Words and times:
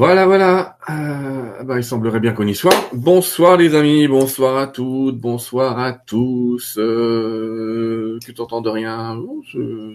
Voilà, 0.00 0.24
voilà. 0.24 0.78
Euh, 0.88 1.62
bah, 1.62 1.76
il 1.76 1.84
semblerait 1.84 2.20
bien 2.20 2.32
qu'on 2.32 2.46
y 2.46 2.54
soit. 2.54 2.72
Bonsoir 2.94 3.58
les 3.58 3.74
amis, 3.74 4.08
bonsoir 4.08 4.56
à 4.56 4.66
toutes, 4.66 5.18
bonsoir 5.18 5.78
à 5.78 5.92
tous. 5.92 6.78
Euh, 6.78 8.18
tu 8.24 8.32
t'entends 8.32 8.62
de 8.62 8.70
rien? 8.70 9.14
Oh, 9.18 9.42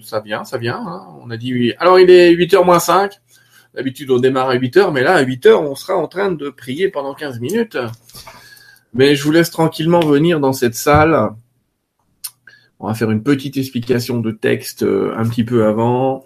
Ça 0.03 0.19
vient, 0.19 0.43
ça 0.43 0.60
vient. 0.60 0.78
Hein. 0.78 1.07
On 1.24 1.31
a 1.31 1.38
dit. 1.38 1.74
Alors 1.79 1.99
il 1.99 2.12
est 2.12 2.35
8h 2.35 2.63
moins 2.63 2.78
5. 2.78 3.13
D'habitude 3.73 4.12
on 4.12 4.19
démarre 4.19 4.49
à 4.49 4.55
8h, 4.57 4.92
mais 4.94 5.01
là 5.01 5.15
à 5.15 5.23
8h 5.23 5.55
on 5.55 5.73
sera 5.73 5.96
en 5.96 6.07
train 6.07 6.31
de 6.31 6.49
prier 6.49 6.89
pendant 6.89 7.15
15 7.15 7.39
minutes. 7.39 7.78
Mais 8.94 9.15
je 9.15 9.23
vous 9.23 9.31
laisse 9.31 9.49
tranquillement 9.49 10.01
venir 10.01 10.39
dans 10.39 10.53
cette 10.53 10.76
salle. 10.76 11.31
On 12.79 12.87
va 12.87 12.94
faire 12.94 13.12
une 13.12 13.23
petite 13.23 13.57
explication 13.57 14.19
de 14.19 14.31
texte 14.31 14.83
euh, 14.83 15.13
un 15.17 15.28
petit 15.28 15.44
peu 15.44 15.65
avant. 15.65 16.25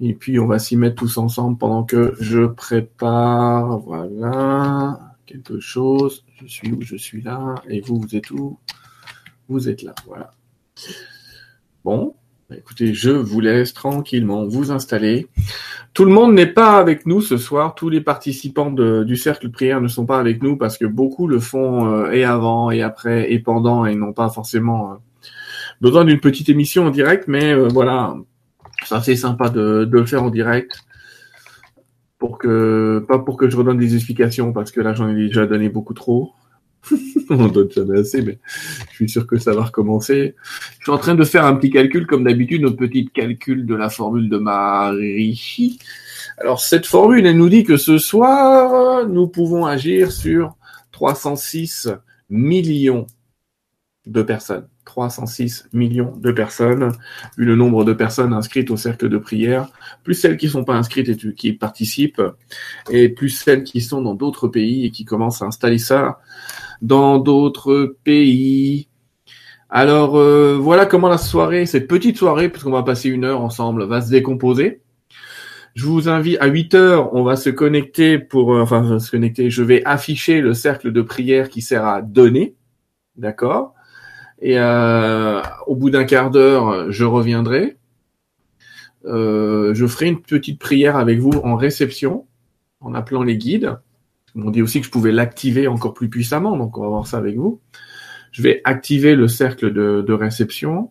Et 0.00 0.14
puis 0.14 0.38
on 0.38 0.46
va 0.46 0.58
s'y 0.58 0.76
mettre 0.76 0.96
tous 0.96 1.18
ensemble 1.18 1.58
pendant 1.58 1.82
que 1.82 2.14
je 2.20 2.46
prépare, 2.46 3.78
voilà, 3.78 5.16
quelque 5.26 5.58
chose. 5.58 6.24
Je 6.40 6.46
suis 6.46 6.72
où 6.72 6.80
Je 6.80 6.96
suis 6.96 7.22
là. 7.22 7.56
Et 7.68 7.80
vous, 7.80 8.00
vous 8.00 8.16
êtes 8.16 8.30
où? 8.30 8.58
Vous 9.48 9.68
êtes 9.68 9.82
là, 9.82 9.94
voilà. 10.06 10.30
Bon, 11.84 12.14
bah, 12.48 12.56
écoutez, 12.56 12.94
je 12.94 13.10
vous 13.10 13.40
laisse 13.40 13.74
tranquillement 13.74 14.46
vous 14.46 14.70
installer. 14.70 15.26
Tout 15.92 16.04
le 16.04 16.12
monde 16.12 16.34
n'est 16.34 16.46
pas 16.46 16.78
avec 16.78 17.06
nous 17.06 17.20
ce 17.20 17.36
soir. 17.36 17.74
Tous 17.74 17.88
les 17.90 18.00
participants 18.00 18.70
du 18.70 19.16
cercle 19.16 19.50
prière 19.50 19.80
ne 19.80 19.88
sont 19.88 20.06
pas 20.06 20.18
avec 20.18 20.42
nous 20.42 20.56
parce 20.56 20.78
que 20.78 20.86
beaucoup 20.86 21.26
le 21.26 21.40
font 21.40 21.92
euh, 21.92 22.10
et 22.12 22.24
avant 22.24 22.70
et 22.70 22.82
après 22.82 23.32
et 23.32 23.38
pendant 23.38 23.84
et 23.84 23.94
n'ont 23.94 24.12
pas 24.12 24.30
forcément 24.30 24.92
euh, 24.92 24.94
besoin 25.80 26.04
d'une 26.04 26.20
petite 26.20 26.48
émission 26.48 26.86
en 26.86 26.90
direct. 26.90 27.24
Mais 27.28 27.52
euh, 27.52 27.68
voilà, 27.68 28.16
c'est 28.84 28.94
assez 28.94 29.16
sympa 29.16 29.48
de, 29.48 29.84
de, 29.84 29.98
le 29.98 30.06
faire 30.06 30.22
en 30.22 30.30
direct. 30.30 30.84
Pour 32.18 32.38
que, 32.38 33.04
pas 33.06 33.20
pour 33.20 33.36
que 33.36 33.48
je 33.48 33.56
redonne 33.56 33.78
des 33.78 33.94
explications, 33.94 34.52
parce 34.52 34.72
que 34.72 34.80
là, 34.80 34.92
j'en 34.92 35.08
ai 35.08 35.14
déjà 35.14 35.46
donné 35.46 35.68
beaucoup 35.68 35.94
trop. 35.94 36.32
On 37.30 37.48
donne 37.48 37.70
jamais 37.70 38.00
assez, 38.00 38.22
mais 38.22 38.38
je 38.90 38.94
suis 38.94 39.08
sûr 39.08 39.26
que 39.26 39.38
ça 39.38 39.52
va 39.52 39.64
recommencer. 39.64 40.34
Je 40.78 40.84
suis 40.84 40.92
en 40.92 40.98
train 40.98 41.14
de 41.14 41.24
faire 41.24 41.44
un 41.44 41.54
petit 41.54 41.70
calcul, 41.70 42.06
comme 42.06 42.24
d'habitude, 42.24 42.62
notre 42.62 42.76
petit 42.76 43.08
calcul 43.08 43.66
de 43.66 43.74
la 43.74 43.90
formule 43.90 44.28
de 44.28 44.38
Marie. 44.38 45.78
Alors, 46.38 46.60
cette 46.60 46.86
formule, 46.86 47.26
elle 47.26 47.36
nous 47.36 47.48
dit 47.48 47.64
que 47.64 47.76
ce 47.76 47.98
soir, 47.98 49.06
nous 49.08 49.28
pouvons 49.28 49.66
agir 49.66 50.12
sur 50.12 50.56
306 50.92 51.88
millions 52.30 53.06
de 54.06 54.22
personnes. 54.22 54.68
306 54.88 55.68
millions 55.72 56.14
de 56.16 56.32
personnes, 56.32 56.92
vu 57.36 57.44
le 57.44 57.54
nombre 57.54 57.84
de 57.84 57.92
personnes 57.92 58.32
inscrites 58.32 58.70
au 58.70 58.76
cercle 58.76 59.08
de 59.08 59.18
prière, 59.18 59.70
plus 60.02 60.14
celles 60.14 60.36
qui 60.38 60.46
ne 60.46 60.50
sont 60.52 60.64
pas 60.64 60.74
inscrites 60.74 61.08
et 61.08 61.34
qui 61.34 61.52
participent, 61.52 62.22
et 62.90 63.10
plus 63.10 63.28
celles 63.28 63.64
qui 63.64 63.82
sont 63.82 64.00
dans 64.02 64.14
d'autres 64.14 64.48
pays 64.48 64.86
et 64.86 64.90
qui 64.90 65.04
commencent 65.04 65.42
à 65.42 65.46
installer 65.46 65.78
ça 65.78 66.20
dans 66.80 67.18
d'autres 67.18 67.96
pays. 68.02 68.88
Alors 69.68 70.16
euh, 70.16 70.56
voilà 70.58 70.86
comment 70.86 71.08
la 71.08 71.18
soirée, 71.18 71.66
cette 71.66 71.86
petite 71.86 72.16
soirée, 72.16 72.48
puisqu'on 72.48 72.70
va 72.70 72.82
passer 72.82 73.10
une 73.10 73.24
heure 73.24 73.42
ensemble, 73.42 73.84
va 73.84 74.00
se 74.00 74.10
décomposer. 74.10 74.80
Je 75.74 75.84
vous 75.84 76.08
invite 76.08 76.38
à 76.40 76.46
8 76.46 76.74
heures, 76.74 77.14
on 77.14 77.22
va 77.22 77.36
se 77.36 77.50
connecter 77.50 78.18
pour, 78.18 78.54
euh, 78.54 78.62
enfin 78.62 78.98
se 78.98 79.10
connecter. 79.10 79.50
Je 79.50 79.62
vais 79.62 79.84
afficher 79.84 80.40
le 80.40 80.54
cercle 80.54 80.92
de 80.92 81.02
prière 81.02 81.50
qui 81.50 81.60
sert 81.60 81.84
à 81.84 82.00
donner, 82.00 82.56
d'accord? 83.16 83.74
Et 84.40 84.58
euh, 84.58 85.40
au 85.66 85.74
bout 85.74 85.90
d'un 85.90 86.04
quart 86.04 86.30
d'heure, 86.30 86.90
je 86.90 87.04
reviendrai. 87.04 87.76
Euh, 89.04 89.74
je 89.74 89.86
ferai 89.86 90.06
une 90.06 90.20
petite 90.20 90.58
prière 90.58 90.96
avec 90.96 91.18
vous 91.18 91.32
en 91.42 91.56
réception, 91.56 92.26
en 92.80 92.94
appelant 92.94 93.22
les 93.22 93.36
guides. 93.36 93.78
On 94.34 94.50
dit 94.50 94.62
aussi 94.62 94.80
que 94.80 94.86
je 94.86 94.90
pouvais 94.90 95.12
l'activer 95.12 95.66
encore 95.66 95.94
plus 95.94 96.08
puissamment, 96.08 96.56
donc 96.56 96.78
on 96.78 96.82
va 96.82 96.88
voir 96.88 97.06
ça 97.06 97.18
avec 97.18 97.36
vous. 97.36 97.60
Je 98.30 98.42
vais 98.42 98.60
activer 98.64 99.14
le 99.14 99.26
cercle 99.26 99.72
de, 99.72 100.04
de 100.06 100.12
réception. 100.12 100.90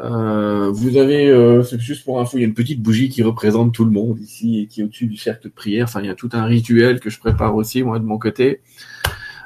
Euh, 0.00 0.70
vous 0.70 0.98
avez, 0.98 1.30
euh, 1.30 1.62
c'est 1.62 1.80
juste 1.80 2.04
pour 2.04 2.20
info, 2.20 2.36
il 2.36 2.42
y 2.42 2.44
a 2.44 2.46
une 2.46 2.54
petite 2.54 2.82
bougie 2.82 3.08
qui 3.08 3.22
représente 3.22 3.72
tout 3.72 3.84
le 3.84 3.90
monde 3.90 4.20
ici 4.20 4.60
et 4.60 4.66
qui 4.66 4.80
est 4.80 4.84
au-dessus 4.84 5.06
du 5.06 5.16
cercle 5.16 5.48
de 5.48 5.52
prière. 5.52 5.84
Enfin, 5.84 6.00
il 6.00 6.06
y 6.06 6.10
a 6.10 6.14
tout 6.14 6.28
un 6.32 6.44
rituel 6.44 7.00
que 7.00 7.10
je 7.10 7.18
prépare 7.18 7.54
aussi 7.54 7.82
moi 7.82 7.98
de 7.98 8.04
mon 8.04 8.18
côté. 8.18 8.60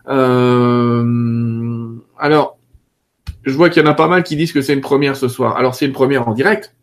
Euh, 0.09 1.95
alors, 2.19 2.59
je 3.45 3.53
vois 3.53 3.71
qu'il 3.71 3.83
y 3.83 3.87
en 3.87 3.91
a 3.91 3.95
pas 3.95 4.09
mal 4.09 4.23
qui 4.23 4.37
disent 4.37 4.53
que 4.53 4.63
c'est 4.63 4.75
une 4.75 4.81
première 4.81 5.17
ce 5.17 5.29
soir. 5.29 5.57
Alors 5.57 5.75
c'est 5.75 5.87
une 5.87 5.93
première 5.93 6.29
en 6.29 6.33
direct, 6.33 6.75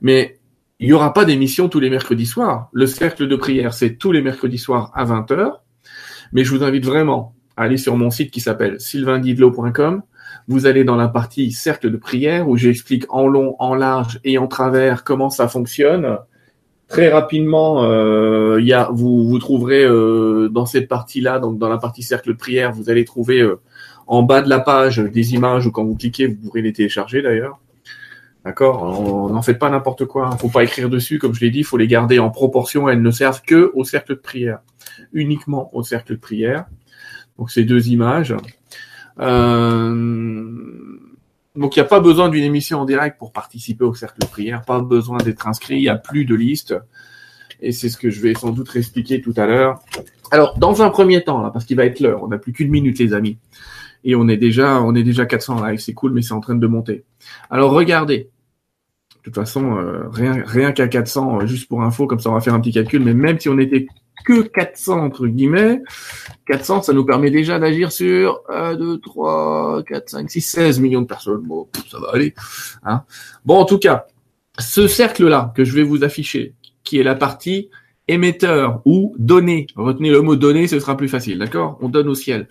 mais 0.00 0.38
il 0.80 0.88
n'y 0.88 0.92
aura 0.92 1.12
pas 1.12 1.24
d'émission 1.24 1.68
tous 1.68 1.80
les 1.80 1.90
mercredis 1.90 2.26
soirs. 2.26 2.68
Le 2.72 2.86
cercle 2.86 3.28
de 3.28 3.36
prière, 3.36 3.72
c'est 3.74 3.96
tous 3.96 4.12
les 4.12 4.22
mercredis 4.22 4.58
soirs 4.58 4.90
à 4.94 5.04
20h. 5.04 5.52
Mais 6.32 6.44
je 6.44 6.54
vous 6.54 6.64
invite 6.64 6.84
vraiment 6.84 7.34
à 7.56 7.62
aller 7.62 7.76
sur 7.76 7.96
mon 7.96 8.10
site 8.10 8.30
qui 8.30 8.40
s'appelle 8.40 8.80
sylvaindidlo.com. 8.80 10.02
Vous 10.48 10.66
allez 10.66 10.84
dans 10.84 10.96
la 10.96 11.08
partie 11.08 11.52
cercle 11.52 11.90
de 11.90 11.96
prière 11.96 12.48
où 12.48 12.56
j'explique 12.56 13.04
en 13.08 13.28
long, 13.28 13.54
en 13.60 13.74
large 13.74 14.20
et 14.24 14.36
en 14.36 14.48
travers 14.48 15.04
comment 15.04 15.30
ça 15.30 15.48
fonctionne. 15.48 16.18
Très 16.88 17.08
rapidement, 17.08 17.84
euh, 17.84 18.60
vous, 18.92 19.26
vous 19.26 19.38
trouverez 19.38 19.84
euh, 19.84 20.48
dans 20.50 20.66
cette 20.66 20.88
partie-là, 20.88 21.38
donc 21.38 21.58
dans 21.58 21.68
la 21.68 21.78
partie 21.78 22.02
cercle 22.02 22.30
de 22.30 22.36
prière, 22.36 22.72
vous 22.72 22.90
allez 22.90 23.04
trouver 23.04 23.40
euh, 23.40 23.60
en 24.06 24.22
bas 24.22 24.42
de 24.42 24.48
la 24.48 24.60
page 24.60 24.98
des 24.98 25.34
images 25.34 25.66
ou 25.66 25.72
quand 25.72 25.84
vous 25.84 25.96
cliquez, 25.96 26.26
vous 26.26 26.36
pourrez 26.36 26.62
les 26.62 26.72
télécharger 26.72 27.22
d'ailleurs. 27.22 27.58
D'accord? 28.44 29.30
N'en 29.32 29.42
faites 29.42 29.58
pas 29.58 29.70
n'importe 29.70 30.04
quoi. 30.04 30.30
Il 30.34 30.38
faut 30.38 30.50
pas 30.50 30.64
écrire 30.64 30.90
dessus, 30.90 31.18
comme 31.18 31.34
je 31.34 31.40
l'ai 31.40 31.50
dit, 31.50 31.60
il 31.60 31.64
faut 31.64 31.78
les 31.78 31.88
garder 31.88 32.18
en 32.18 32.30
proportion. 32.30 32.88
Elles 32.88 33.00
ne 33.00 33.10
servent 33.10 33.40
que 33.40 33.72
au 33.74 33.84
cercle 33.84 34.16
de 34.16 34.20
prière, 34.20 34.58
uniquement 35.14 35.70
au 35.74 35.82
cercle 35.82 36.12
de 36.12 36.18
prière. 36.18 36.66
Donc 37.38 37.50
ces 37.50 37.64
deux 37.64 37.88
images. 37.88 38.34
Euh... 39.18 40.44
Donc 41.56 41.76
il 41.76 41.78
n'y 41.78 41.84
a 41.84 41.88
pas 41.88 42.00
besoin 42.00 42.28
d'une 42.28 42.44
émission 42.44 42.80
en 42.80 42.84
direct 42.84 43.18
pour 43.18 43.32
participer 43.32 43.84
au 43.84 43.94
cercle 43.94 44.20
de 44.20 44.26
prière, 44.26 44.62
pas 44.62 44.80
besoin 44.80 45.18
d'être 45.18 45.46
inscrit, 45.46 45.76
il 45.76 45.82
n'y 45.82 45.88
a 45.88 45.96
plus 45.96 46.24
de 46.24 46.34
liste. 46.34 46.74
Et 47.60 47.72
c'est 47.72 47.88
ce 47.88 47.96
que 47.96 48.10
je 48.10 48.20
vais 48.20 48.34
sans 48.34 48.50
doute 48.50 48.68
réexpliquer 48.68 49.22
tout 49.22 49.32
à 49.36 49.46
l'heure. 49.46 49.78
Alors, 50.32 50.58
dans 50.58 50.82
un 50.82 50.90
premier 50.90 51.22
temps, 51.22 51.48
parce 51.50 51.64
qu'il 51.64 51.76
va 51.76 51.86
être 51.86 52.00
l'heure, 52.00 52.22
on 52.24 52.28
n'a 52.28 52.38
plus 52.38 52.52
qu'une 52.52 52.70
minute, 52.70 52.98
les 52.98 53.14
amis 53.14 53.38
et 54.04 54.14
on 54.14 54.28
est 54.28 54.36
déjà 54.36 54.80
on 54.82 54.94
est 54.94 55.02
déjà 55.02 55.26
400 55.26 55.58
en 55.58 55.66
live, 55.66 55.80
c'est 55.80 55.94
cool, 55.94 56.12
mais 56.12 56.22
c'est 56.22 56.34
en 56.34 56.40
train 56.40 56.54
de 56.54 56.66
monter. 56.66 57.04
Alors 57.50 57.72
regardez. 57.72 58.30
De 59.24 59.30
toute 59.30 59.36
façon, 59.36 59.78
euh, 59.78 60.06
rien 60.10 60.42
rien 60.44 60.72
qu'à 60.72 60.86
400, 60.86 61.40
euh, 61.40 61.46
juste 61.46 61.66
pour 61.66 61.82
info, 61.82 62.06
comme 62.06 62.20
ça 62.20 62.30
on 62.30 62.34
va 62.34 62.40
faire 62.42 62.52
un 62.52 62.60
petit 62.60 62.72
calcul. 62.72 63.02
Mais 63.02 63.14
même 63.14 63.40
si 63.40 63.48
on 63.48 63.58
était 63.58 63.86
que 64.26 64.42
400 64.42 65.02
entre 65.02 65.26
guillemets, 65.26 65.80
400, 66.46 66.82
ça 66.82 66.92
nous 66.92 67.06
permet 67.06 67.30
déjà 67.30 67.58
d'agir 67.58 67.90
sur 67.90 68.42
1, 68.50 68.74
2, 68.74 68.98
3, 68.98 69.82
4, 69.86 70.10
5, 70.10 70.30
6, 70.30 70.40
16 70.42 70.80
millions 70.80 71.00
de 71.00 71.06
personnes. 71.06 71.42
Bon, 71.42 71.66
ça 71.90 71.98
va 71.98 72.10
aller. 72.12 72.34
Hein 72.84 73.04
bon, 73.46 73.56
en 73.56 73.64
tout 73.64 73.78
cas, 73.78 74.06
ce 74.58 74.86
cercle-là 74.86 75.52
que 75.56 75.64
je 75.64 75.74
vais 75.74 75.82
vous 75.82 76.04
afficher, 76.04 76.54
qui 76.82 76.98
est 77.00 77.02
la 77.02 77.14
partie 77.14 77.70
émetteur 78.08 78.82
ou 78.84 79.14
donner. 79.18 79.66
Retenez 79.76 80.10
le 80.10 80.20
mot 80.20 80.36
donner, 80.36 80.66
ce 80.66 80.78
sera 80.78 80.96
plus 80.96 81.08
facile, 81.08 81.38
d'accord? 81.38 81.78
On 81.80 81.88
donne 81.88 82.08
au 82.08 82.14
ciel. 82.14 82.48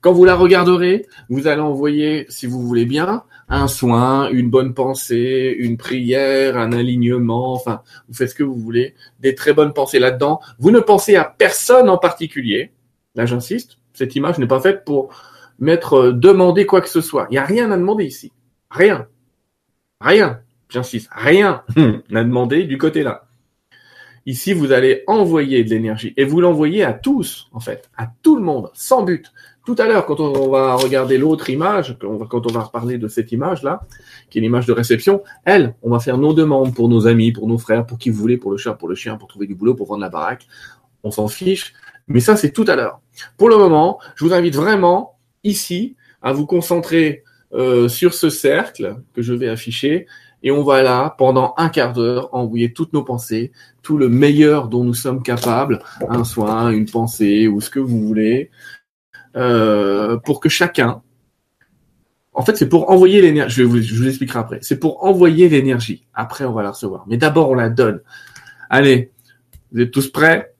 Quand 0.00 0.12
vous 0.12 0.24
la 0.24 0.34
regarderez, 0.34 1.06
vous 1.28 1.46
allez 1.46 1.60
envoyer, 1.60 2.26
si 2.28 2.46
vous 2.46 2.62
voulez 2.62 2.84
bien, 2.84 3.22
un 3.48 3.68
soin, 3.68 4.28
une 4.30 4.50
bonne 4.50 4.74
pensée, 4.74 5.54
une 5.58 5.76
prière, 5.76 6.56
un 6.56 6.72
alignement, 6.72 7.52
enfin, 7.52 7.82
vous 8.08 8.14
faites 8.14 8.30
ce 8.30 8.34
que 8.34 8.42
vous 8.42 8.56
voulez, 8.56 8.94
des 9.20 9.34
très 9.34 9.52
bonnes 9.52 9.72
pensées 9.72 9.98
là-dedans. 9.98 10.40
Vous 10.58 10.70
ne 10.70 10.80
pensez 10.80 11.16
à 11.16 11.24
personne 11.24 11.88
en 11.88 11.98
particulier. 11.98 12.72
Là, 13.14 13.26
j'insiste, 13.26 13.78
cette 13.94 14.16
image 14.16 14.38
n'est 14.38 14.46
pas 14.46 14.60
faite 14.60 14.84
pour 14.84 15.10
mettre, 15.58 15.94
euh, 15.94 16.12
demander 16.12 16.66
quoi 16.66 16.80
que 16.80 16.88
ce 16.88 17.00
soit. 17.00 17.26
Il 17.30 17.34
n'y 17.34 17.38
a 17.38 17.44
rien 17.44 17.70
à 17.70 17.76
demander 17.76 18.04
ici. 18.04 18.32
Rien. 18.70 19.06
Rien. 20.00 20.40
J'insiste. 20.68 21.08
Rien 21.12 21.62
à 21.76 22.24
demander 22.24 22.64
du 22.64 22.78
côté 22.78 23.02
là. 23.02 23.25
Ici, 24.26 24.52
vous 24.52 24.72
allez 24.72 25.04
envoyer 25.06 25.62
de 25.62 25.70
l'énergie 25.70 26.12
et 26.16 26.24
vous 26.24 26.40
l'envoyez 26.40 26.82
à 26.82 26.92
tous, 26.92 27.48
en 27.52 27.60
fait, 27.60 27.88
à 27.96 28.08
tout 28.22 28.34
le 28.34 28.42
monde, 28.42 28.70
sans 28.74 29.04
but. 29.04 29.32
Tout 29.64 29.76
à 29.78 29.86
l'heure, 29.86 30.04
quand 30.04 30.18
on 30.18 30.50
va 30.50 30.74
regarder 30.74 31.16
l'autre 31.16 31.48
image, 31.48 31.96
quand 32.00 32.46
on 32.46 32.52
va 32.52 32.60
reparler 32.60 32.98
de 32.98 33.06
cette 33.06 33.30
image-là, 33.30 33.82
qui 34.28 34.38
est 34.38 34.40
l'image 34.40 34.66
de 34.66 34.72
réception, 34.72 35.22
elle, 35.44 35.76
on 35.82 35.90
va 35.90 36.00
faire 36.00 36.18
nos 36.18 36.32
demandes 36.32 36.74
pour 36.74 36.88
nos 36.88 37.06
amis, 37.06 37.30
pour 37.30 37.46
nos 37.46 37.58
frères, 37.58 37.86
pour 37.86 37.98
qui 37.98 38.10
vous 38.10 38.18
voulez, 38.18 38.36
pour 38.36 38.50
le 38.50 38.56
chat, 38.56 38.74
pour 38.74 38.88
le 38.88 38.96
chien, 38.96 39.16
pour 39.16 39.28
trouver 39.28 39.46
du 39.46 39.54
boulot, 39.54 39.74
pour 39.74 39.86
vendre 39.86 40.02
la 40.02 40.08
baraque. 40.08 40.46
On 41.04 41.12
s'en 41.12 41.28
fiche. 41.28 41.72
Mais 42.08 42.20
ça, 42.20 42.36
c'est 42.36 42.50
tout 42.50 42.64
à 42.66 42.74
l'heure. 42.74 43.00
Pour 43.36 43.48
le 43.48 43.56
moment, 43.56 44.00
je 44.16 44.24
vous 44.24 44.32
invite 44.32 44.56
vraiment, 44.56 45.18
ici, 45.44 45.96
à 46.20 46.32
vous 46.32 46.46
concentrer 46.46 47.22
euh, 47.52 47.88
sur 47.88 48.12
ce 48.12 48.28
cercle 48.28 48.96
que 49.14 49.22
je 49.22 49.32
vais 49.32 49.48
afficher 49.48 50.06
et 50.46 50.52
on 50.52 50.62
va 50.62 50.80
là, 50.80 51.16
pendant 51.18 51.54
un 51.56 51.68
quart 51.68 51.92
d'heure, 51.92 52.32
envoyer 52.32 52.72
toutes 52.72 52.92
nos 52.92 53.02
pensées, 53.02 53.50
tout 53.82 53.98
le 53.98 54.08
meilleur 54.08 54.68
dont 54.68 54.84
nous 54.84 54.94
sommes 54.94 55.24
capables, 55.24 55.80
un 56.08 56.22
soin, 56.22 56.70
une 56.70 56.88
pensée 56.88 57.48
ou 57.48 57.60
ce 57.60 57.68
que 57.68 57.80
vous 57.80 58.00
voulez, 58.06 58.52
euh, 59.34 60.18
pour 60.18 60.38
que 60.38 60.48
chacun 60.48 61.02
En 62.32 62.44
fait, 62.44 62.56
c'est 62.56 62.68
pour 62.68 62.92
envoyer 62.92 63.20
l'énergie. 63.20 63.56
Je, 63.56 63.64
vous, 63.64 63.82
je 63.82 63.96
vous 63.96 64.06
expliquerai 64.06 64.38
après. 64.38 64.58
C'est 64.62 64.78
pour 64.78 65.02
envoyer 65.02 65.48
l'énergie. 65.48 66.06
Après, 66.14 66.44
on 66.44 66.52
va 66.52 66.62
la 66.62 66.70
recevoir. 66.70 67.06
Mais 67.08 67.16
d'abord, 67.16 67.50
on 67.50 67.54
la 67.54 67.68
donne. 67.68 68.00
Allez, 68.70 69.10
vous 69.72 69.80
êtes 69.80 69.90
tous 69.90 70.08
prêts? 70.12 70.54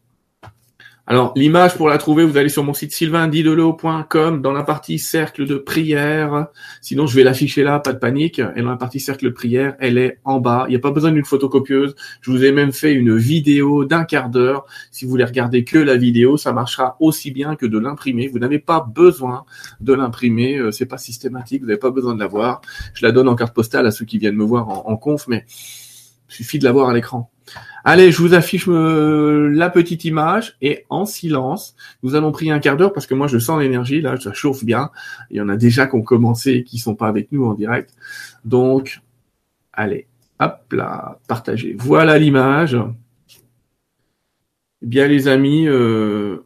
Alors, 1.08 1.32
l'image 1.36 1.76
pour 1.76 1.88
la 1.88 1.98
trouver, 1.98 2.24
vous 2.24 2.36
allez 2.36 2.48
sur 2.48 2.64
mon 2.64 2.74
site 2.74 2.92
sylvaindidelo.com 2.92 4.42
dans 4.42 4.50
la 4.50 4.64
partie 4.64 4.98
cercle 4.98 5.46
de 5.46 5.54
prière. 5.54 6.48
Sinon, 6.80 7.06
je 7.06 7.14
vais 7.14 7.22
l'afficher 7.22 7.62
là, 7.62 7.78
pas 7.78 7.92
de 7.92 7.98
panique. 7.98 8.40
Et 8.56 8.62
dans 8.62 8.70
la 8.70 8.76
partie 8.76 8.98
cercle 8.98 9.26
de 9.26 9.30
prière, 9.30 9.76
elle 9.78 9.98
est 9.98 10.18
en 10.24 10.40
bas. 10.40 10.64
Il 10.66 10.70
n'y 10.70 10.76
a 10.76 10.80
pas 10.80 10.90
besoin 10.90 11.12
d'une 11.12 11.24
photocopieuse. 11.24 11.94
Je 12.22 12.32
vous 12.32 12.42
ai 12.42 12.50
même 12.50 12.72
fait 12.72 12.92
une 12.92 13.16
vidéo 13.16 13.84
d'un 13.84 14.02
quart 14.02 14.30
d'heure. 14.30 14.66
Si 14.90 15.04
vous 15.04 15.12
voulez 15.12 15.24
regarder 15.24 15.62
que 15.62 15.78
la 15.78 15.96
vidéo, 15.96 16.36
ça 16.36 16.52
marchera 16.52 16.96
aussi 16.98 17.30
bien 17.30 17.54
que 17.54 17.66
de 17.66 17.78
l'imprimer. 17.78 18.26
Vous 18.26 18.40
n'avez 18.40 18.58
pas 18.58 18.80
besoin 18.80 19.44
de 19.78 19.92
l'imprimer. 19.92 20.56
Euh, 20.58 20.72
c'est 20.72 20.86
pas 20.86 20.98
systématique. 20.98 21.60
Vous 21.62 21.68
n'avez 21.68 21.78
pas 21.78 21.92
besoin 21.92 22.16
de 22.16 22.20
la 22.20 22.26
voir. 22.26 22.62
Je 22.94 23.06
la 23.06 23.12
donne 23.12 23.28
en 23.28 23.36
carte 23.36 23.54
postale 23.54 23.86
à 23.86 23.92
ceux 23.92 24.06
qui 24.06 24.18
viennent 24.18 24.34
me 24.34 24.44
voir 24.44 24.68
en, 24.68 24.90
en 24.90 24.96
conf, 24.96 25.28
mais 25.28 25.44
il 25.48 26.34
suffit 26.34 26.58
de 26.58 26.64
la 26.64 26.72
voir 26.72 26.88
à 26.88 26.94
l'écran. 26.94 27.30
Allez, 27.88 28.10
je 28.10 28.18
vous 28.20 28.34
affiche 28.34 28.66
euh, 28.66 29.48
la 29.48 29.70
petite 29.70 30.04
image 30.04 30.56
et 30.60 30.84
en 30.90 31.06
silence, 31.06 31.76
nous 32.02 32.16
allons 32.16 32.32
prier 32.32 32.50
un 32.50 32.58
quart 32.58 32.76
d'heure 32.76 32.92
parce 32.92 33.06
que 33.06 33.14
moi 33.14 33.28
je 33.28 33.38
sens 33.38 33.60
l'énergie, 33.60 34.00
là 34.00 34.16
ça 34.16 34.32
chauffe 34.32 34.64
bien. 34.64 34.90
Il 35.30 35.36
y 35.36 35.40
en 35.40 35.48
a 35.48 35.56
déjà 35.56 35.86
qui 35.86 35.94
ont 35.94 36.02
commencé 36.02 36.50
et 36.50 36.64
qui 36.64 36.78
sont 36.78 36.96
pas 36.96 37.06
avec 37.06 37.30
nous 37.30 37.46
en 37.46 37.54
direct. 37.54 37.94
Donc, 38.44 39.02
allez, 39.72 40.08
hop 40.40 40.72
là, 40.72 41.20
partagez. 41.28 41.76
Voilà 41.78 42.18
l'image. 42.18 42.76
Eh 44.82 44.86
bien 44.86 45.06
les 45.06 45.28
amis, 45.28 45.68
euh, 45.68 46.38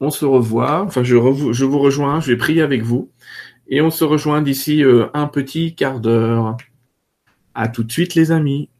on 0.00 0.10
se 0.10 0.24
revoit. 0.24 0.82
Enfin, 0.82 1.04
je, 1.04 1.14
vous 1.14 1.78
rejoins, 1.78 2.18
je 2.18 2.32
vais 2.32 2.36
prier 2.36 2.62
avec 2.62 2.82
vous. 2.82 3.12
Et 3.68 3.80
on 3.80 3.90
se 3.90 4.02
rejoint 4.02 4.42
d'ici 4.42 4.82
euh, 4.82 5.06
un 5.14 5.28
petit 5.28 5.76
quart 5.76 6.00
d'heure. 6.00 6.56
À 7.54 7.68
tout 7.68 7.84
de 7.84 7.92
suite 7.92 8.16
les 8.16 8.32
amis. 8.32 8.70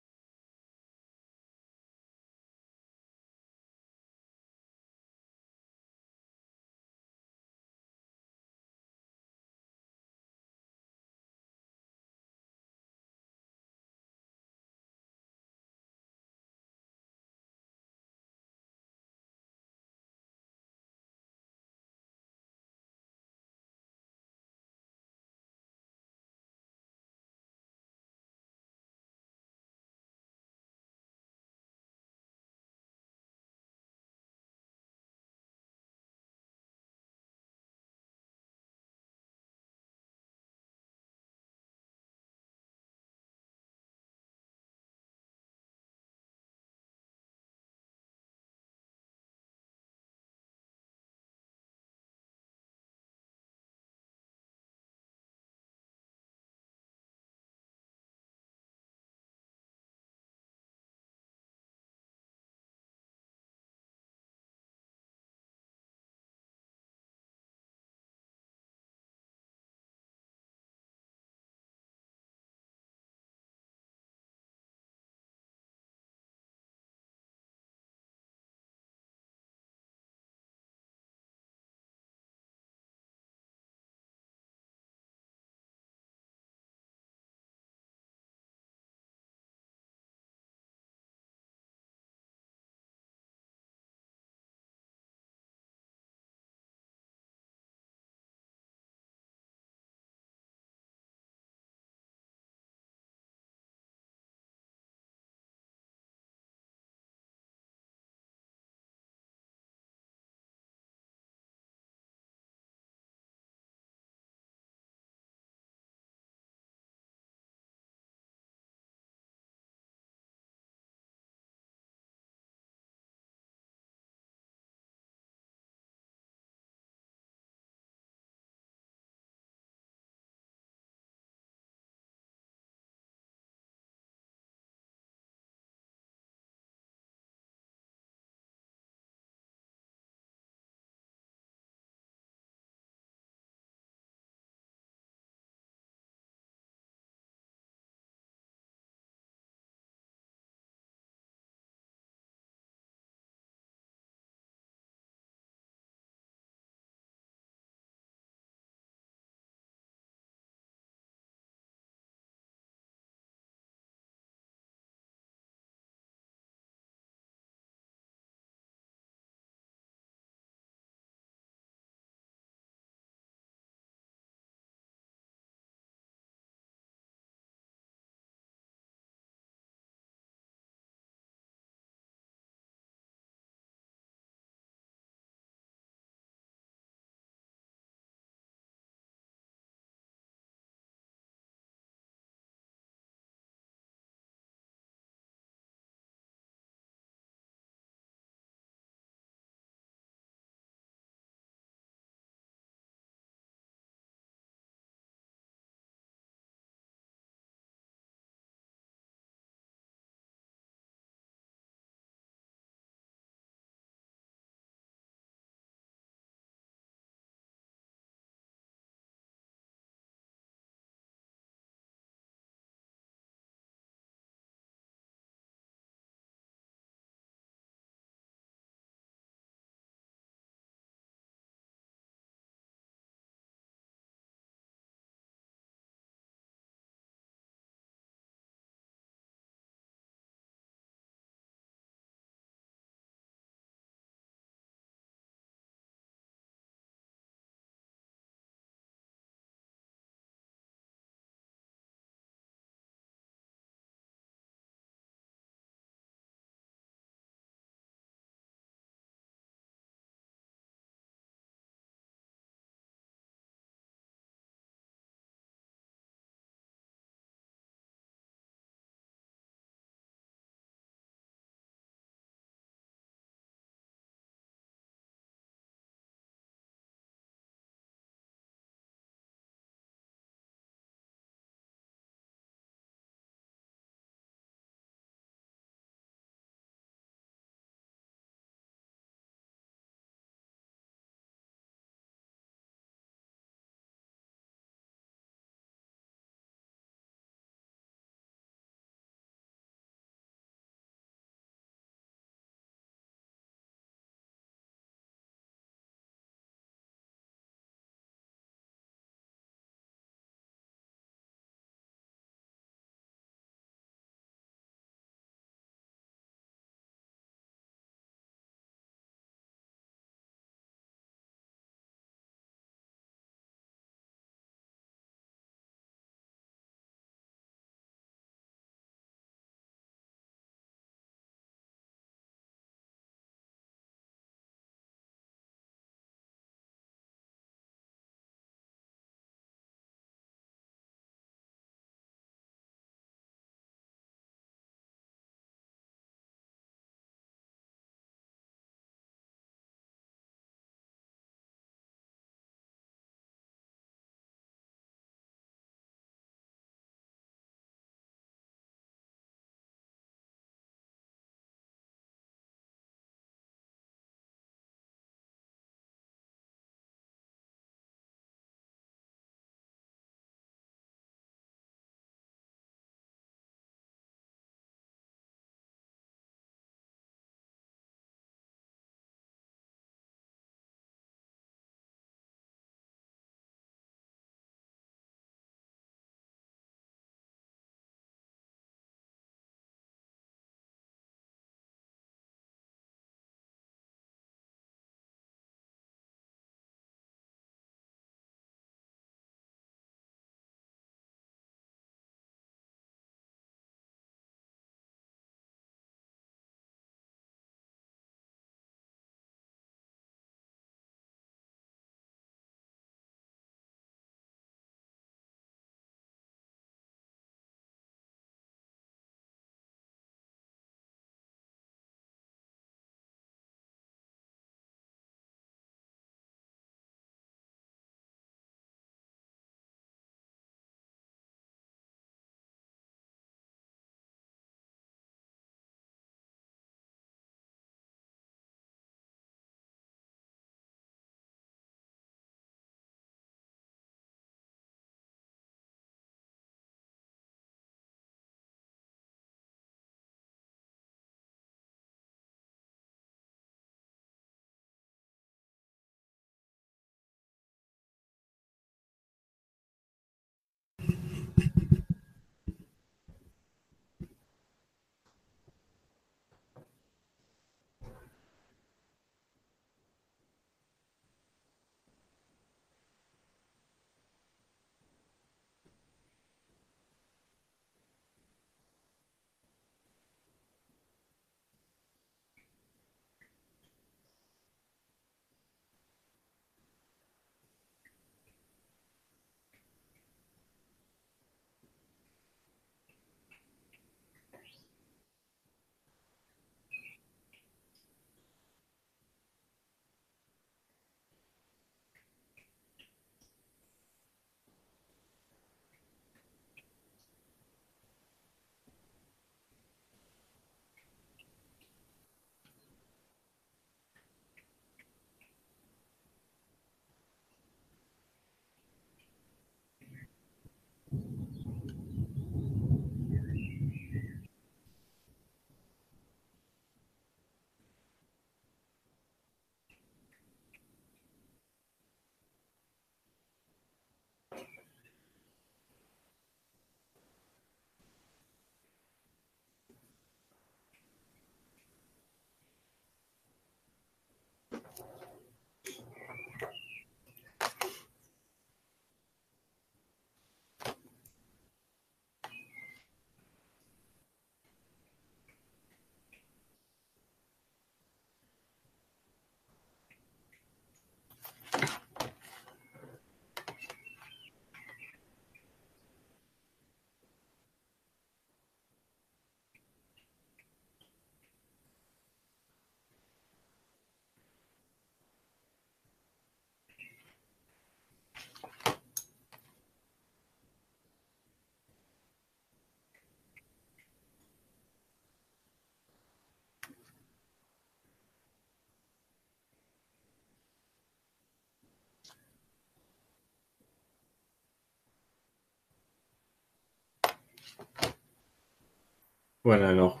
Voilà 599.44 599.68
alors. 599.68 600.00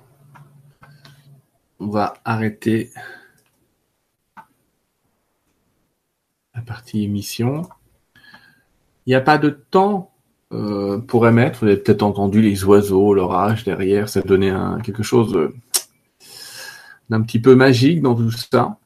On 1.80 1.88
va 1.88 2.14
arrêter 2.24 2.90
la 6.54 6.60
partie 6.62 7.04
émission. 7.04 7.68
Il 9.06 9.10
n'y 9.10 9.14
a 9.14 9.20
pas 9.20 9.38
de 9.38 9.48
temps 9.48 10.12
euh, 10.52 10.98
pour 10.98 11.26
émettre. 11.26 11.60
Vous 11.60 11.66
avez 11.66 11.76
peut-être 11.76 12.02
entendu 12.02 12.42
les 12.42 12.64
oiseaux, 12.64 13.14
l'orage 13.14 13.64
derrière. 13.64 14.08
Ça 14.08 14.22
donnait 14.22 14.52
quelque 14.82 15.02
chose 15.02 15.32
d'un 17.08 17.22
petit 17.22 17.40
peu 17.40 17.54
magique 17.54 18.02
dans 18.02 18.14
tout 18.14 18.30
ça. 18.30 18.78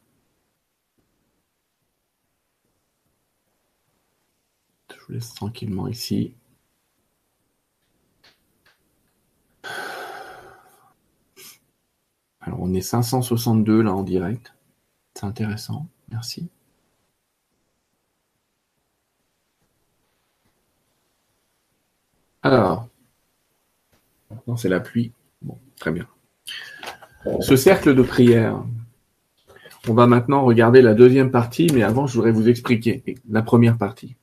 Je 4.90 5.06
vous 5.06 5.12
laisse 5.14 5.34
tranquillement 5.34 5.88
ici. 5.88 6.34
Alors 12.42 12.60
on 12.60 12.74
est 12.74 12.80
562 12.80 13.82
là 13.82 13.92
en 13.92 14.02
direct. 14.02 14.54
C'est 15.14 15.24
intéressant. 15.24 15.86
Merci. 16.10 16.48
Alors, 22.42 22.88
maintenant 24.30 24.56
c'est 24.56 24.68
la 24.68 24.80
pluie. 24.80 25.12
Bon, 25.42 25.58
très 25.78 25.92
bien. 25.92 26.08
Ce 27.40 27.54
cercle 27.54 27.94
de 27.94 28.02
prière, 28.02 28.64
on 29.88 29.94
va 29.94 30.08
maintenant 30.08 30.44
regarder 30.44 30.82
la 30.82 30.94
deuxième 30.94 31.30
partie, 31.30 31.68
mais 31.72 31.84
avant 31.84 32.08
je 32.08 32.14
voudrais 32.14 32.32
vous 32.32 32.48
expliquer 32.48 33.04
la 33.30 33.42
première 33.42 33.78
partie. 33.78 34.16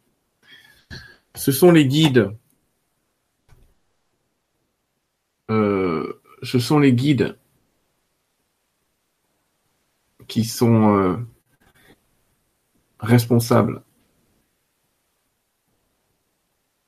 Ce 1.35 1.53
sont 1.53 1.71
les 1.71 1.87
guides. 1.87 2.35
Euh, 5.49 6.21
ce 6.43 6.59
sont 6.59 6.79
les 6.79 6.91
guides 6.91 7.37
qui 10.29 10.45
sont 10.45 10.95
euh, 10.95 11.17
responsables 12.99 13.81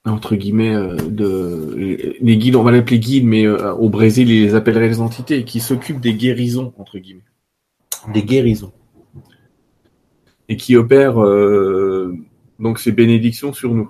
entre 0.05 0.35
guillemets 0.35 0.73
euh, 0.73 0.95
de 0.95 2.15
les 2.21 2.37
guides, 2.37 2.55
on 2.55 2.63
va 2.63 2.71
l'appeler 2.71 2.99
guides, 2.99 3.25
mais 3.25 3.45
euh, 3.45 3.73
au 3.73 3.89
Brésil 3.89 4.29
ils 4.29 4.43
les 4.43 4.55
appelleraient 4.55 4.87
les 4.87 5.01
entités 5.01 5.43
qui 5.43 5.59
s'occupent 5.59 5.99
des 5.99 6.13
guérisons 6.13 6.73
entre 6.77 6.97
guillemets, 6.99 7.25
des 8.13 8.23
guérisons 8.23 8.71
et 10.47 10.57
qui 10.57 10.75
opèrent 10.75 11.15
donc 12.59 12.79
ces 12.79 12.91
bénédictions 12.91 13.53
sur 13.53 13.73
nous. 13.73 13.89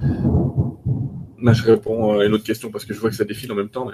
Là, 0.00 1.52
je 1.52 1.64
réponds 1.64 2.18
à 2.18 2.24
une 2.24 2.32
autre 2.32 2.44
question 2.44 2.70
parce 2.70 2.86
que 2.86 2.94
je 2.94 3.00
vois 3.00 3.10
que 3.10 3.16
ça 3.16 3.24
défile 3.24 3.52
en 3.52 3.56
même 3.56 3.68
temps. 3.68 3.90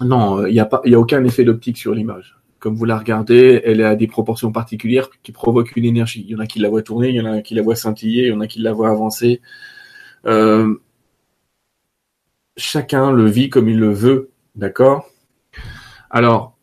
Non, 0.00 0.44
il 0.46 0.52
n'y 0.52 0.58
a 0.58 0.64
pas, 0.64 0.82
il 0.84 0.90
y 0.90 0.96
a 0.96 0.98
aucun 0.98 1.22
effet 1.22 1.44
d'optique 1.44 1.76
sur 1.76 1.94
l'image 1.94 2.38
comme 2.58 2.74
vous 2.74 2.84
la 2.84 2.98
regardez, 2.98 3.60
elle 3.64 3.82
à 3.82 3.96
des 3.96 4.06
proportions 4.06 4.52
particulières 4.52 5.10
qui 5.22 5.32
provoquent 5.32 5.76
une 5.76 5.84
énergie. 5.84 6.24
Il 6.26 6.32
y 6.32 6.36
en 6.36 6.40
a 6.40 6.46
qui 6.46 6.58
la 6.58 6.68
voient 6.68 6.82
tourner, 6.82 7.08
il 7.10 7.14
y 7.14 7.20
en 7.20 7.26
a 7.26 7.42
qui 7.42 7.54
la 7.54 7.62
voient 7.62 7.76
scintiller, 7.76 8.24
il 8.24 8.28
y 8.28 8.32
en 8.32 8.40
a 8.40 8.46
qui 8.46 8.60
la 8.60 8.72
voient 8.72 8.90
avancer. 8.90 9.40
Euh, 10.26 10.74
chacun 12.56 13.12
le 13.12 13.26
vit 13.26 13.50
comme 13.50 13.68
il 13.68 13.78
le 13.78 13.92
veut, 13.92 14.30
d'accord? 14.56 15.08
Alors, 16.10 16.58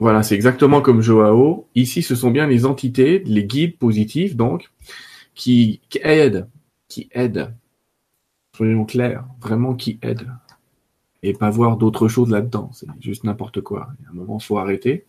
voilà, 0.00 0.22
c'est 0.22 0.34
exactement 0.34 0.80
comme 0.80 1.02
Joao. 1.02 1.68
Ici, 1.74 2.02
ce 2.02 2.14
sont 2.14 2.30
bien 2.30 2.46
les 2.46 2.66
entités, 2.66 3.22
les 3.26 3.44
guides 3.44 3.78
positifs, 3.78 4.36
donc, 4.36 4.70
qui, 5.34 5.80
qui 5.88 6.00
aident, 6.02 6.48
qui 6.88 7.08
aident. 7.12 7.54
Soyons 8.56 8.84
clairs, 8.84 9.24
vraiment 9.40 9.74
qui 9.74 9.98
aident 10.02 10.30
et 11.24 11.32
pas 11.32 11.48
voir 11.48 11.78
d'autres 11.78 12.06
choses 12.06 12.30
là-dedans. 12.30 12.70
C'est 12.74 12.86
juste 13.00 13.24
n'importe 13.24 13.62
quoi. 13.62 13.88
À 14.06 14.10
un 14.10 14.14
moment, 14.14 14.38
faut 14.38 14.58
arrêter. 14.58 15.06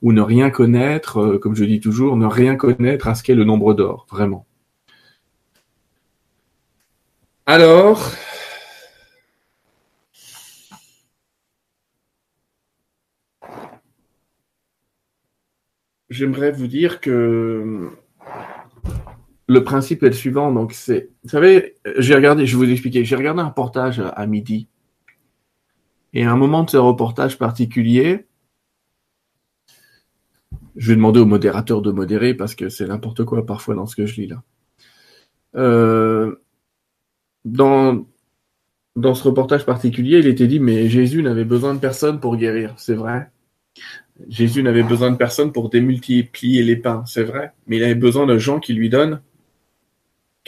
Ou 0.00 0.12
ne 0.12 0.22
rien 0.22 0.48
connaître, 0.50 1.18
euh, 1.18 1.38
comme 1.38 1.56
je 1.56 1.64
dis 1.64 1.80
toujours, 1.80 2.16
ne 2.16 2.26
rien 2.26 2.54
connaître 2.54 3.08
à 3.08 3.16
ce 3.16 3.24
qu'est 3.24 3.34
le 3.34 3.44
nombre 3.44 3.74
d'or, 3.74 4.06
vraiment. 4.08 4.46
Alors, 7.46 8.12
j'aimerais 16.10 16.52
vous 16.52 16.68
dire 16.68 17.00
que 17.00 17.90
le 19.48 19.64
principe 19.64 20.04
est 20.04 20.10
le 20.10 20.12
suivant. 20.12 20.52
Donc, 20.52 20.74
c'est, 20.74 21.10
vous 21.24 21.30
savez, 21.30 21.74
j'ai 21.98 22.14
regardé, 22.14 22.46
je 22.46 22.56
vais 22.56 22.66
vous 22.66 22.72
expliquer, 22.72 23.04
j'ai 23.04 23.16
regardé 23.16 23.40
un 23.40 23.46
reportage 23.48 24.00
à 24.14 24.26
midi 24.28 24.68
et 26.12 26.24
à 26.24 26.32
un 26.32 26.36
moment 26.36 26.64
de 26.64 26.70
ce 26.70 26.76
reportage 26.76 27.38
particulier, 27.38 28.26
je 30.76 30.88
vais 30.88 30.96
demander 30.96 31.20
au 31.20 31.26
modérateur 31.26 31.82
de 31.82 31.90
modérer 31.90 32.34
parce 32.34 32.54
que 32.54 32.68
c'est 32.68 32.86
n'importe 32.86 33.24
quoi 33.24 33.44
parfois 33.44 33.74
dans 33.74 33.86
ce 33.86 33.96
que 33.96 34.06
je 34.06 34.20
lis 34.20 34.26
là. 34.26 34.42
Euh, 35.56 36.36
dans, 37.44 38.06
dans 38.96 39.14
ce 39.14 39.24
reportage 39.24 39.66
particulier, 39.66 40.18
il 40.18 40.26
était 40.26 40.46
dit, 40.46 40.60
mais 40.60 40.88
Jésus 40.88 41.22
n'avait 41.22 41.44
besoin 41.44 41.74
de 41.74 41.80
personne 41.80 42.20
pour 42.20 42.36
guérir, 42.36 42.74
c'est 42.76 42.94
vrai. 42.94 43.30
Jésus 44.28 44.62
n'avait 44.62 44.82
besoin 44.82 45.10
de 45.10 45.16
personne 45.16 45.52
pour 45.52 45.70
démultiplier 45.70 46.62
les 46.62 46.76
pains, 46.76 47.04
c'est 47.06 47.24
vrai. 47.24 47.52
Mais 47.66 47.76
il 47.76 47.84
avait 47.84 47.94
besoin 47.94 48.26
de 48.26 48.36
gens 48.36 48.60
qui 48.60 48.74
lui 48.74 48.90
donnent 48.90 49.22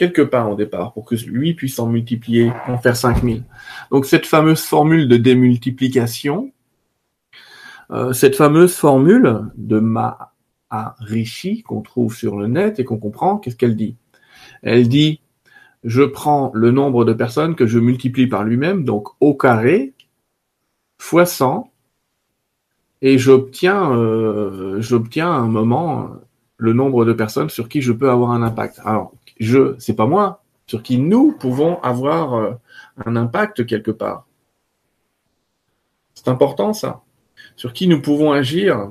quelques 0.03 0.31
pas 0.31 0.47
au 0.47 0.57
départ 0.57 0.93
pour 0.93 1.05
que 1.05 1.15
lui 1.15 1.55
puisse 1.55 1.79
en 1.79 1.87
multiplier, 1.87 2.53
en 2.67 2.77
faire 2.79 2.97
5000. 2.97 3.45
Donc 3.93 4.05
cette 4.05 4.27
fameuse 4.27 4.63
formule 4.63 5.07
de 5.07 5.17
démultiplication, 5.17 6.53
euh, 7.93 8.13
cette 8.13 8.35
fameuse 8.35 8.75
formule 8.75 9.45
de 9.55 9.79
Maharishi 9.79 11.63
qu'on 11.63 11.83
trouve 11.83 12.17
sur 12.17 12.37
le 12.37 12.49
net 12.49 12.81
et 12.81 12.85
qu'on 12.85 12.99
comprend, 12.99 13.39
qu'est-ce 13.39 13.55
qu'elle 13.55 13.77
dit? 13.77 13.97
Elle 14.63 14.89
dit 14.89 15.21
je 15.85 16.03
prends 16.03 16.51
le 16.55 16.73
nombre 16.73 17.05
de 17.05 17.13
personnes 17.13 17.55
que 17.55 17.67
je 17.67 17.79
multiplie 17.79 18.27
par 18.27 18.43
lui-même, 18.43 18.85
donc 18.85 19.09
au 19.21 19.35
carré, 19.35 19.95
fois 20.99 21.27
100, 21.27 21.71
et 23.03 23.19
j'obtiens, 23.19 23.93
euh, 23.93 24.81
j'obtiens 24.81 25.31
un 25.31 25.49
moment 25.49 26.11
le 26.57 26.73
nombre 26.73 27.05
de 27.05 27.13
personnes 27.13 27.51
sur 27.51 27.69
qui 27.69 27.83
je 27.83 27.93
peux 27.93 28.11
avoir 28.11 28.31
un 28.31 28.43
impact. 28.43 28.81
Alors, 28.85 29.13
je, 29.43 29.75
c'est 29.79 29.97
pas 29.97 30.07
moi, 30.07 30.43
sur 30.67 30.83
qui 30.83 30.99
nous 30.99 31.33
pouvons 31.33 31.81
avoir 31.83 32.35
euh, 32.35 32.53
un 33.05 33.17
impact 33.17 33.67
quelque 33.67 33.91
part. 33.91 34.27
C'est 36.15 36.29
important 36.29 36.73
ça. 36.73 37.03
Sur 37.57 37.73
qui 37.73 37.89
nous 37.89 38.01
pouvons 38.01 38.33
agir. 38.33 38.91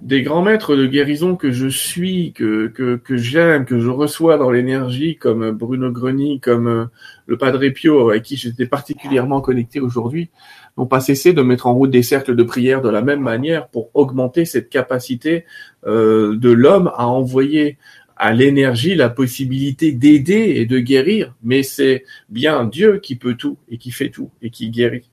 Des 0.00 0.22
grands 0.22 0.40
maîtres 0.40 0.76
de 0.76 0.86
guérison 0.86 1.36
que 1.36 1.50
je 1.50 1.68
suis, 1.68 2.32
que, 2.32 2.68
que, 2.68 2.96
que 2.96 3.18
j'aime, 3.18 3.66
que 3.66 3.80
je 3.80 3.90
reçois 3.90 4.38
dans 4.38 4.50
l'énergie, 4.50 5.16
comme 5.16 5.50
Bruno 5.50 5.90
Greny, 5.90 6.40
comme 6.40 6.68
euh, 6.68 6.86
le 7.26 7.36
Padre 7.36 7.68
Pio, 7.68 8.08
avec 8.08 8.22
qui 8.22 8.36
j'étais 8.36 8.64
particulièrement 8.66 9.42
connecté 9.42 9.78
aujourd'hui, 9.80 10.30
n'ont 10.78 10.86
pas 10.86 11.00
cessé 11.00 11.34
de 11.34 11.42
mettre 11.42 11.66
en 11.66 11.74
route 11.74 11.90
des 11.90 12.02
cercles 12.02 12.34
de 12.34 12.42
prière 12.42 12.80
de 12.80 12.88
la 12.88 13.02
même 13.02 13.20
manière 13.20 13.68
pour 13.68 13.90
augmenter 13.94 14.44
cette 14.44 14.70
capacité 14.70 15.44
euh, 15.86 16.36
de 16.36 16.50
l'homme 16.50 16.90
à 16.96 17.06
envoyer 17.06 17.76
à 18.18 18.32
l'énergie 18.32 18.94
la 18.94 19.08
possibilité 19.08 19.92
d'aider 19.92 20.54
et 20.56 20.66
de 20.66 20.78
guérir, 20.80 21.34
mais 21.42 21.62
c'est 21.62 22.04
bien 22.28 22.64
Dieu 22.64 22.98
qui 22.98 23.16
peut 23.16 23.34
tout 23.34 23.58
et 23.68 23.78
qui 23.78 23.92
fait 23.92 24.10
tout 24.10 24.30
et 24.42 24.50
qui 24.50 24.70
guérit. 24.70 25.10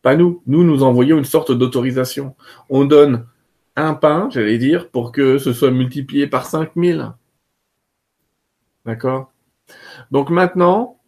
Pas 0.00 0.14
nous. 0.14 0.42
Nous, 0.46 0.62
nous 0.62 0.84
envoyons 0.84 1.18
une 1.18 1.24
sorte 1.24 1.50
d'autorisation. 1.50 2.36
On 2.70 2.84
donne 2.84 3.26
un 3.74 3.94
pain, 3.94 4.28
j'allais 4.32 4.58
dire, 4.58 4.88
pour 4.88 5.10
que 5.10 5.38
ce 5.38 5.52
soit 5.52 5.72
multiplié 5.72 6.28
par 6.28 6.46
5000. 6.46 7.12
D'accord? 8.84 9.32
Donc 10.12 10.30
maintenant, 10.30 11.00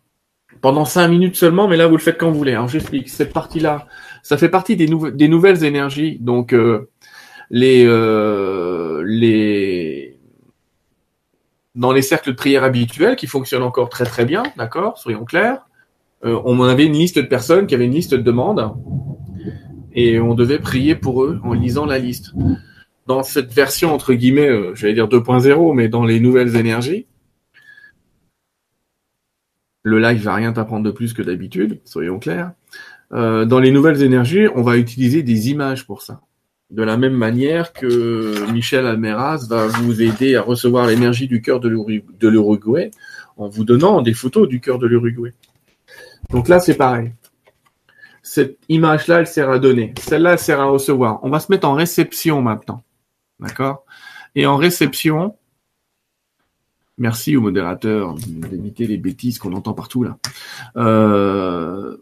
pendant 0.60 0.84
cinq 0.84 1.06
minutes 1.06 1.36
seulement, 1.36 1.68
mais 1.68 1.76
là 1.76 1.86
vous 1.86 1.96
le 1.96 2.02
faites 2.02 2.18
quand 2.18 2.30
vous 2.32 2.38
voulez. 2.38 2.52
Alors 2.52 2.66
j'explique. 2.66 3.08
Cette 3.08 3.32
partie-là, 3.32 3.86
ça 4.24 4.36
fait 4.36 4.48
partie 4.48 4.74
des, 4.74 4.88
des 5.12 5.28
nouvelles 5.28 5.62
énergies. 5.62 6.18
Donc 6.18 6.52
euh, 6.52 6.90
les 7.50 7.84
euh, 7.86 9.04
les 9.06 10.17
dans 11.78 11.92
les 11.92 12.02
cercles 12.02 12.30
de 12.30 12.34
prière 12.34 12.64
habituels 12.64 13.14
qui 13.14 13.28
fonctionnent 13.28 13.62
encore 13.62 13.88
très 13.88 14.04
très 14.04 14.24
bien, 14.24 14.42
d'accord, 14.56 14.98
soyons 14.98 15.24
clairs. 15.24 15.64
Euh, 16.24 16.40
on 16.44 16.60
avait 16.64 16.84
une 16.84 16.94
liste 16.94 17.16
de 17.16 17.22
personnes 17.22 17.68
qui 17.68 17.74
avaient 17.76 17.86
une 17.86 17.94
liste 17.94 18.12
de 18.12 18.20
demandes 18.20 18.74
et 19.92 20.18
on 20.18 20.34
devait 20.34 20.58
prier 20.58 20.96
pour 20.96 21.22
eux 21.22 21.40
en 21.44 21.52
lisant 21.52 21.86
la 21.86 21.98
liste. 21.98 22.34
Dans 23.06 23.22
cette 23.22 23.52
version 23.52 23.94
entre 23.94 24.12
guillemets, 24.12 24.48
euh, 24.48 24.74
j'allais 24.74 24.94
dire 24.94 25.06
2.0, 25.06 25.72
mais 25.72 25.88
dans 25.88 26.04
les 26.04 26.18
nouvelles 26.18 26.56
énergies, 26.56 27.06
le 29.84 30.00
live 30.00 30.20
va 30.20 30.34
rien 30.34 30.52
t'apprendre 30.52 30.84
de 30.84 30.90
plus 30.90 31.14
que 31.14 31.22
d'habitude, 31.22 31.80
soyons 31.84 32.18
clairs. 32.18 32.50
Euh, 33.12 33.44
dans 33.44 33.60
les 33.60 33.70
nouvelles 33.70 34.02
énergies, 34.02 34.48
on 34.52 34.62
va 34.62 34.76
utiliser 34.78 35.22
des 35.22 35.50
images 35.50 35.86
pour 35.86 36.02
ça 36.02 36.22
de 36.70 36.82
la 36.82 36.96
même 36.96 37.14
manière 37.14 37.72
que 37.72 38.50
Michel 38.52 38.86
Almeraz 38.86 39.46
va 39.48 39.66
vous 39.66 40.02
aider 40.02 40.36
à 40.36 40.42
recevoir 40.42 40.86
l'énergie 40.86 41.26
du 41.26 41.40
cœur 41.40 41.60
de 41.60 41.68
l'Uruguay 42.28 42.90
en 43.36 43.48
vous 43.48 43.64
donnant 43.64 44.02
des 44.02 44.12
photos 44.12 44.48
du 44.48 44.60
cœur 44.60 44.78
de 44.78 44.86
l'Uruguay. 44.86 45.32
Donc 46.30 46.48
là, 46.48 46.60
c'est 46.60 46.74
pareil. 46.74 47.12
Cette 48.22 48.58
image-là, 48.68 49.20
elle 49.20 49.26
sert 49.26 49.48
à 49.48 49.58
donner. 49.58 49.94
Celle-là, 49.98 50.32
elle 50.32 50.38
sert 50.38 50.60
à 50.60 50.66
recevoir. 50.66 51.20
On 51.22 51.30
va 51.30 51.40
se 51.40 51.50
mettre 51.50 51.66
en 51.66 51.72
réception 51.72 52.42
maintenant. 52.42 52.82
D'accord? 53.40 53.84
Et 54.34 54.44
en 54.44 54.56
réception, 54.56 55.36
merci 56.98 57.36
au 57.36 57.40
modérateur 57.40 58.14
d'éviter 58.14 58.86
les 58.86 58.98
bêtises 58.98 59.38
qu'on 59.38 59.54
entend 59.54 59.72
partout 59.72 60.02
là. 60.02 60.18
Euh, 60.76 61.96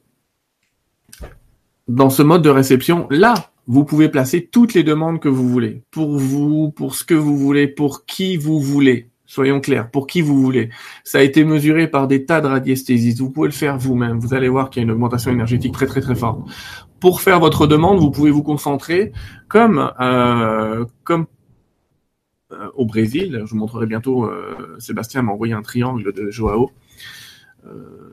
dans 1.87 2.11
ce 2.11 2.23
mode 2.23 2.43
de 2.43 2.51
réception, 2.51 3.07
là, 3.11 3.35
vous 3.67 3.85
pouvez 3.85 4.09
placer 4.09 4.47
toutes 4.47 4.75
les 4.75 4.85
demandes 4.85 5.21
que 5.21 5.29
vous 5.29 5.49
voulez. 5.49 5.83
Pour 5.91 6.19
vous, 6.19 6.71
pour 6.71 6.95
ce 6.95 7.05
que 7.05 7.15
vous 7.15 7.37
voulez, 7.37 7.67
pour 7.67 8.07
qui 8.07 8.37
vous 8.37 8.61
voulez. 8.61 9.11
Soyons 9.29 9.61
clairs, 9.61 9.91
pour 9.91 10.07
qui 10.07 10.21
vous 10.21 10.41
voulez. 10.41 10.71
Ça 11.03 11.19
a 11.19 11.23
été 11.23 11.45
mesuré 11.45 11.89
par 11.89 12.07
des 12.07 12.25
tas 12.25 12.41
de 12.41 12.47
radiesthésistes. 12.47 13.19
Vous 13.19 13.31
pouvez 13.31 13.49
le 13.49 13.55
faire 13.55 13.77
vous-même. 13.77 14.21
Vous 14.21 14.35
allez 14.35 14.49
voir 14.49 14.71
qu'il 14.71 14.81
y 14.81 14.83
a 14.83 14.85
une 14.85 14.93
augmentation 14.93 15.33
énergétique 15.33 15.73
très 15.73 15.87
très 15.87 16.01
très 16.01 16.15
forte. 16.15 16.49
Pour 17.01 17.21
faire 17.21 17.41
votre 17.41 17.67
demande, 17.67 17.99
vous 17.99 18.13
pouvez 18.13 18.31
vous 18.31 18.45
concentrer 18.45 19.13
comme 19.49 19.91
euh, 20.01 20.85
comme 21.03 21.27
euh, 22.53 22.69
au 22.77 22.87
Brésil. 22.87 23.43
Je 23.45 23.51
vous 23.51 23.57
montrerai 23.57 23.87
bientôt. 23.87 24.27
Euh, 24.27 24.77
Sébastien 24.79 25.23
m'a 25.23 25.33
envoyé 25.33 25.55
un 25.55 25.63
triangle 25.63 26.13
de 26.13 26.31
Joao. 26.31 26.71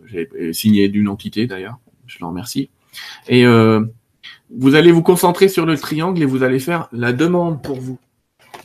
J'ai 0.06 0.52
signé 0.52 0.90
d'une 0.90 1.08
entité 1.08 1.46
d'ailleurs. 1.46 1.78
Je 2.08 2.18
l'en 2.22 2.30
remercie. 2.30 2.72
Et 3.28 3.46
vous 4.50 4.76
allez 4.76 4.92
vous 4.92 5.04
concentrer 5.04 5.48
sur 5.48 5.66
le 5.66 5.78
triangle 5.78 6.22
et 6.22 6.26
vous 6.26 6.44
allez 6.44 6.60
faire 6.60 6.88
la 6.92 7.14
demande 7.14 7.62
pour 7.62 7.80
vous. 7.80 7.98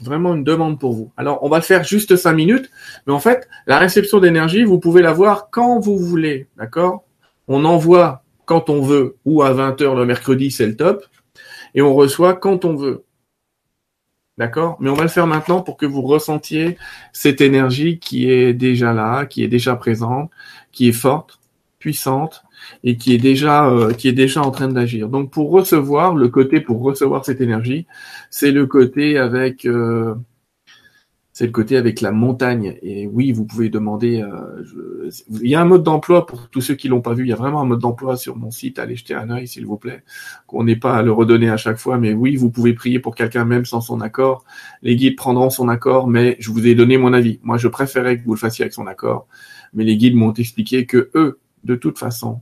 Vraiment 0.02 0.34
une 0.34 0.44
demande 0.44 0.78
pour 0.78 0.92
vous. 0.92 1.10
Alors, 1.16 1.42
on 1.42 1.48
va 1.48 1.60
faire 1.60 1.82
juste 1.82 2.16
cinq 2.16 2.34
minutes, 2.34 2.70
mais 3.06 3.12
en 3.12 3.18
fait, 3.18 3.48
la 3.66 3.78
réception 3.78 4.20
d'énergie, 4.20 4.64
vous 4.64 4.78
pouvez 4.78 5.02
la 5.02 5.12
voir 5.12 5.50
quand 5.50 5.80
vous 5.80 5.98
voulez, 5.98 6.46
d'accord? 6.56 7.04
On 7.48 7.64
envoie 7.64 8.22
quand 8.44 8.70
on 8.70 8.80
veut, 8.80 9.16
ou 9.24 9.42
à 9.42 9.52
20h 9.52 9.96
le 9.96 10.04
mercredi, 10.04 10.50
c'est 10.50 10.66
le 10.66 10.76
top, 10.76 11.04
et 11.74 11.82
on 11.82 11.94
reçoit 11.94 12.34
quand 12.34 12.64
on 12.64 12.76
veut. 12.76 13.04
D'accord? 14.36 14.76
Mais 14.78 14.88
on 14.88 14.94
va 14.94 15.02
le 15.02 15.08
faire 15.08 15.26
maintenant 15.26 15.62
pour 15.62 15.76
que 15.76 15.86
vous 15.86 16.02
ressentiez 16.02 16.78
cette 17.12 17.40
énergie 17.40 17.98
qui 17.98 18.30
est 18.30 18.52
déjà 18.52 18.92
là, 18.92 19.26
qui 19.26 19.42
est 19.42 19.48
déjà 19.48 19.74
présente, 19.74 20.30
qui 20.70 20.88
est 20.88 20.92
forte, 20.92 21.40
puissante, 21.80 22.44
et 22.84 22.96
qui 22.96 23.14
est 23.14 23.18
déjà 23.18 23.68
euh, 23.70 23.92
qui 23.92 24.08
est 24.08 24.12
déjà 24.12 24.42
en 24.42 24.50
train 24.50 24.68
d'agir. 24.68 25.08
Donc 25.08 25.30
pour 25.30 25.50
recevoir 25.50 26.14
le 26.14 26.28
côté 26.28 26.60
pour 26.60 26.80
recevoir 26.82 27.24
cette 27.24 27.40
énergie, 27.40 27.86
c'est 28.30 28.52
le 28.52 28.66
côté 28.66 29.18
avec 29.18 29.64
euh, 29.66 30.14
c'est 31.38 31.46
le 31.46 31.52
côté 31.52 31.76
avec 31.76 32.00
la 32.00 32.10
montagne. 32.10 32.78
Et 32.82 33.06
oui, 33.06 33.30
vous 33.30 33.44
pouvez 33.44 33.68
demander. 33.68 34.20
Euh, 34.20 35.08
il 35.40 35.48
y 35.48 35.54
a 35.54 35.60
un 35.60 35.64
mode 35.66 35.84
d'emploi 35.84 36.26
pour 36.26 36.48
tous 36.48 36.60
ceux 36.60 36.74
qui 36.74 36.88
l'ont 36.88 37.00
pas 37.00 37.14
vu. 37.14 37.22
Il 37.22 37.28
y 37.28 37.32
a 37.32 37.36
vraiment 37.36 37.60
un 37.60 37.64
mode 37.64 37.78
d'emploi 37.78 38.16
sur 38.16 38.36
mon 38.36 38.50
site. 38.50 38.80
Allez 38.80 38.96
jeter 38.96 39.14
un 39.14 39.30
œil, 39.30 39.46
s'il 39.46 39.64
vous 39.64 39.76
plaît. 39.76 40.02
Qu'on 40.48 40.64
n'ait 40.64 40.74
pas 40.74 40.96
à 40.96 41.02
le 41.02 41.12
redonner 41.12 41.48
à 41.48 41.56
chaque 41.56 41.78
fois. 41.78 41.96
Mais 41.96 42.12
oui, 42.12 42.34
vous 42.34 42.50
pouvez 42.50 42.74
prier 42.74 42.98
pour 42.98 43.14
quelqu'un 43.14 43.44
même 43.44 43.64
sans 43.66 43.80
son 43.80 44.00
accord. 44.00 44.42
Les 44.82 44.96
guides 44.96 45.14
prendront 45.14 45.48
son 45.48 45.68
accord, 45.68 46.08
mais 46.08 46.34
je 46.40 46.50
vous 46.50 46.66
ai 46.66 46.74
donné 46.74 46.98
mon 46.98 47.12
avis. 47.12 47.38
Moi, 47.44 47.56
je 47.56 47.68
préférais 47.68 48.18
que 48.18 48.24
vous 48.24 48.34
le 48.34 48.40
fassiez 48.40 48.64
avec 48.64 48.74
son 48.74 48.88
accord. 48.88 49.28
Mais 49.74 49.84
les 49.84 49.96
guides 49.96 50.16
m'ont 50.16 50.32
expliqué 50.32 50.86
que 50.86 51.08
eux, 51.14 51.38
de 51.62 51.76
toute 51.76 52.00
façon, 52.00 52.40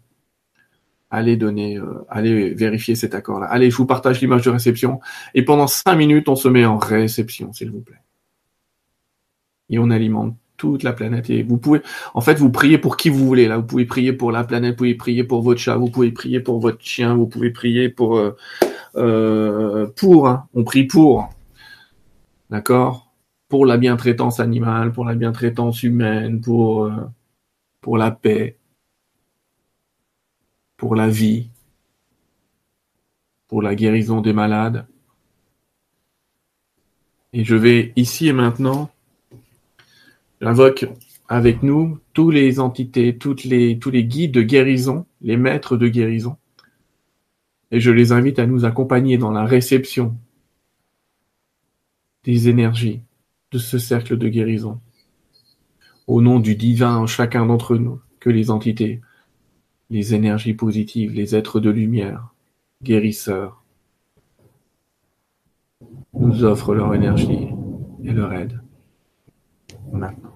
allez 1.10 1.36
donner, 1.36 1.78
euh, 1.78 2.04
allez 2.08 2.54
vérifier 2.54 2.94
cet 2.94 3.14
accord-là. 3.14 3.46
Allez, 3.46 3.70
je 3.70 3.76
vous 3.76 3.86
partage 3.86 4.20
l'image 4.20 4.42
de 4.42 4.50
réception. 4.50 5.00
Et 5.34 5.44
pendant 5.44 5.66
cinq 5.66 5.96
minutes, 5.96 6.28
on 6.28 6.36
se 6.36 6.48
met 6.48 6.64
en 6.64 6.78
réception, 6.78 7.52
s'il 7.52 7.70
vous 7.70 7.80
plaît. 7.80 8.00
Et 9.70 9.78
on 9.78 9.90
alimente 9.90 10.36
toute 10.56 10.82
la 10.82 10.92
planète. 10.92 11.30
Et 11.30 11.42
vous 11.42 11.58
pouvez, 11.58 11.80
en 12.14 12.20
fait, 12.20 12.34
vous 12.34 12.50
priez 12.50 12.78
pour 12.78 12.96
qui 12.96 13.08
vous 13.08 13.26
voulez. 13.26 13.48
Là, 13.48 13.58
vous 13.58 13.66
pouvez 13.66 13.84
prier 13.84 14.12
pour 14.12 14.32
la 14.32 14.44
planète, 14.44 14.72
vous 14.72 14.78
pouvez 14.78 14.94
prier 14.94 15.24
pour 15.24 15.42
votre 15.42 15.60
chat, 15.60 15.76
vous 15.76 15.90
pouvez 15.90 16.12
prier 16.12 16.40
pour 16.40 16.60
votre 16.60 16.82
chien, 16.82 17.14
vous 17.14 17.26
pouvez 17.26 17.50
prier 17.50 17.88
pour, 17.88 18.16
euh, 18.16 18.36
euh 18.96 19.86
pour. 19.96 20.28
Hein. 20.28 20.48
on 20.54 20.64
prie 20.64 20.84
pour. 20.84 21.28
D'accord? 22.50 23.12
Pour 23.48 23.66
la 23.66 23.76
bientraitance 23.76 24.40
animale, 24.40 24.92
pour 24.92 25.04
la 25.04 25.14
bientraitance 25.14 25.82
humaine, 25.82 26.40
pour 26.40 26.90
pour 27.86 27.98
la 27.98 28.10
paix, 28.10 28.58
pour 30.76 30.94
la 30.94 31.08
vie, 31.08 31.48
pour 33.48 33.62
la 33.62 33.74
guérison 33.74 34.20
des 34.20 34.32
malades. 34.32 34.86
Et 37.32 37.44
je 37.44 37.54
vais 37.54 37.92
ici 37.96 38.28
et 38.28 38.32
maintenant, 38.32 38.90
j'invoque 40.40 40.86
avec 41.28 41.62
nous 41.62 41.98
tous 42.12 42.30
les 42.30 42.60
entités, 42.60 43.16
tous 43.16 43.44
les 43.44 44.04
guides 44.04 44.32
de 44.32 44.42
guérison, 44.42 45.06
les 45.20 45.36
maîtres 45.36 45.76
de 45.76 45.88
guérison. 45.88 46.36
Et 47.70 47.80
je 47.80 47.90
les 47.90 48.12
invite 48.12 48.38
à 48.38 48.46
nous 48.46 48.64
accompagner 48.64 49.18
dans 49.18 49.32
la 49.32 49.44
réception 49.44 50.16
des 52.24 52.48
énergies 52.48 53.02
de 53.52 53.58
ce 53.58 53.78
cercle 53.78 54.16
de 54.16 54.28
guérison. 54.28 54.80
Au 56.06 56.20
nom 56.20 56.38
du 56.38 56.54
divin 56.54 56.96
en 56.96 57.06
chacun 57.06 57.46
d'entre 57.46 57.76
nous, 57.76 58.00
que 58.20 58.30
les 58.30 58.50
entités 58.50 59.00
les 59.90 60.14
énergies 60.14 60.54
positives, 60.54 61.12
les 61.12 61.34
êtres 61.34 61.60
de 61.60 61.70
lumière, 61.70 62.34
guérisseurs, 62.82 63.62
nous 66.14 66.44
offrent 66.44 66.74
leur 66.74 66.94
énergie 66.94 67.48
et 68.02 68.12
leur 68.12 68.32
aide 68.32 68.60
maintenant. 69.92 70.35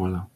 Voilà. 0.00 0.26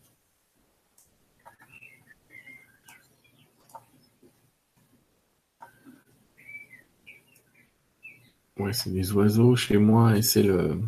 Ouais, 8.59 8.74
c'est 8.74 8.92
des 8.92 9.12
oiseaux 9.12 9.57
chez 9.57 9.79
moi 9.79 10.18
et 10.18 10.20
c'est 10.20 10.42
le 10.42 10.79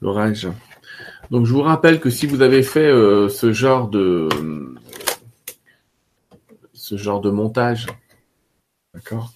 l'orage. 0.00 0.48
Donc 1.30 1.46
je 1.46 1.52
vous 1.52 1.62
rappelle 1.62 2.00
que 2.00 2.10
si 2.10 2.26
vous 2.26 2.42
avez 2.42 2.64
fait 2.64 2.80
euh, 2.80 3.28
ce 3.28 3.52
genre 3.52 3.88
de 3.88 4.28
ce 6.72 6.96
genre 6.96 7.20
de 7.20 7.30
montage, 7.30 7.86
d'accord, 8.92 9.32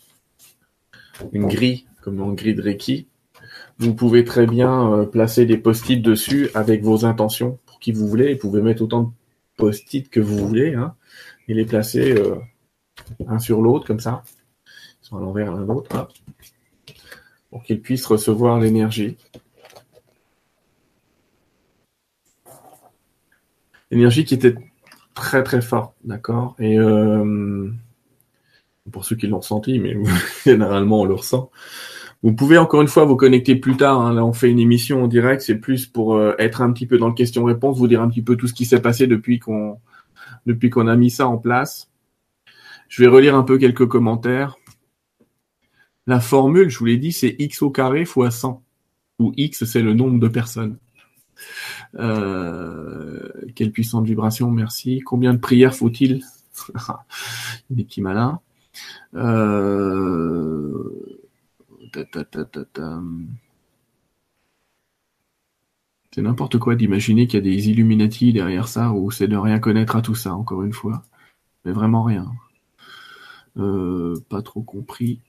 une 1.30 1.46
grille 1.46 1.86
comme 2.02 2.18
une 2.18 2.34
grille 2.34 2.56
de 2.56 2.62
Reiki, 2.62 3.06
vous 3.78 3.94
pouvez 3.94 4.24
très 4.24 4.48
bien 4.48 4.92
euh, 4.92 5.06
placer 5.06 5.46
des 5.46 5.58
post-it 5.58 6.02
dessus 6.02 6.50
avec 6.54 6.82
vos 6.82 7.04
intentions 7.04 7.60
pour 7.76 7.80
qui 7.80 7.92
vous 7.92 8.08
voulez. 8.08 8.34
Vous 8.34 8.40
pouvez 8.40 8.62
mettre 8.62 8.82
autant 8.82 9.02
de 9.02 9.10
post-it 9.56 10.08
que 10.08 10.20
vous 10.20 10.48
voulez 10.48 10.74
hein, 10.74 10.94
et 11.46 11.52
les 11.52 11.66
placer 11.66 12.12
euh, 12.12 12.36
un 13.28 13.38
sur 13.38 13.60
l'autre 13.60 13.86
comme 13.86 14.00
ça. 14.00 14.22
Ils 15.02 15.06
sont 15.06 15.18
à 15.18 15.20
l'envers 15.20 15.52
l'un 15.52 15.64
l'autre 15.64 16.08
pour 17.50 17.62
qu'ils 17.62 17.82
puissent 17.82 18.06
recevoir 18.06 18.58
l'énergie. 18.58 19.18
L'énergie 23.90 24.24
qui 24.24 24.34
était 24.34 24.54
très 25.14 25.44
très 25.44 25.60
forte, 25.60 25.94
d'accord 26.02 26.56
Et 26.58 26.78
euh, 26.78 27.70
pour 28.90 29.04
ceux 29.04 29.16
qui 29.16 29.26
l'ont 29.26 29.42
senti, 29.42 29.78
mais 29.78 29.96
généralement 30.44 31.02
on 31.02 31.04
le 31.04 31.14
ressent. 31.14 31.50
Vous 32.22 32.32
pouvez 32.32 32.58
encore 32.58 32.82
une 32.82 32.88
fois 32.88 33.04
vous 33.04 33.16
connecter 33.16 33.56
plus 33.56 33.76
tard. 33.76 34.00
Hein. 34.00 34.14
Là, 34.14 34.24
on 34.24 34.32
fait 34.32 34.50
une 34.50 34.58
émission 34.58 35.04
en 35.04 35.08
direct. 35.08 35.42
C'est 35.42 35.56
plus 35.56 35.86
pour 35.86 36.16
euh, 36.16 36.34
être 36.38 36.62
un 36.62 36.72
petit 36.72 36.86
peu 36.86 36.98
dans 36.98 37.08
le 37.08 37.14
question-réponse, 37.14 37.78
vous 37.78 37.88
dire 37.88 38.02
un 38.02 38.08
petit 38.08 38.22
peu 38.22 38.36
tout 38.36 38.46
ce 38.46 38.54
qui 38.54 38.64
s'est 38.64 38.80
passé 38.80 39.06
depuis 39.06 39.38
qu'on 39.38 39.78
depuis 40.46 40.70
qu'on 40.70 40.86
a 40.86 40.96
mis 40.96 41.10
ça 41.10 41.28
en 41.28 41.38
place. 41.38 41.90
Je 42.88 43.02
vais 43.02 43.08
relire 43.08 43.34
un 43.34 43.42
peu 43.42 43.58
quelques 43.58 43.86
commentaires. 43.86 44.56
La 46.06 46.20
formule, 46.20 46.68
je 46.68 46.78
vous 46.78 46.84
l'ai 46.84 46.98
dit, 46.98 47.12
c'est 47.12 47.34
x 47.38 47.62
au 47.62 47.70
carré 47.70 48.04
fois 48.04 48.30
100, 48.30 48.62
où 49.18 49.32
x, 49.36 49.64
c'est 49.64 49.82
le 49.82 49.92
nombre 49.92 50.20
de 50.20 50.28
personnes. 50.28 50.78
Euh, 51.98 53.28
quelle 53.54 53.72
puissante 53.72 54.06
vibration, 54.06 54.50
merci. 54.50 55.00
Combien 55.00 55.34
de 55.34 55.38
prières 55.38 55.74
faut-il? 55.74 56.22
Des 57.70 57.84
petits 57.84 58.02
malins. 58.02 58.40
Euh... 59.14 61.25
C'est 66.12 66.22
n'importe 66.22 66.58
quoi 66.58 66.76
d'imaginer 66.76 67.26
qu'il 67.26 67.44
y 67.44 67.48
a 67.48 67.54
des 67.54 67.68
Illuminati 67.70 68.32
derrière 68.32 68.68
ça, 68.68 68.92
ou 68.92 69.10
c'est 69.10 69.28
de 69.28 69.36
rien 69.36 69.58
connaître 69.58 69.96
à 69.96 70.02
tout 70.02 70.14
ça, 70.14 70.34
encore 70.34 70.62
une 70.62 70.72
fois. 70.72 71.02
Mais 71.64 71.72
vraiment 71.72 72.02
rien. 72.04 72.26
Euh, 73.58 74.14
pas 74.28 74.42
trop 74.42 74.62
compris. 74.62 75.20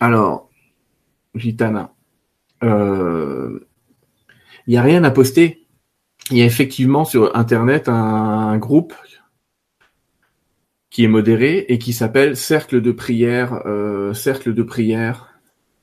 Alors, 0.00 0.48
Gitana, 1.34 1.92
il 2.62 2.68
euh, 2.68 3.68
n'y 4.68 4.76
a 4.76 4.82
rien 4.82 5.04
à 5.04 5.10
poster. 5.10 5.66
Il 6.30 6.38
y 6.38 6.42
a 6.42 6.44
effectivement 6.44 7.04
sur 7.04 7.34
Internet 7.36 7.88
un, 7.88 8.58
groupe 8.58 8.94
qui 10.90 11.04
est 11.04 11.08
modéré 11.08 11.66
et 11.68 11.78
qui 11.78 11.92
s'appelle 11.92 12.36
Cercle 12.36 12.80
de 12.80 12.92
prière, 12.92 13.62
euh, 13.66 14.12
Cercle 14.14 14.54
de 14.54 14.62
prière, 14.62 15.38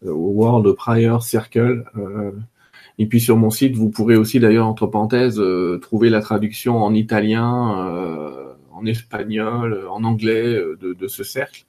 euh, 0.06 0.12
World 0.12 0.76
Prayer 0.76 1.18
Circle. 1.22 1.86
et 2.98 3.08
puis 3.08 3.20
sur 3.20 3.38
mon 3.38 3.50
site, 3.50 3.76
vous 3.76 3.90
pourrez 3.90 4.16
aussi 4.16 4.40
d'ailleurs 4.40 4.68
entre 4.68 4.88
parenthèses 4.88 5.42
trouver 5.82 6.10
la 6.10 6.22
traduction 6.22 6.84
en 6.84 6.94
italien, 6.94 7.44
en 8.72 8.86
espagnol, 8.86 9.88
en 9.90 10.04
anglais 10.04 10.60
de 10.80 11.08
ce 11.08 11.24
cercle. 11.24 11.66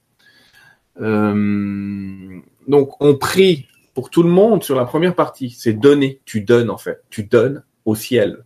Euh, 1.00 2.40
donc 2.66 3.00
on 3.00 3.16
prie 3.16 3.66
pour 3.94 4.10
tout 4.10 4.22
le 4.22 4.30
monde 4.30 4.62
sur 4.62 4.76
la 4.76 4.84
première 4.84 5.14
partie, 5.14 5.50
c'est 5.50 5.72
donner, 5.72 6.20
tu 6.24 6.40
donnes 6.40 6.70
en 6.70 6.78
fait, 6.78 7.02
tu 7.10 7.24
donnes 7.24 7.62
au 7.84 7.94
ciel 7.94 8.44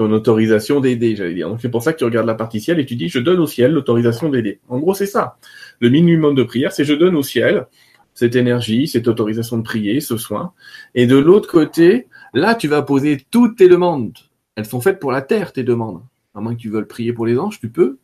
ton 0.00 0.10
autorisation 0.12 0.80
d'aider, 0.80 1.14
j'allais 1.14 1.34
dire. 1.34 1.50
Donc 1.50 1.58
c'est 1.60 1.68
pour 1.68 1.82
ça 1.82 1.92
que 1.92 1.98
tu 1.98 2.04
regardes 2.04 2.26
la 2.26 2.34
partie 2.34 2.58
ciel 2.58 2.80
et 2.80 2.86
tu 2.86 2.96
dis 2.96 3.10
je 3.10 3.18
donne 3.18 3.38
au 3.38 3.46
ciel 3.46 3.72
l'autorisation 3.72 4.30
d'aider. 4.30 4.58
En 4.70 4.78
gros 4.78 4.94
c'est 4.94 5.04
ça. 5.04 5.36
Le 5.78 5.90
minimum 5.90 6.34
de 6.34 6.42
prière, 6.42 6.72
c'est 6.72 6.84
je 6.84 6.94
donne 6.94 7.16
au 7.16 7.22
ciel 7.22 7.66
cette 8.14 8.34
énergie, 8.34 8.88
cette 8.88 9.08
autorisation 9.08 9.58
de 9.58 9.62
prier, 9.62 10.00
ce 10.00 10.16
soin. 10.16 10.54
Et 10.94 11.06
de 11.06 11.18
l'autre 11.18 11.50
côté, 11.50 12.06
là 12.32 12.54
tu 12.54 12.66
vas 12.66 12.80
poser 12.80 13.18
toutes 13.30 13.58
tes 13.58 13.68
demandes. 13.68 14.16
Elles 14.56 14.64
sont 14.64 14.80
faites 14.80 15.00
pour 15.00 15.12
la 15.12 15.20
terre, 15.20 15.52
tes 15.52 15.64
demandes. 15.64 16.00
À 16.34 16.40
moins 16.40 16.54
que 16.54 16.60
tu 16.60 16.70
veuilles 16.70 16.86
prier 16.86 17.12
pour 17.12 17.26
les 17.26 17.38
anges, 17.38 17.60
tu 17.60 17.68
peux. 17.68 17.98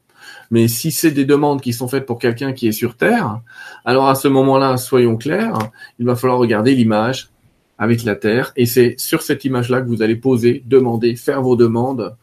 Mais 0.50 0.68
si 0.68 0.92
c'est 0.92 1.12
des 1.12 1.24
demandes 1.24 1.62
qui 1.62 1.72
sont 1.72 1.88
faites 1.88 2.04
pour 2.04 2.18
quelqu'un 2.18 2.52
qui 2.52 2.68
est 2.68 2.72
sur 2.72 2.98
Terre, 2.98 3.40
alors 3.86 4.08
à 4.08 4.16
ce 4.16 4.28
moment-là, 4.28 4.76
soyons 4.76 5.16
clairs, 5.16 5.58
il 5.98 6.04
va 6.04 6.14
falloir 6.14 6.38
regarder 6.38 6.74
l'image 6.74 7.30
avec 7.78 8.04
la 8.04 8.16
Terre, 8.16 8.52
et 8.56 8.66
c'est 8.66 8.94
sur 8.98 9.22
cette 9.22 9.44
image-là 9.44 9.82
que 9.82 9.88
vous 9.88 10.02
allez 10.02 10.16
poser, 10.16 10.62
demander, 10.66 11.16
faire 11.16 11.42
vos 11.42 11.56
demandes 11.56 12.16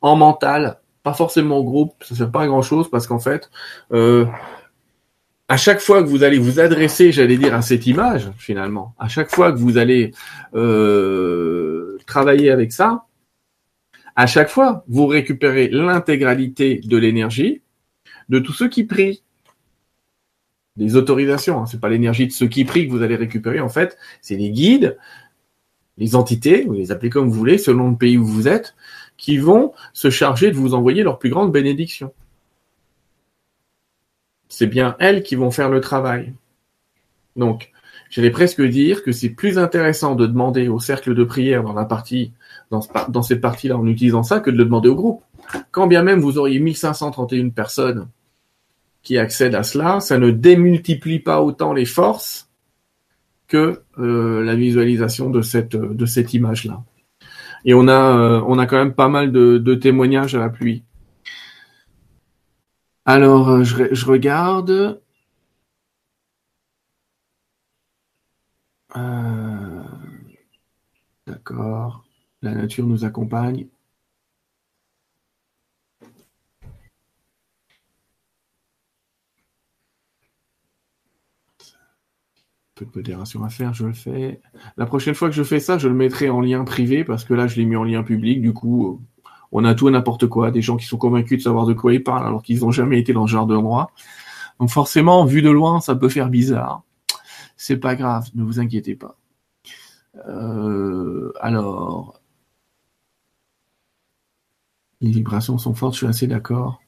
en 0.00 0.16
mental, 0.16 0.78
pas 1.02 1.14
forcément 1.14 1.58
au 1.58 1.64
groupe, 1.64 1.94
ça 2.02 2.14
ne 2.14 2.18
sert 2.18 2.30
pas 2.30 2.42
à 2.42 2.46
grand-chose, 2.46 2.90
parce 2.90 3.06
qu'en 3.06 3.18
fait, 3.18 3.50
euh, 3.92 4.26
à 5.48 5.56
chaque 5.56 5.80
fois 5.80 6.02
que 6.02 6.08
vous 6.08 6.22
allez 6.22 6.38
vous 6.38 6.60
adresser, 6.60 7.10
j'allais 7.10 7.38
dire, 7.38 7.54
à 7.54 7.62
cette 7.62 7.86
image, 7.86 8.30
finalement, 8.36 8.94
à 8.98 9.08
chaque 9.08 9.34
fois 9.34 9.50
que 9.50 9.58
vous 9.58 9.78
allez 9.78 10.12
euh, 10.54 11.96
travailler 12.06 12.50
avec 12.50 12.72
ça, 12.72 13.06
à 14.14 14.26
chaque 14.26 14.50
fois, 14.50 14.84
vous 14.88 15.06
récupérez 15.06 15.68
l'intégralité 15.68 16.80
de 16.84 16.96
l'énergie 16.96 17.62
de 18.28 18.38
tous 18.38 18.52
ceux 18.52 18.68
qui 18.68 18.84
prient. 18.84 19.22
Des 20.78 20.94
autorisations, 20.94 21.60
hein. 21.60 21.66
c'est 21.66 21.80
pas 21.80 21.88
l'énergie 21.88 22.28
de 22.28 22.32
ceux 22.32 22.46
qui 22.46 22.64
prient 22.64 22.86
que 22.86 22.92
vous 22.92 23.02
allez 23.02 23.16
récupérer, 23.16 23.58
en 23.58 23.68
fait, 23.68 23.98
c'est 24.22 24.36
les 24.36 24.50
guides, 24.50 24.96
les 25.96 26.14
entités, 26.14 26.64
vous 26.64 26.72
les 26.72 26.92
appelez 26.92 27.10
comme 27.10 27.28
vous 27.28 27.34
voulez, 27.34 27.58
selon 27.58 27.90
le 27.90 27.96
pays 27.96 28.16
où 28.16 28.24
vous 28.24 28.46
êtes, 28.46 28.76
qui 29.16 29.38
vont 29.38 29.72
se 29.92 30.08
charger 30.08 30.52
de 30.52 30.56
vous 30.56 30.74
envoyer 30.74 31.02
leur 31.02 31.18
plus 31.18 31.30
grande 31.30 31.50
bénédiction. 31.50 32.12
C'est 34.48 34.68
bien 34.68 34.94
elles 35.00 35.24
qui 35.24 35.34
vont 35.34 35.50
faire 35.50 35.68
le 35.68 35.80
travail. 35.80 36.32
Donc, 37.34 37.72
j'allais 38.08 38.30
presque 38.30 38.62
dire 38.62 39.02
que 39.02 39.10
c'est 39.10 39.30
plus 39.30 39.58
intéressant 39.58 40.14
de 40.14 40.28
demander 40.28 40.68
au 40.68 40.78
cercle 40.78 41.12
de 41.12 41.24
prière 41.24 41.64
dans 41.64 41.72
la 41.72 41.86
partie 41.86 42.32
dans, 42.70 42.86
dans 43.08 43.22
cette 43.22 43.40
partie-là 43.40 43.76
en 43.76 43.86
utilisant 43.88 44.22
ça 44.22 44.38
que 44.38 44.50
de 44.50 44.56
le 44.56 44.64
demander 44.64 44.88
au 44.88 44.94
groupe. 44.94 45.22
Quand 45.72 45.88
bien 45.88 46.04
même 46.04 46.20
vous 46.20 46.38
auriez 46.38 46.60
1531 46.60 47.48
personnes 47.48 48.06
qui 49.08 49.16
accèdent 49.16 49.54
à 49.54 49.62
cela, 49.62 50.00
ça 50.00 50.18
ne 50.18 50.30
démultiplie 50.30 51.18
pas 51.18 51.40
autant 51.40 51.72
les 51.72 51.86
forces 51.86 52.50
que 53.46 53.82
euh, 53.98 54.44
la 54.44 54.54
visualisation 54.54 55.30
de 55.30 55.40
cette 55.40 55.74
de 55.76 56.04
cette 56.04 56.34
image-là. 56.34 56.84
Et 57.64 57.72
on 57.72 57.88
a 57.88 58.18
euh, 58.18 58.42
on 58.46 58.58
a 58.58 58.66
quand 58.66 58.76
même 58.76 58.92
pas 58.92 59.08
mal 59.08 59.32
de, 59.32 59.74
témoignages 59.76 60.34
à 60.34 60.38
la 60.40 60.50
pluie. 60.50 60.84
Alors 63.06 63.48
euh, 63.48 63.64
je 63.64 64.04
regarde. 64.04 65.00
D'accord. 71.26 72.04
La 72.42 72.52
nature 72.54 72.86
nous 72.86 73.06
accompagne. 73.06 73.68
Peu 82.78 82.84
de 82.84 82.90
modération 82.94 83.44
à 83.44 83.48
faire, 83.48 83.74
je 83.74 83.86
le 83.86 83.92
fais. 83.92 84.40
La 84.76 84.86
prochaine 84.86 85.14
fois 85.14 85.28
que 85.28 85.34
je 85.34 85.42
fais 85.42 85.60
ça, 85.60 85.78
je 85.78 85.88
le 85.88 85.94
mettrai 85.94 86.30
en 86.30 86.40
lien 86.40 86.64
privé 86.64 87.04
parce 87.04 87.24
que 87.24 87.34
là, 87.34 87.46
je 87.46 87.56
l'ai 87.56 87.64
mis 87.64 87.76
en 87.76 87.84
lien 87.84 88.02
public. 88.02 88.40
Du 88.40 88.52
coup, 88.52 89.00
on 89.52 89.64
a 89.64 89.74
tout 89.74 89.88
et 89.88 89.92
n'importe 89.92 90.26
quoi. 90.26 90.50
Des 90.50 90.62
gens 90.62 90.76
qui 90.76 90.86
sont 90.86 90.98
convaincus 90.98 91.38
de 91.38 91.42
savoir 91.42 91.66
de 91.66 91.74
quoi 91.74 91.92
ils 91.92 92.02
parlent 92.02 92.26
alors 92.26 92.42
qu'ils 92.42 92.60
n'ont 92.60 92.70
jamais 92.70 92.98
été 92.98 93.12
dans 93.12 93.26
ce 93.26 93.32
genre 93.32 93.46
d'endroit. 93.46 93.90
Donc 94.60 94.70
forcément, 94.70 95.24
vu 95.24 95.42
de 95.42 95.50
loin, 95.50 95.80
ça 95.80 95.94
peut 95.94 96.08
faire 96.08 96.28
bizarre. 96.28 96.82
C'est 97.56 97.78
pas 97.78 97.96
grave, 97.96 98.28
ne 98.34 98.44
vous 98.44 98.60
inquiétez 98.60 98.94
pas. 98.94 99.16
Euh, 100.28 101.32
alors, 101.40 102.20
les 105.00 105.10
vibrations 105.10 105.58
sont 105.58 105.74
fortes, 105.74 105.94
je 105.94 105.98
suis 105.98 106.06
assez 106.06 106.26
d'accord. 106.26 106.80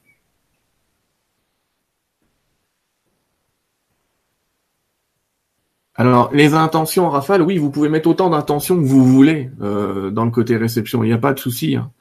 Alors, 6.01 6.33
les 6.33 6.55
intentions, 6.55 7.11
Rafale, 7.11 7.43
oui, 7.43 7.59
vous 7.59 7.69
pouvez 7.69 7.87
mettre 7.87 8.09
autant 8.09 8.31
d'intentions 8.31 8.75
que 8.75 8.87
vous 8.87 9.05
voulez 9.05 9.51
euh, 9.61 10.09
dans 10.09 10.25
le 10.25 10.31
côté 10.31 10.57
réception. 10.57 11.03
Il 11.03 11.07
n'y 11.09 11.13
a 11.13 11.19
pas 11.19 11.31
de 11.31 11.37
souci. 11.37 11.75
Hein. 11.75 11.91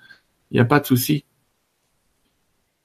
Il 0.51 0.55
n'y 0.55 0.61
a 0.61 0.65
pas 0.65 0.81
de 0.81 0.87
souci. 0.87 1.27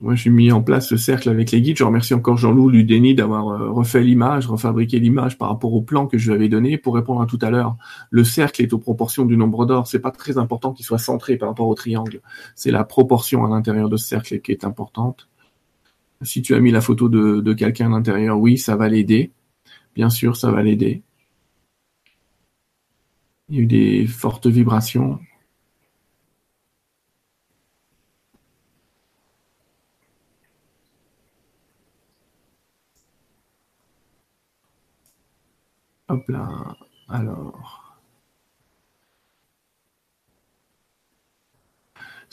Moi, 0.02 0.16
j'ai 0.16 0.30
mis 0.30 0.52
en 0.52 0.62
place 0.62 0.90
ce 0.90 0.98
cercle 0.98 1.30
avec 1.30 1.52
les 1.52 1.62
guides. 1.62 1.78
Je 1.78 1.86
remercie 1.86 2.14
encore 2.14 2.36
Jean-Loup 2.36 2.70
Ludeni 2.70 3.16
d'avoir 3.16 3.48
euh, 3.48 3.70
refait 3.72 4.04
l'image, 4.04 4.48
refabriqué 4.48 5.00
l'image 5.00 5.38
par 5.38 5.48
rapport 5.48 5.74
au 5.74 5.82
plan 5.82 6.06
que 6.06 6.18
je 6.18 6.32
lui 6.32 6.36
avais 6.36 6.50
donné. 6.50 6.78
Pour 6.78 6.96
répondre 6.96 7.22
à 7.22 7.28
tout 7.28 7.40
à 7.42 7.50
l'heure, 7.50 7.78
le 8.10 8.26
cercle 8.26 8.62
est 8.62 8.74
aux 8.74 8.80
proportions 8.80 9.24
du 9.24 9.38
nombre 9.38 9.66
d'or. 9.66 9.88
C'est 9.88 10.00
pas 10.00 10.12
très 10.12 10.38
important 10.38 10.74
qu'il 10.74 10.86
soit 10.86 10.98
centré 10.98 11.38
par 11.38 11.48
rapport 11.48 11.70
au 11.70 11.76
triangle. 11.76 12.20
C'est 12.56 12.72
la 12.72 12.84
proportion 12.84 13.46
à 13.46 13.48
l'intérieur 13.48 13.88
de 13.88 13.96
ce 13.96 14.06
cercle 14.06 14.42
qui 14.42 14.52
est 14.52 14.66
importante. 14.66 15.30
Si 16.24 16.42
tu 16.42 16.56
as 16.56 16.60
mis 16.60 16.72
la 16.72 16.82
photo 16.82 17.08
de, 17.08 17.40
de 17.40 17.54
quelqu'un 17.54 17.86
à 17.86 17.90
l'intérieur, 17.96 18.38
oui, 18.38 18.58
ça 18.58 18.76
va 18.76 18.90
l'aider. 18.90 19.32
Bien 19.96 20.10
sûr, 20.12 20.36
ça 20.38 20.52
va 20.52 20.62
l'aider. 20.62 21.02
Il 23.50 23.56
y 23.56 23.60
a 23.60 23.62
eu 23.62 23.66
des 23.66 24.06
fortes 24.08 24.46
vibrations. 24.46 25.20
Hop 36.10 36.28
là. 36.30 36.76
Alors. 37.10 37.75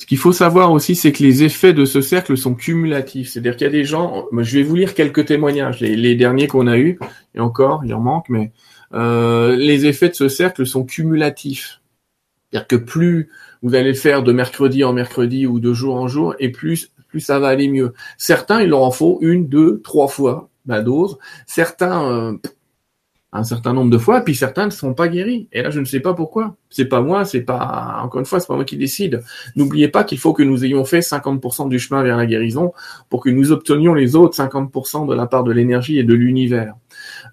Ce 0.03 0.07
qu'il 0.07 0.19
faut 0.19 0.33
savoir 0.33 0.73
aussi, 0.73 0.97
c'est 0.97 1.13
que 1.13 1.23
les 1.23 1.45
effets 1.45 1.73
de 1.73 1.85
ce 1.85 2.01
cercle 2.01 2.37
sont 2.37 2.57
cumulatifs. 2.57 3.29
C'est-à-dire 3.29 3.55
qu'il 3.55 3.67
y 3.67 3.71
a 3.71 3.73
des 3.73 3.85
gens, 3.85 4.27
je 4.37 4.59
vais 4.59 4.65
vous 4.65 4.75
lire 4.75 4.95
quelques 4.95 5.27
témoignages, 5.27 5.79
les, 5.79 6.17
derniers 6.17 6.49
qu'on 6.49 6.67
a 6.67 6.77
eus, 6.77 6.99
et 7.37 7.39
encore, 7.39 7.85
il 7.85 7.95
en 7.95 8.01
manque, 8.01 8.29
mais 8.29 8.51
euh, 8.95 9.55
les 9.55 9.87
effets 9.87 10.09
de 10.09 10.17
ce 10.17 10.27
cercle 10.27 10.67
sont 10.67 10.83
cumulatifs. 10.83 11.83
C'est-à-dire 12.51 12.67
que 12.67 12.75
plus 12.75 13.29
vous 13.63 13.77
allez 13.77 13.95
faire 13.95 14.25
de 14.25 14.33
mercredi 14.33 14.83
en 14.83 14.93
mercredi 14.93 15.47
ou 15.47 15.61
de 15.61 15.73
jour 15.73 15.95
en 15.95 16.09
jour, 16.09 16.35
et 16.41 16.51
plus, 16.51 16.91
plus 17.07 17.21
ça 17.21 17.39
va 17.39 17.47
aller 17.47 17.69
mieux. 17.69 17.93
Certains, 18.19 18.61
il 18.61 18.71
leur 18.71 18.83
en 18.83 18.91
faut 18.91 19.19
une, 19.21 19.47
deux, 19.47 19.81
trois 19.83 20.09
fois 20.09 20.51
la 20.67 20.83
dose. 20.83 21.17
Certains, 21.47 22.11
euh, 22.11 22.33
un 23.33 23.45
certain 23.45 23.73
nombre 23.73 23.91
de 23.91 23.97
fois, 23.97 24.21
puis 24.21 24.35
certains 24.35 24.67
ne 24.67 24.71
sont 24.71 24.93
pas 24.93 25.09
guéris. 25.09 25.49
Et 25.53 25.63
là, 25.63 25.71
je 25.71 25.81
ne 25.81 25.87
sais 25.87 26.01
pas 26.01 26.13
pourquoi. 26.13 26.55
C'est 26.69 26.85
pas 26.85 27.01
moi, 27.01 27.25
c'est 27.25 27.41
pas, 27.41 28.01
encore 28.03 28.21
une 28.21 28.27
fois, 28.27 28.41
c'est 28.41 28.47
pas 28.47 28.57
moi 28.57 28.65
qui 28.65 28.77
décide. 28.77 29.23
N'oubliez 29.57 29.89
pas 29.89 30.05
qu'il 30.05 30.19
faut 30.19 30.35
que 30.35 30.43
nous 30.43 30.65
ayons 30.67 30.85
fait 30.85 31.01
50% 31.01 31.69
du 31.69 31.79
chemin 31.79 32.03
vers 32.03 32.19
la 32.19 32.27
guérison 32.27 32.73
pour 33.09 33.23
que 33.23 33.31
nous 33.31 33.51
obtenions 33.51 33.95
les 33.95 34.17
autres 34.17 34.37
50% 34.37 35.09
de 35.09 35.15
la 35.15 35.27
part 35.27 35.45
de 35.45 35.53
l'énergie 35.53 35.99
et 35.99 36.05
de 36.05 36.13
l'univers. 36.13 36.75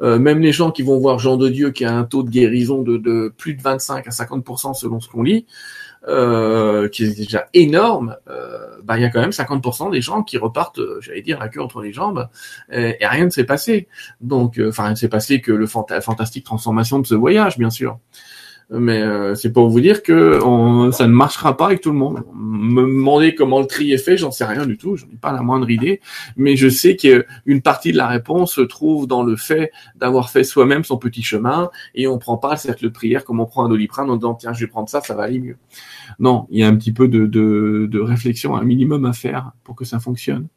Euh, 0.02 0.20
même 0.20 0.40
les 0.40 0.54
gens 0.54 0.72
qui 0.72 0.84
vont 0.84 0.98
voir 0.98 1.20
Jean 1.20 1.36
de 1.36 1.50
Dieu 1.50 1.72
qui 1.72 1.84
a 1.84 1.94
un 1.94 2.06
taux 2.06 2.24
de 2.24 2.30
guérison 2.30 2.82
de, 2.82 2.98
de 2.98 3.34
plus 3.38 3.56
de 3.56 3.62
25 3.62 4.08
à 4.08 4.10
50% 4.10 4.76
selon 4.76 5.02
ce 5.02 5.10
qu'on 5.10 5.24
lit, 5.24 5.46
euh, 6.10 6.90
qui 6.90 7.04
est 7.04 7.16
déjà 7.16 7.48
énorme, 7.54 8.18
euh, 8.30 8.78
bah, 8.84 8.98
il 8.98 9.02
y 9.02 9.06
a 9.06 9.10
quand 9.10 9.22
même 9.22 9.30
50% 9.30 9.92
des 9.92 10.02
gens 10.02 10.24
qui 10.24 10.38
repartent, 10.38 10.80
euh, 10.80 11.00
j'allais 11.02 11.22
dire, 11.22 11.40
la 11.40 11.50
queue 11.50 11.62
entre 11.62 11.82
les 11.82 11.94
jambes, 11.94 12.28
et, 12.72 12.98
rien 13.02 13.26
ne 13.26 13.30
s'est 13.30 13.44
passé. 13.44 13.88
Donc, 14.20 14.60
enfin, 14.68 14.88
il 14.88 14.92
ne 14.92 14.96
s'est 14.96 15.10
passé 15.10 15.40
que 15.40 15.52
le 15.52 15.68
fantastique 15.68 16.46
transformation 16.46 17.00
de 17.00 17.06
ce 17.06 17.16
voyage, 17.16 17.58
bien 17.58 17.70
sûr 17.70 18.00
mais 18.72 19.02
euh, 19.02 19.34
c'est 19.34 19.52
pour 19.52 19.68
vous 19.70 19.80
dire 19.82 20.04
que 20.04 20.40
ça 20.92 21.08
ne 21.08 21.14
marchera 21.14 21.58
pas 21.58 21.66
avec 21.66 21.82
tout 21.82 21.92
le 21.92 21.98
monde. 21.98 22.24
Me 22.34 22.82
demander 22.84 23.34
comment 23.34 23.60
le 23.60 23.66
tri 23.66 23.92
est 23.92 23.98
fait, 23.98 24.16
j'en 24.16 24.32
sais 24.32 24.46
rien 24.46 24.66
du 24.66 24.78
tout, 24.78 24.96
j'en 24.96 25.08
ai 25.08 25.18
pas 25.18 25.32
la 25.32 25.42
moindre 25.42 25.70
idée, 25.70 26.02
mais 26.38 26.56
je 26.56 26.70
sais 26.70 26.96
qu'une 26.96 27.62
partie 27.62 27.92
de 27.92 27.98
la 27.98 28.08
réponse 28.08 28.54
se 28.54 28.62
trouve 28.62 29.08
dans 29.08 29.24
le 29.24 29.36
fait 29.36 29.72
d'avoir 29.96 30.30
fait 30.30 30.44
soi-même 30.44 30.84
son 30.84 30.98
petit 30.98 31.24
chemin 31.24 31.72
et 31.96 32.08
on 32.08 32.20
prend 32.20 32.38
pas 32.38 32.52
le 32.52 32.58
cercle 32.58 32.84
de 32.84 32.90
prière 32.90 33.26
comme 33.26 33.40
on 33.40 33.46
prend 33.46 33.66
un 33.66 33.70
doliprane 33.70 34.10
en 34.10 34.18
disant 34.18 34.36
tiens 34.36 34.54
je 34.54 34.60
vais 34.60 34.68
prendre 34.68 34.90
ça, 34.90 35.02
ça 35.02 35.16
va 35.16 35.24
aller 35.24 35.40
mieux. 35.40 35.58
Non, 36.20 36.46
il 36.52 36.60
y 36.60 36.64
a 36.64 36.68
un 36.68 36.76
petit 36.76 36.94
peu 36.94 37.08
de, 37.08 37.26
de, 37.26 37.88
de 37.90 38.00
réflexion, 38.00 38.56
un 38.56 38.64
minimum 38.64 39.06
à 39.06 39.14
faire 39.14 39.52
pour 39.64 39.76
que 39.76 39.86
ça 39.86 40.00
fonctionne. 40.00 40.48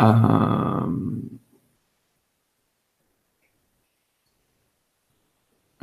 Euh 0.00 1.31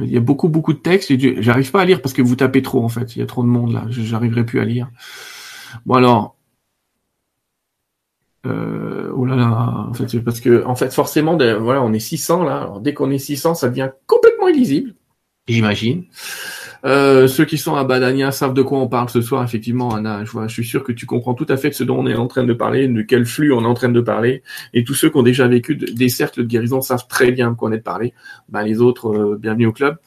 Il 0.02 0.12
y 0.12 0.18
a 0.18 0.22
beaucoup, 0.22 0.50
beaucoup 0.50 0.74
de 0.74 0.80
textes. 0.80 1.12
J'arrive 1.42 1.72
pas 1.72 1.82
à 1.82 1.86
lire 1.86 2.02
parce 2.02 2.14
que 2.14 2.22
vous 2.22 2.36
tapez 2.36 2.62
trop, 2.62 2.84
en 2.84 2.90
fait. 2.90 3.16
Il 3.16 3.20
y 3.20 3.22
a 3.22 3.26
trop 3.26 3.44
de 3.44 3.48
monde 3.48 3.74
là. 3.74 3.86
J'arriverai 3.90 4.46
plus 4.46 4.60
à 4.60 4.66
lire. 4.66 4.90
Bon, 5.86 5.96
alors. 5.96 6.36
Euh, 8.46 9.12
oh 9.16 9.26
là 9.26 9.36
là. 9.36 9.92
Parce 10.24 10.40
que, 10.40 10.64
en 10.66 10.76
fait, 10.76 10.94
forcément, 10.94 11.38
voilà, 11.38 11.82
on 11.84 11.94
est 11.94 12.00
600 12.00 12.44
là. 12.44 12.62
Alors, 12.62 12.80
dès 12.80 12.94
qu'on 12.94 13.12
est 13.12 13.18
600, 13.18 13.56
ça 13.56 13.70
devient 13.70 13.90
complètement 14.08 14.48
illisible. 14.48 14.94
J'imagine. 15.48 16.06
Euh, 16.86 17.28
ceux 17.28 17.46
qui 17.46 17.58
sont 17.58 17.76
à 17.76 17.84
Badania 17.84 18.32
savent 18.32 18.54
de 18.54 18.62
quoi 18.62 18.80
on 18.80 18.88
parle 18.88 19.10
ce 19.10 19.22
soir, 19.22 19.44
effectivement, 19.44 19.94
Anna. 19.94 20.24
Je, 20.24 20.48
suis 20.48 20.66
sûr 20.66 20.84
que 20.84 20.92
tu 20.92 21.06
comprends 21.06 21.34
tout 21.34 21.46
à 21.50 21.58
fait 21.58 21.70
de 21.70 21.74
ce 21.74 21.84
dont 21.84 21.98
on 21.98 22.08
est 22.08 22.16
en 22.16 22.28
train 22.28 22.44
de 22.44 22.54
parler, 22.54 22.88
de 22.88 23.02
quel 23.02 23.26
flux 23.26 23.52
on 23.52 23.64
est 23.64 23.68
en 23.68 23.74
train 23.74 23.90
de 23.90 24.02
parler. 24.02 24.44
Et 24.74 24.84
tous 24.84 24.94
ceux 24.94 25.10
qui 25.10 25.18
ont 25.18 25.24
déjà 25.24 25.48
vécu 25.48 25.76
des 25.76 26.10
cercles 26.10 26.44
de 26.44 26.48
guérison 26.48 26.82
savent 26.82 27.08
très 27.08 27.32
bien 27.32 27.52
de 27.52 27.56
quoi 27.56 27.70
on 27.70 27.72
est 27.74 27.78
de 27.78 27.84
parler. 27.84 28.14
Ben, 28.48 28.64
les 28.64 28.80
autres, 28.80 29.10
euh, 29.10 29.38
bienvenue 29.38 29.66
au 29.66 29.74
club. 29.74 29.98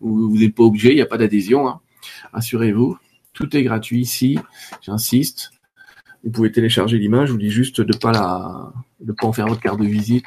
Vous 0.00 0.36
n'êtes 0.36 0.54
pas 0.54 0.64
obligé, 0.64 0.90
il 0.90 0.96
n'y 0.96 1.02
a 1.02 1.06
pas 1.06 1.18
d'adhésion. 1.18 1.68
Hein. 1.68 1.80
Assurez-vous. 2.32 2.98
Tout 3.32 3.56
est 3.56 3.62
gratuit 3.64 4.00
ici. 4.00 4.38
J'insiste. 4.82 5.50
Vous 6.22 6.30
pouvez 6.30 6.52
télécharger 6.52 6.98
l'image. 6.98 7.28
Je 7.28 7.32
vous 7.32 7.38
dis 7.38 7.50
juste 7.50 7.80
de 7.80 7.96
pas 7.96 8.12
la, 8.12 8.72
pas 9.18 9.26
en 9.26 9.32
faire 9.32 9.46
votre 9.46 9.60
carte 9.60 9.80
de 9.80 9.86
visite. 9.86 10.24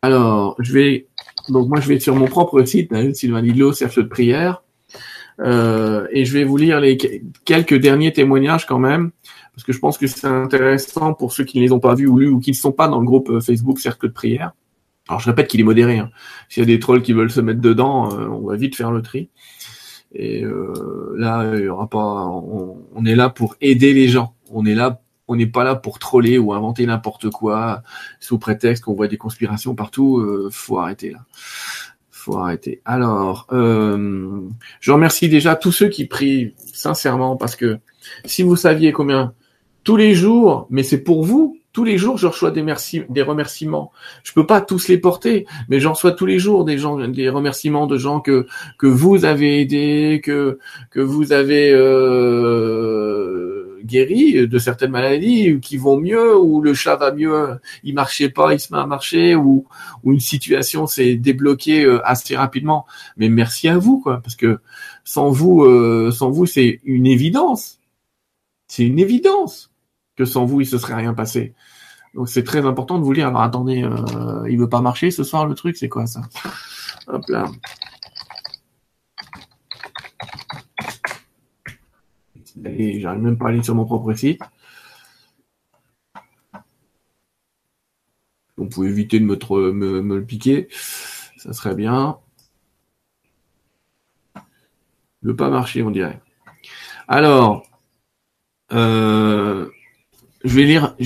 Alors, 0.00 0.56
je 0.60 0.72
vais 0.72 1.08
donc 1.48 1.68
moi, 1.68 1.80
je 1.80 1.88
vais 1.88 1.96
être 1.96 2.02
sur 2.02 2.14
mon 2.14 2.26
propre 2.26 2.62
site, 2.64 2.92
hein, 2.92 3.12
Sylvain 3.14 3.40
Lidlo, 3.40 3.72
cercle 3.72 4.04
de 4.04 4.08
prière, 4.08 4.62
euh, 5.40 6.06
et 6.10 6.24
je 6.24 6.32
vais 6.32 6.44
vous 6.44 6.56
lire 6.56 6.80
les 6.80 6.96
quelques 7.44 7.76
derniers 7.76 8.12
témoignages 8.12 8.66
quand 8.66 8.78
même, 8.78 9.10
parce 9.52 9.64
que 9.64 9.72
je 9.72 9.78
pense 9.78 9.98
que 9.98 10.06
c'est 10.06 10.26
intéressant 10.26 11.14
pour 11.14 11.32
ceux 11.32 11.44
qui 11.44 11.58
ne 11.58 11.64
les 11.64 11.72
ont 11.72 11.80
pas 11.80 11.94
vus 11.94 12.06
ou 12.06 12.18
lus 12.18 12.28
ou 12.28 12.40
qui 12.40 12.50
ne 12.50 12.56
sont 12.56 12.72
pas 12.72 12.88
dans 12.88 13.00
le 13.00 13.06
groupe 13.06 13.30
euh, 13.30 13.40
Facebook 13.40 13.78
cercle 13.78 14.08
de 14.08 14.12
prière. 14.12 14.52
Alors 15.08 15.20
je 15.20 15.30
répète 15.30 15.48
qu'il 15.48 15.60
est 15.60 15.64
modéré. 15.64 15.98
Hein. 15.98 16.10
S'il 16.48 16.62
y 16.62 16.64
a 16.64 16.66
des 16.66 16.78
trolls 16.78 17.02
qui 17.02 17.12
veulent 17.12 17.30
se 17.30 17.40
mettre 17.40 17.60
dedans, 17.60 18.12
euh, 18.12 18.28
on 18.28 18.46
va 18.46 18.56
vite 18.56 18.76
faire 18.76 18.90
le 18.90 19.02
tri. 19.02 19.30
Et 20.14 20.42
euh, 20.44 21.14
là, 21.16 21.50
il 21.54 21.64
y 21.64 21.68
aura 21.68 21.88
pas. 21.88 22.26
On, 22.26 22.76
on, 22.94 23.04
est 23.04 23.14
là 23.14 23.28
pour 23.28 23.56
aider 23.60 23.92
les 23.92 24.08
gens. 24.08 24.34
On 24.50 24.64
est 24.64 24.74
là 24.74 25.00
on 25.28 25.36
n'est 25.36 25.46
pas 25.46 25.62
là 25.62 25.76
pour 25.76 25.98
troller 25.98 26.38
ou 26.38 26.52
inventer 26.52 26.86
n'importe 26.86 27.30
quoi 27.30 27.82
sous 28.18 28.38
prétexte 28.38 28.84
qu'on 28.84 28.94
voit 28.94 29.08
des 29.08 29.18
conspirations 29.18 29.74
partout. 29.74 30.18
Euh, 30.18 30.48
faut 30.50 30.78
arrêter 30.78 31.10
là. 31.10 31.20
Faut 32.10 32.36
arrêter. 32.38 32.80
Alors, 32.84 33.46
euh, 33.52 34.40
je 34.80 34.92
remercie 34.92 35.28
déjà 35.28 35.54
tous 35.54 35.72
ceux 35.72 35.88
qui 35.88 36.06
prient 36.06 36.54
sincèrement 36.72 37.36
parce 37.36 37.54
que 37.56 37.78
si 38.24 38.42
vous 38.42 38.56
saviez 38.56 38.92
combien 38.92 39.34
tous 39.84 39.96
les 39.96 40.14
jours, 40.14 40.66
mais 40.68 40.82
c'est 40.82 41.02
pour 41.02 41.24
vous. 41.24 41.56
Tous 41.72 41.84
les 41.84 41.96
jours, 41.96 42.18
je 42.18 42.26
reçois 42.26 42.50
des, 42.50 42.62
merci, 42.62 43.04
des 43.08 43.22
remerciements. 43.22 43.92
Je 44.22 44.32
peux 44.32 44.44
pas 44.44 44.60
tous 44.60 44.88
les 44.88 44.98
porter, 44.98 45.46
mais 45.68 45.80
j'en 45.80 45.92
reçois 45.92 46.12
tous 46.12 46.26
les 46.26 46.38
jours 46.38 46.64
des 46.64 46.76
remerciements 47.30 47.86
de 47.86 47.96
gens 47.96 48.20
que 48.20 48.46
que 48.78 48.86
vous 48.86 49.24
avez 49.24 49.62
aidés, 49.62 50.20
que 50.22 50.58
que 50.90 51.00
vous 51.00 51.32
avez 51.32 51.70
euh, 51.72 53.47
guéri 53.84 54.46
de 54.48 54.58
certaines 54.58 54.90
maladies, 54.90 55.60
qui 55.60 55.76
vont 55.76 55.98
mieux, 55.98 56.36
ou 56.38 56.60
le 56.60 56.74
chat 56.74 56.96
va 56.96 57.12
mieux, 57.12 57.58
il 57.84 57.94
marchait 57.94 58.28
pas, 58.28 58.54
il 58.54 58.60
se 58.60 58.72
met 58.72 58.78
à 58.78 58.86
marcher, 58.86 59.34
ou, 59.34 59.66
ou 60.04 60.12
une 60.12 60.20
situation 60.20 60.86
s'est 60.86 61.14
débloquée 61.14 61.84
euh, 61.84 62.00
assez 62.06 62.36
rapidement. 62.36 62.86
Mais 63.16 63.28
merci 63.28 63.68
à 63.68 63.78
vous, 63.78 64.00
quoi, 64.00 64.20
parce 64.22 64.36
que 64.36 64.60
sans 65.04 65.30
vous, 65.30 65.62
euh, 65.62 66.10
sans 66.10 66.30
vous, 66.30 66.46
c'est 66.46 66.80
une 66.84 67.06
évidence. 67.06 67.78
C'est 68.68 68.84
une 68.84 68.98
évidence 68.98 69.70
que 70.16 70.24
sans 70.24 70.44
vous, 70.44 70.60
il 70.60 70.66
se 70.66 70.78
serait 70.78 70.94
rien 70.94 71.14
passé. 71.14 71.54
Donc 72.14 72.28
c'est 72.28 72.44
très 72.44 72.64
important 72.66 72.98
de 72.98 73.04
vous 73.04 73.14
dire. 73.14 73.28
Alors 73.28 73.42
attendez, 73.42 73.82
euh, 73.82 74.48
il 74.48 74.58
veut 74.58 74.68
pas 74.68 74.80
marcher 74.80 75.10
ce 75.10 75.24
soir 75.24 75.46
le 75.46 75.54
truc, 75.54 75.76
c'est 75.76 75.88
quoi 75.88 76.06
ça? 76.06 76.22
Hop 77.06 77.22
là. 77.28 77.46
Et 82.64 83.00
j'arrive 83.00 83.22
même 83.22 83.38
pas 83.38 83.46
à 83.46 83.48
aller 83.50 83.62
sur 83.62 83.74
mon 83.74 83.84
propre 83.84 84.12
site. 84.14 84.40
On 88.56 88.66
pouvait 88.66 88.88
éviter 88.88 89.20
de 89.20 89.24
me, 89.24 89.72
me, 89.72 90.16
le 90.16 90.24
piquer, 90.24 90.68
ça 91.36 91.52
serait 91.52 91.74
bien. 91.74 92.18
Ne 95.22 95.32
pas 95.32 95.50
marcher, 95.50 95.82
on 95.82 95.90
dirait. 95.90 96.20
Alors, 97.06 97.66
euh, 98.72 99.68
je 100.44 100.54
vais 100.54 100.64
lire. 100.64 100.96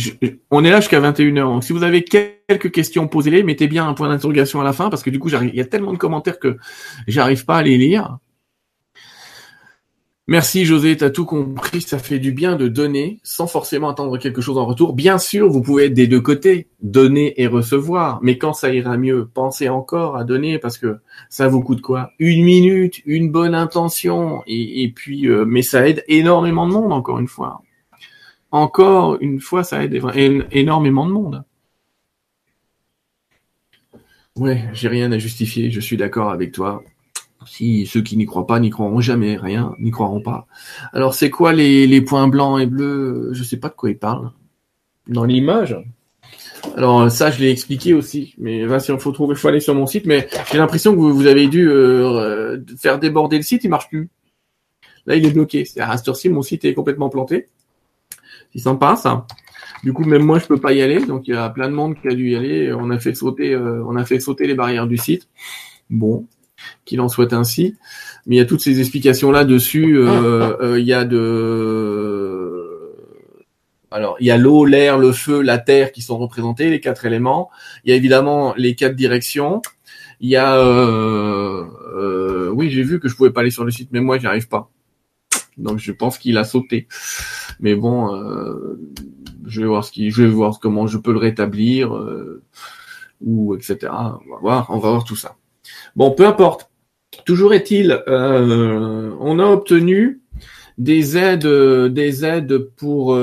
on 0.51 0.65
est 0.65 0.71
là 0.71 0.81
jusqu'à 0.81 1.01
21h. 1.01 1.35
Donc, 1.35 1.65
si 1.65 1.73
vous 1.73 1.83
avez 1.83 2.05
quelques 2.05 2.71
questions, 2.71 3.09
posez-les. 3.09 3.43
Mettez 3.43 3.69
bien 3.69 3.89
un 3.89 3.95
point 3.95 4.09
d'interrogation 4.09 4.61
à 4.61 4.65
la 4.65 4.73
fin 4.73 4.91
parce 4.91 5.03
que 5.03 5.11
du 5.11 5.19
coup, 5.19 5.29
il 5.29 5.55
y 5.55 5.61
a 5.61 5.65
tellement 5.65 5.93
de 5.93 5.99
commentaires 5.99 6.39
que 6.39 6.57
j'arrive 7.07 7.45
pas 7.45 7.59
à 7.59 7.63
les 7.63 7.79
lire. 7.79 8.19
Merci 10.29 10.65
José, 10.65 10.97
tu 10.97 11.03
as 11.03 11.11
tout 11.11 11.25
compris, 11.27 11.81
ça 11.81 11.99
fait 11.99 12.21
du 12.21 12.31
bien 12.31 12.55
de 12.55 12.69
donner 12.69 13.19
sans 13.25 13.49
forcément 13.49 13.89
attendre 13.91 14.19
quelque 14.19 14.41
chose 14.41 14.57
en 14.57 14.65
retour. 14.67 14.93
Bien 14.93 15.19
sûr, 15.19 15.49
vous 15.51 15.63
pouvez 15.63 15.87
être 15.87 15.95
des 15.95 16.07
deux 16.07 16.21
côtés, 16.21 16.69
donner 16.81 17.41
et 17.43 17.49
recevoir, 17.49 18.21
mais 18.23 18.39
quand 18.39 18.53
ça 18.53 18.73
ira 18.73 18.97
mieux, 18.97 19.29
pensez 19.35 19.69
encore 19.69 20.17
à 20.17 20.23
donner 20.23 20.61
parce 20.61 20.79
que 20.79 21.01
ça 21.29 21.49
vous 21.49 21.61
coûte 21.61 21.81
quoi? 21.81 22.13
Une 22.21 22.45
minute, 22.45 23.03
une 23.05 23.33
bonne 23.33 23.55
intention, 23.55 24.45
et, 24.47 24.93
puis, 24.95 25.27
euh, 25.29 25.45
mais 25.45 25.63
ça 25.63 25.89
aide 25.89 26.05
énormément 26.07 26.69
de 26.69 26.73
monde 26.73 26.93
encore 26.93 27.19
une 27.19 27.29
fois. 27.29 27.61
encore 28.53 29.19
une 29.21 29.41
fois, 29.41 29.65
ça 29.65 29.83
aide 29.85 30.01
énormément 30.53 31.07
de 31.07 31.13
monde. 31.13 31.45
Ouais, 34.37 34.69
j'ai 34.73 34.89
rien 34.89 35.11
à 35.13 35.19
justifier, 35.19 35.71
je 35.71 35.81
suis 35.81 35.97
d'accord 35.97 36.31
avec 36.31 36.53
toi. 36.53 36.83
Si 37.47 37.87
ceux 37.87 38.03
qui 38.03 38.17
n'y 38.17 38.27
croient 38.27 38.47
pas 38.47 38.61
n'y 38.61 38.71
croiront 38.71 39.01
jamais, 39.01 39.37
rien, 39.37 39.75
n'y 39.79 39.91
croiront 39.91 40.21
pas. 40.21 40.47
Alors 40.93 41.15
c'est 41.15 41.31
quoi 41.31 41.53
les, 41.53 41.87
les, 41.87 42.01
points 42.01 42.29
blancs 42.29 42.61
et 42.61 42.67
bleus? 42.67 43.31
Je 43.33 43.43
sais 43.43 43.59
pas 43.59 43.69
de 43.69 43.75
quoi 43.75 43.91
ils 43.91 43.99
parlent. 43.99 44.31
Dans 45.09 45.25
l'image? 45.25 45.77
Alors 46.77 47.11
ça, 47.11 47.31
je 47.31 47.41
l'ai 47.41 47.51
expliqué 47.51 47.93
aussi, 47.93 48.35
mais 48.39 48.61
il 48.61 48.99
faut 48.99 49.13
trouver, 49.13 49.35
faut 49.35 49.49
aller 49.49 49.61
sur 49.61 49.75
mon 49.75 49.87
site. 49.87 50.07
Mais 50.07 50.29
j'ai 50.51 50.59
l'impression 50.59 50.93
que 50.93 50.99
vous, 50.99 51.27
avez 51.27 51.49
dû 51.49 51.69
euh, 51.69 52.59
faire 52.79 52.99
déborder 52.99 53.37
le 53.37 53.43
site, 53.43 53.65
il 53.65 53.69
marche 53.69 53.89
plus. 53.89 54.09
Là, 55.07 55.17
il 55.17 55.27
est 55.27 55.33
bloqué. 55.33 55.65
C'est 55.65 55.81
à 55.81 55.97
cette 55.97 56.31
mon 56.31 56.43
site 56.43 56.65
est 56.65 56.75
complètement 56.75 57.09
planté. 57.09 57.49
C'est 58.53 58.61
sympa 58.61 58.97
ça. 58.97 59.27
Du 59.83 59.93
coup, 59.93 60.05
même 60.05 60.23
moi, 60.23 60.39
je 60.39 60.47
peux 60.47 60.59
pas 60.59 60.73
y 60.73 60.81
aller. 60.81 61.05
Donc, 61.05 61.27
il 61.27 61.35
y 61.35 61.37
a 61.37 61.49
plein 61.51 61.69
de 61.69 61.75
monde 61.75 61.97
qui 62.01 62.07
a 62.07 62.15
dû 62.15 62.31
y 62.31 62.37
aller. 62.37 62.73
On 62.73 62.91
a 62.91 62.99
fait 62.99 63.15
sauter, 63.15 63.53
euh, 63.53 63.85
on 63.87 63.97
a 63.97 64.05
fait 64.05 64.21
sauter 64.21 64.47
les 64.47 64.55
barrières 64.55 64.87
du 64.87 64.97
site. 64.97 65.29
Bon, 65.91 66.27
qu'il 66.85 67.01
en 67.01 67.09
soit 67.09 67.33
ainsi. 67.33 67.77
Mais 68.27 68.37
il 68.37 68.39
y 68.39 68.43
a 68.43 68.47
toutes 68.47 68.61
ces 68.61 68.81
explications 68.81 69.31
là 69.31 69.45
dessus. 69.45 69.99
Euh, 69.99 70.79
il 70.79 70.87
y 70.87 70.93
a 70.93 71.05
de 71.05 72.63
alors, 73.93 74.17
il 74.21 74.27
y 74.27 74.31
a 74.31 74.39
l'eau, 74.39 74.65
l'air, 74.65 74.99
le 74.99 75.13
feu, 75.13 75.43
la 75.43 75.59
terre 75.59 75.93
qui 75.93 76.01
sont 76.01 76.17
représentés, 76.17 76.71
les 76.71 76.81
quatre 76.81 77.05
éléments. 77.05 77.51
Il 77.85 77.91
y 77.91 77.93
a 77.93 77.97
évidemment 77.97 78.55
les 78.57 78.75
quatre 78.75 78.97
directions. 78.97 79.61
Il 80.21 80.31
y 80.31 80.37
a, 80.37 80.57
euh, 80.57 81.67
euh, 81.97 82.51
oui, 82.51 82.71
j'ai 82.71 82.83
vu 82.83 83.01
que 83.01 83.09
je 83.09 83.17
pouvais 83.17 83.33
pas 83.33 83.41
aller 83.43 83.51
sur 83.51 83.65
le 83.65 83.71
site, 83.71 83.91
mais 83.93 84.01
moi, 84.01 84.19
j'y 84.19 84.27
arrive 84.27 84.49
pas. 84.49 84.71
Donc, 85.59 85.79
je 85.79 85.93
pense 85.93 86.17
qu'il 86.17 86.39
a 86.39 86.45
sauté. 86.45 86.89
Mais 87.61 87.75
bon, 87.75 88.15
euh, 88.15 88.81
je 89.47 89.61
vais 89.61 89.67
voir 89.67 89.85
ce 89.85 89.93
qui, 89.93 90.11
je 90.11 90.23
vais 90.23 90.29
voir 90.29 90.59
comment 90.59 90.87
je 90.87 90.97
peux 90.97 91.13
le 91.13 91.19
rétablir 91.19 91.93
ou 93.21 93.55
etc. 93.55 93.89
On 93.91 94.33
va 94.33 94.41
voir, 94.41 94.71
on 94.71 94.79
va 94.79 94.91
voir 94.91 95.05
tout 95.05 95.17
ça. 95.17 95.37
Bon, 95.97 96.11
peu 96.11 96.27
importe. 96.27 96.69
Toujours 97.27 97.53
est-il, 97.53 98.03
on 98.07 99.39
a 99.39 99.45
obtenu 99.45 100.23
des 100.79 101.19
aides, 101.19 101.47
des 101.93 102.25
aides 102.25 102.59
pour 102.77 103.19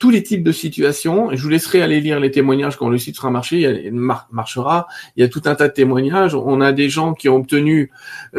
tous 0.00 0.08
les 0.08 0.22
types 0.22 0.42
de 0.42 0.50
situations. 0.50 1.28
Je 1.30 1.42
vous 1.42 1.50
laisserai 1.50 1.82
aller 1.82 2.00
lire 2.00 2.20
les 2.20 2.30
témoignages 2.30 2.78
quand 2.78 2.88
le 2.88 2.96
site 2.96 3.16
sera 3.16 3.30
marché, 3.30 3.60
il 3.84 3.92
marchera. 3.92 4.88
Il 5.14 5.20
y 5.20 5.24
a 5.24 5.28
tout 5.28 5.42
un 5.44 5.54
tas 5.54 5.68
de 5.68 5.74
témoignages. 5.74 6.34
On 6.34 6.62
a 6.62 6.72
des 6.72 6.88
gens 6.88 7.12
qui 7.12 7.28
ont 7.28 7.36
obtenu, 7.36 7.92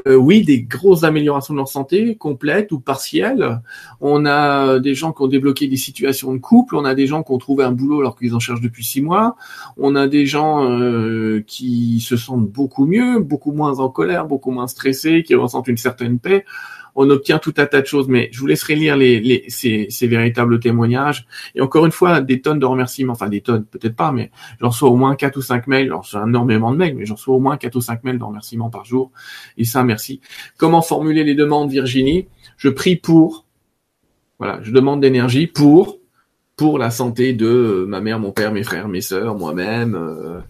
euh, 0.07 0.15
oui, 0.15 0.43
des 0.43 0.63
grosses 0.63 1.03
améliorations 1.03 1.53
de 1.53 1.59
leur 1.59 1.67
santé, 1.67 2.15
complètes 2.15 2.71
ou 2.71 2.79
partielles. 2.79 3.61
On 4.01 4.25
a 4.25 4.79
des 4.79 4.95
gens 4.95 5.13
qui 5.13 5.21
ont 5.21 5.27
débloqué 5.27 5.67
des 5.67 5.77
situations 5.77 6.33
de 6.33 6.39
couple. 6.39 6.75
On 6.75 6.83
a 6.83 6.95
des 6.95 7.05
gens 7.05 7.21
qui 7.21 7.31
ont 7.31 7.37
trouvé 7.37 7.63
un 7.63 7.71
boulot 7.71 7.99
alors 7.99 8.17
qu'ils 8.17 8.33
en 8.33 8.39
cherchent 8.39 8.61
depuis 8.61 8.83
six 8.83 9.01
mois. 9.01 9.35
On 9.77 9.95
a 9.95 10.07
des 10.07 10.25
gens 10.25 10.67
euh, 10.67 11.43
qui 11.45 11.99
se 11.99 12.17
sentent 12.17 12.49
beaucoup 12.49 12.87
mieux, 12.87 13.19
beaucoup 13.19 13.51
moins 13.51 13.79
en 13.79 13.89
colère, 13.89 14.25
beaucoup 14.25 14.49
moins 14.49 14.67
stressés, 14.67 15.21
qui 15.21 15.35
ressentent 15.35 15.67
une 15.67 15.77
certaine 15.77 16.17
paix 16.17 16.43
on 16.95 17.09
obtient 17.09 17.39
tout 17.39 17.53
un 17.57 17.65
tas 17.65 17.81
de 17.81 17.85
choses. 17.85 18.07
Mais 18.07 18.29
je 18.31 18.39
vous 18.39 18.47
laisserai 18.47 18.75
lire 18.75 18.97
ces, 19.47 19.87
véritables 20.07 20.59
témoignages. 20.59 21.25
Et 21.55 21.61
encore 21.61 21.85
une 21.85 21.91
fois, 21.91 22.21
des 22.21 22.41
tonnes 22.41 22.59
de 22.59 22.65
remerciements, 22.65 23.13
enfin 23.13 23.29
des 23.29 23.41
tonnes, 23.41 23.65
peut-être 23.65 23.95
pas, 23.95 24.11
mais 24.11 24.31
j'en 24.59 24.69
reçois 24.69 24.89
au 24.89 24.95
moins 24.95 25.15
quatre 25.15 25.37
ou 25.37 25.41
cinq 25.41 25.67
mails. 25.67 25.89
J'en 25.89 26.01
reçois 26.01 26.23
énormément 26.27 26.71
de 26.71 26.77
mails, 26.77 26.95
mais 26.95 27.05
j'en 27.05 27.15
reçois 27.15 27.35
au 27.35 27.39
moins 27.39 27.57
quatre 27.57 27.75
ou 27.75 27.81
cinq 27.81 28.03
mails 28.03 28.19
de 28.19 28.23
remerciements 28.23 28.69
par 28.69 28.85
jour. 28.85 29.11
Et 29.57 29.65
ça, 29.65 29.83
merci. 29.83 30.21
Comment 30.57 30.81
formuler 30.81 31.23
les 31.23 31.35
demandes, 31.35 31.71
Virginie? 31.71 32.27
Je 32.57 32.69
prie 32.69 32.95
pour. 32.95 33.45
Voilà, 34.39 34.59
je 34.63 34.71
demande 34.71 35.01
d'énergie 35.01 35.47
pour 35.47 36.01
pour 36.61 36.77
la 36.77 36.91
santé 36.91 37.33
de 37.33 37.85
ma 37.87 38.01
mère, 38.01 38.19
mon 38.19 38.31
père, 38.31 38.51
mes 38.51 38.61
frères, 38.61 38.87
mes 38.87 39.01
sœurs, 39.01 39.35
moi-même, 39.35 39.95
euh, 39.95 40.41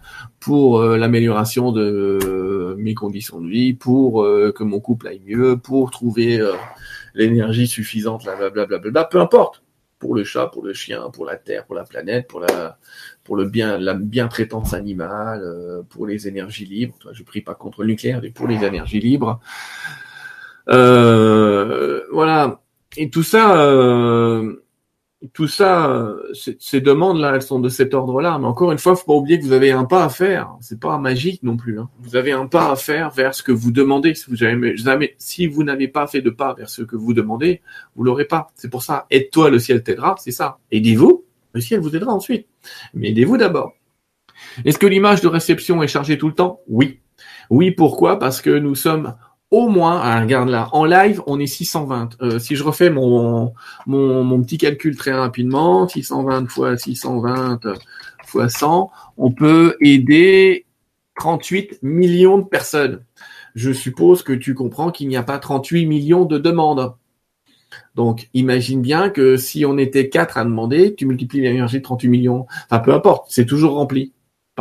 pour 0.42 0.82
euh, 0.82 0.98
l'amélioration 0.98 1.72
de 1.72 2.20
euh, 2.24 2.76
mes 2.78 2.96
conditions 2.96 3.40
de 3.40 3.48
vie, 3.48 3.74
pour 3.74 4.24
euh, 4.24 4.52
que 4.52 4.64
mon 4.64 4.80
couple 4.80 5.08
aille 5.08 5.22
mieux, 5.26 5.56
pour 5.56 5.92
trouver 5.92 6.42
l'énergie 7.14 7.68
suffisante, 7.68 8.26
blablabla, 8.26 9.06
peu 9.06 9.22
importe. 9.22 9.64
Pour 10.00 10.16
le 10.16 10.24
chat, 10.24 10.48
pour 10.48 10.64
le 10.64 10.74
chien, 10.74 11.12
pour 11.12 11.26
la 11.26 11.36
terre, 11.36 11.64
pour 11.68 11.76
la 11.76 11.84
planète, 11.84 12.28
pour 12.28 12.40
la, 12.40 12.80
pour 13.24 13.36
le 13.36 13.46
bien, 13.46 13.78
la 13.78 13.94
bien 13.94 14.28
traitance 14.28 14.74
animale, 14.74 15.84
pour 15.90 16.08
les 16.08 16.28
énergies 16.28 16.66
libres. 16.66 16.96
Je 17.12 17.22
prie 17.22 17.42
pas 17.42 17.54
contre 17.54 17.84
le 17.84 17.90
nucléaire, 17.90 18.20
mais 18.24 18.32
pour 18.32 18.48
les 18.48 18.64
énergies 18.64 19.00
libres. 19.00 19.40
voilà. 20.66 22.62
Et 22.98 23.12
tout 23.12 23.22
ça, 23.22 24.42
tout 25.34 25.48
ça, 25.48 26.16
ces 26.34 26.82
demandes-là, 26.82 27.36
elles 27.36 27.42
sont 27.44 27.60
de 27.60 27.70
cet 27.70 27.94
ordre-là. 27.94 28.40
Mais 28.40 28.48
encore 28.48 28.72
une 28.72 28.80
fois, 28.80 28.96
faut 28.96 29.06
pas 29.06 29.14
oublier 29.14 29.40
que 29.40 29.46
vous 29.46 29.52
avez 29.52 29.72
un 29.72 29.86
pas 29.86 30.04
à 30.04 30.10
faire. 30.10 30.56
C'est 30.62 30.80
pas 30.80 30.98
magique 30.98 31.44
non 31.44 31.58
plus. 31.58 31.80
Hein. 31.80 31.90
Vous 32.00 32.16
avez 32.16 32.32
un 32.32 32.48
pas 32.48 32.72
à 32.72 32.76
faire 32.76 33.12
vers 33.12 33.36
ce 33.36 33.44
que 33.44 33.52
vous 33.52 33.72
demandez. 33.72 34.16
Si 34.16 34.30
vous 34.30 34.36
jamais, 34.36 35.16
si 35.20 35.46
vous 35.46 35.64
n'avez 35.64 35.88
pas 35.88 36.08
fait 36.08 36.22
de 36.22 36.32
pas 36.32 36.56
vers 36.56 36.70
ce 36.70 36.82
que 36.82 36.96
vous 36.96 37.14
demandez, 37.14 37.62
vous 37.96 38.04
l'aurez 38.04 38.26
pas. 38.26 38.48
C'est 38.56 38.70
pour 38.70 38.82
ça. 38.82 39.06
Aide-toi, 39.12 39.52
le 39.52 39.60
ciel 39.60 39.84
t'aidera. 39.84 40.16
C'est 40.18 40.32
ça. 40.32 40.58
Aidez-vous, 40.72 41.24
le 41.54 41.62
ciel 41.62 41.82
vous 41.82 41.96
aidera 41.96 42.14
ensuite. 42.14 42.48
Mais 42.96 43.10
aidez-vous 43.10 43.38
d'abord. 43.38 43.74
Est-ce 44.66 44.80
que 44.80 44.88
l'image 44.88 45.22
de 45.22 45.28
réception 45.28 45.84
est 45.84 45.88
chargée 45.88 46.18
tout 46.18 46.28
le 46.28 46.34
temps? 46.34 46.62
Oui. 46.68 47.00
Oui, 47.52 47.70
pourquoi? 47.70 48.18
Parce 48.18 48.42
que 48.42 48.50
nous 48.50 48.76
sommes 48.76 49.14
au 49.52 49.68
moins, 49.68 50.00
ah, 50.02 50.22
regarde 50.22 50.50
là, 50.50 50.70
en 50.72 50.86
live, 50.86 51.22
on 51.28 51.40
est 51.40 51.46
620. 51.46 52.18
Euh, 52.22 52.40
si 52.40 52.56
je 52.56 52.64
refais 52.64 52.90
mon, 52.90 53.54
mon, 53.86 54.24
mon, 54.24 54.42
petit 54.42 54.58
calcul 54.58 54.96
très 54.96 55.12
rapidement, 55.12 55.88
620 55.88 56.50
fois 56.50 56.78
620 56.78 57.60
fois 58.26 58.48
100, 58.48 58.90
on 59.18 59.32
peut 59.32 59.76
aider 59.82 60.66
38 61.20 61.80
millions 61.84 62.38
de 62.38 62.46
personnes. 62.46 63.04
Je 63.54 63.74
suppose 63.74 64.24
que 64.24 64.32
tu 64.32 64.54
comprends 64.54 64.92
qu'il 64.92 65.10
n'y 65.10 65.18
a 65.18 65.24
pas 65.24 65.38
38 65.38 65.86
millions 65.86 66.24
de 66.24 66.38
demandes. 66.38 66.94
Donc, 67.96 68.30
imagine 68.34 68.82
bien 68.82 69.10
que 69.10 69.36
si 69.36 69.66
on 69.66 69.78
était 69.78 70.08
4 70.10 70.38
à 70.38 70.46
demander, 70.46 70.96
tu 70.96 71.06
multiplies 71.06 71.42
l'énergie 71.42 71.78
de 71.80 71.84
38 71.84 72.08
millions. 72.08 72.46
Enfin, 72.70 72.80
peu 72.80 72.94
importe, 72.94 73.28
c'est 73.30 73.46
toujours 73.46 73.74
rempli. 73.74 74.14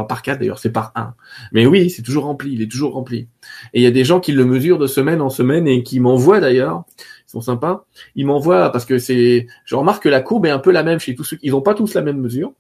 Par 0.07 0.23
quatre 0.23 0.41
d'ailleurs, 0.41 0.59
c'est 0.59 0.73
par 0.73 0.93
un. 0.95 1.15
Mais 1.53 1.67
oui, 1.67 1.91
c'est 1.91 2.03
toujours 2.03 2.25
rempli, 2.25 2.53
il 2.53 2.63
est 2.63 2.71
toujours 2.71 2.95
rempli. 2.95 3.29
Et 3.73 3.81
il 3.81 3.83
y 3.83 3.87
a 3.87 3.91
des 3.91 4.05
gens 4.05 4.21
qui 4.21 4.33
le 4.33 4.45
mesurent 4.45 4.79
de 4.79 4.87
semaine 4.87 5.21
en 5.21 5.31
semaine 5.31 5.67
et 5.67 5.83
qui 5.83 6.01
m'envoient 6.01 6.41
d'ailleurs, 6.41 6.85
ils 6.99 7.31
sont 7.31 7.41
sympas, 7.41 7.85
ils 8.15 8.27
m'envoient 8.27 8.71
parce 8.71 8.85
que 8.85 8.99
c'est, 8.99 9.47
je 9.65 9.75
remarque 9.75 10.03
que 10.03 10.09
la 10.09 10.21
courbe 10.21 10.47
est 10.47 10.51
un 10.51 10.59
peu 10.59 10.71
la 10.71 10.83
même 10.83 10.99
chez 10.99 11.15
tous 11.15 11.25
ceux, 11.25 11.39
ils 11.43 11.53
n'ont 11.53 11.61
pas 11.61 11.75
tous 11.75 11.95
la 11.95 12.03
même 12.03 12.19
mesure, 12.19 12.53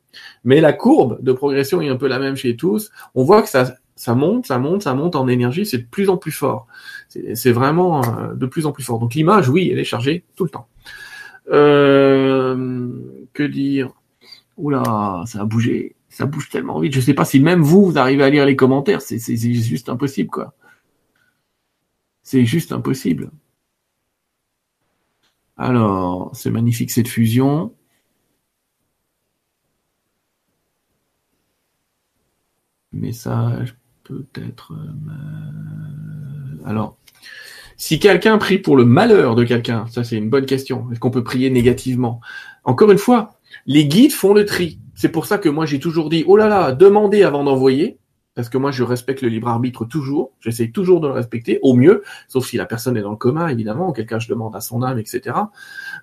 mais 0.44 0.60
la 0.60 0.72
courbe 0.72 1.22
de 1.22 1.32
progression 1.32 1.80
est 1.80 1.88
un 1.88 1.96
peu 1.96 2.08
la 2.08 2.18
même 2.18 2.36
chez 2.36 2.56
tous. 2.56 2.90
On 3.14 3.24
voit 3.24 3.42
que 3.42 3.48
ça, 3.48 3.74
ça 3.96 4.14
monte, 4.14 4.46
ça 4.46 4.58
monte, 4.58 4.82
ça 4.82 4.94
monte 4.94 5.14
en 5.14 5.28
énergie, 5.28 5.66
c'est 5.66 5.78
de 5.78 5.86
plus 5.86 6.08
en 6.08 6.16
plus 6.16 6.32
fort. 6.32 6.66
C'est 7.08 7.52
vraiment 7.52 8.02
euh, 8.02 8.34
de 8.34 8.46
plus 8.46 8.64
en 8.64 8.72
plus 8.72 8.82
fort. 8.82 8.98
Donc 8.98 9.14
l'image, 9.14 9.48
oui, 9.48 9.68
elle 9.70 9.78
est 9.78 9.84
chargée 9.84 10.24
tout 10.36 10.44
le 10.44 10.50
temps. 10.50 10.68
Euh, 11.50 12.88
que 13.34 13.42
dire? 13.42 13.90
Oula, 14.56 15.22
ça 15.26 15.40
a 15.40 15.44
bougé 15.44 15.96
ça 16.20 16.26
bouge 16.26 16.50
tellement 16.50 16.78
vite. 16.80 16.92
Je 16.92 17.00
sais 17.00 17.14
pas 17.14 17.24
si 17.24 17.40
même 17.40 17.62
vous, 17.62 17.86
vous 17.86 17.98
arrivez 17.98 18.22
à 18.24 18.30
lire 18.30 18.44
les 18.44 18.56
commentaires. 18.56 19.00
C'est 19.00 19.18
juste 19.36 19.88
impossible, 19.88 20.28
quoi. 20.28 20.54
C'est 22.22 22.44
juste 22.44 22.72
impossible. 22.72 23.30
Alors, 25.56 26.30
c'est 26.34 26.50
magnifique 26.50 26.90
cette 26.90 27.08
fusion. 27.08 27.74
Message, 32.92 33.76
peut-être. 34.04 34.74
Euh, 34.74 36.66
alors, 36.66 36.98
si 37.78 37.98
quelqu'un 37.98 38.36
prie 38.36 38.58
pour 38.58 38.76
le 38.76 38.84
malheur 38.84 39.36
de 39.36 39.44
quelqu'un, 39.44 39.86
ça 39.86 40.04
c'est 40.04 40.16
une 40.16 40.28
bonne 40.28 40.44
question. 40.44 40.90
Est-ce 40.92 41.00
qu'on 41.00 41.10
peut 41.10 41.24
prier 41.24 41.48
négativement? 41.48 42.20
Encore 42.64 42.90
une 42.90 42.98
fois, 42.98 43.39
les 43.66 43.86
guides 43.86 44.12
font 44.12 44.34
le 44.34 44.44
tri. 44.44 44.78
C'est 44.94 45.10
pour 45.10 45.26
ça 45.26 45.38
que 45.38 45.48
moi 45.48 45.66
j'ai 45.66 45.80
toujours 45.80 46.10
dit, 46.10 46.24
oh 46.26 46.36
là 46.36 46.48
là, 46.48 46.72
demandez 46.72 47.22
avant 47.22 47.44
d'envoyer, 47.44 47.98
parce 48.34 48.48
que 48.48 48.58
moi 48.58 48.70
je 48.70 48.82
respecte 48.82 49.22
le 49.22 49.28
libre 49.28 49.48
arbitre 49.48 49.84
toujours, 49.84 50.32
j'essaie 50.40 50.68
toujours 50.68 51.00
de 51.00 51.08
le 51.08 51.14
respecter 51.14 51.58
au 51.62 51.74
mieux, 51.74 52.02
sauf 52.28 52.46
si 52.46 52.56
la 52.56 52.66
personne 52.66 52.96
est 52.96 53.02
dans 53.02 53.10
le 53.10 53.16
coma 53.16 53.52
évidemment, 53.52 53.90
ou 53.90 53.92
quelqu'un 53.92 54.18
je 54.18 54.28
demande 54.28 54.54
à 54.54 54.60
son 54.60 54.82
âme, 54.82 54.98
etc. 54.98 55.36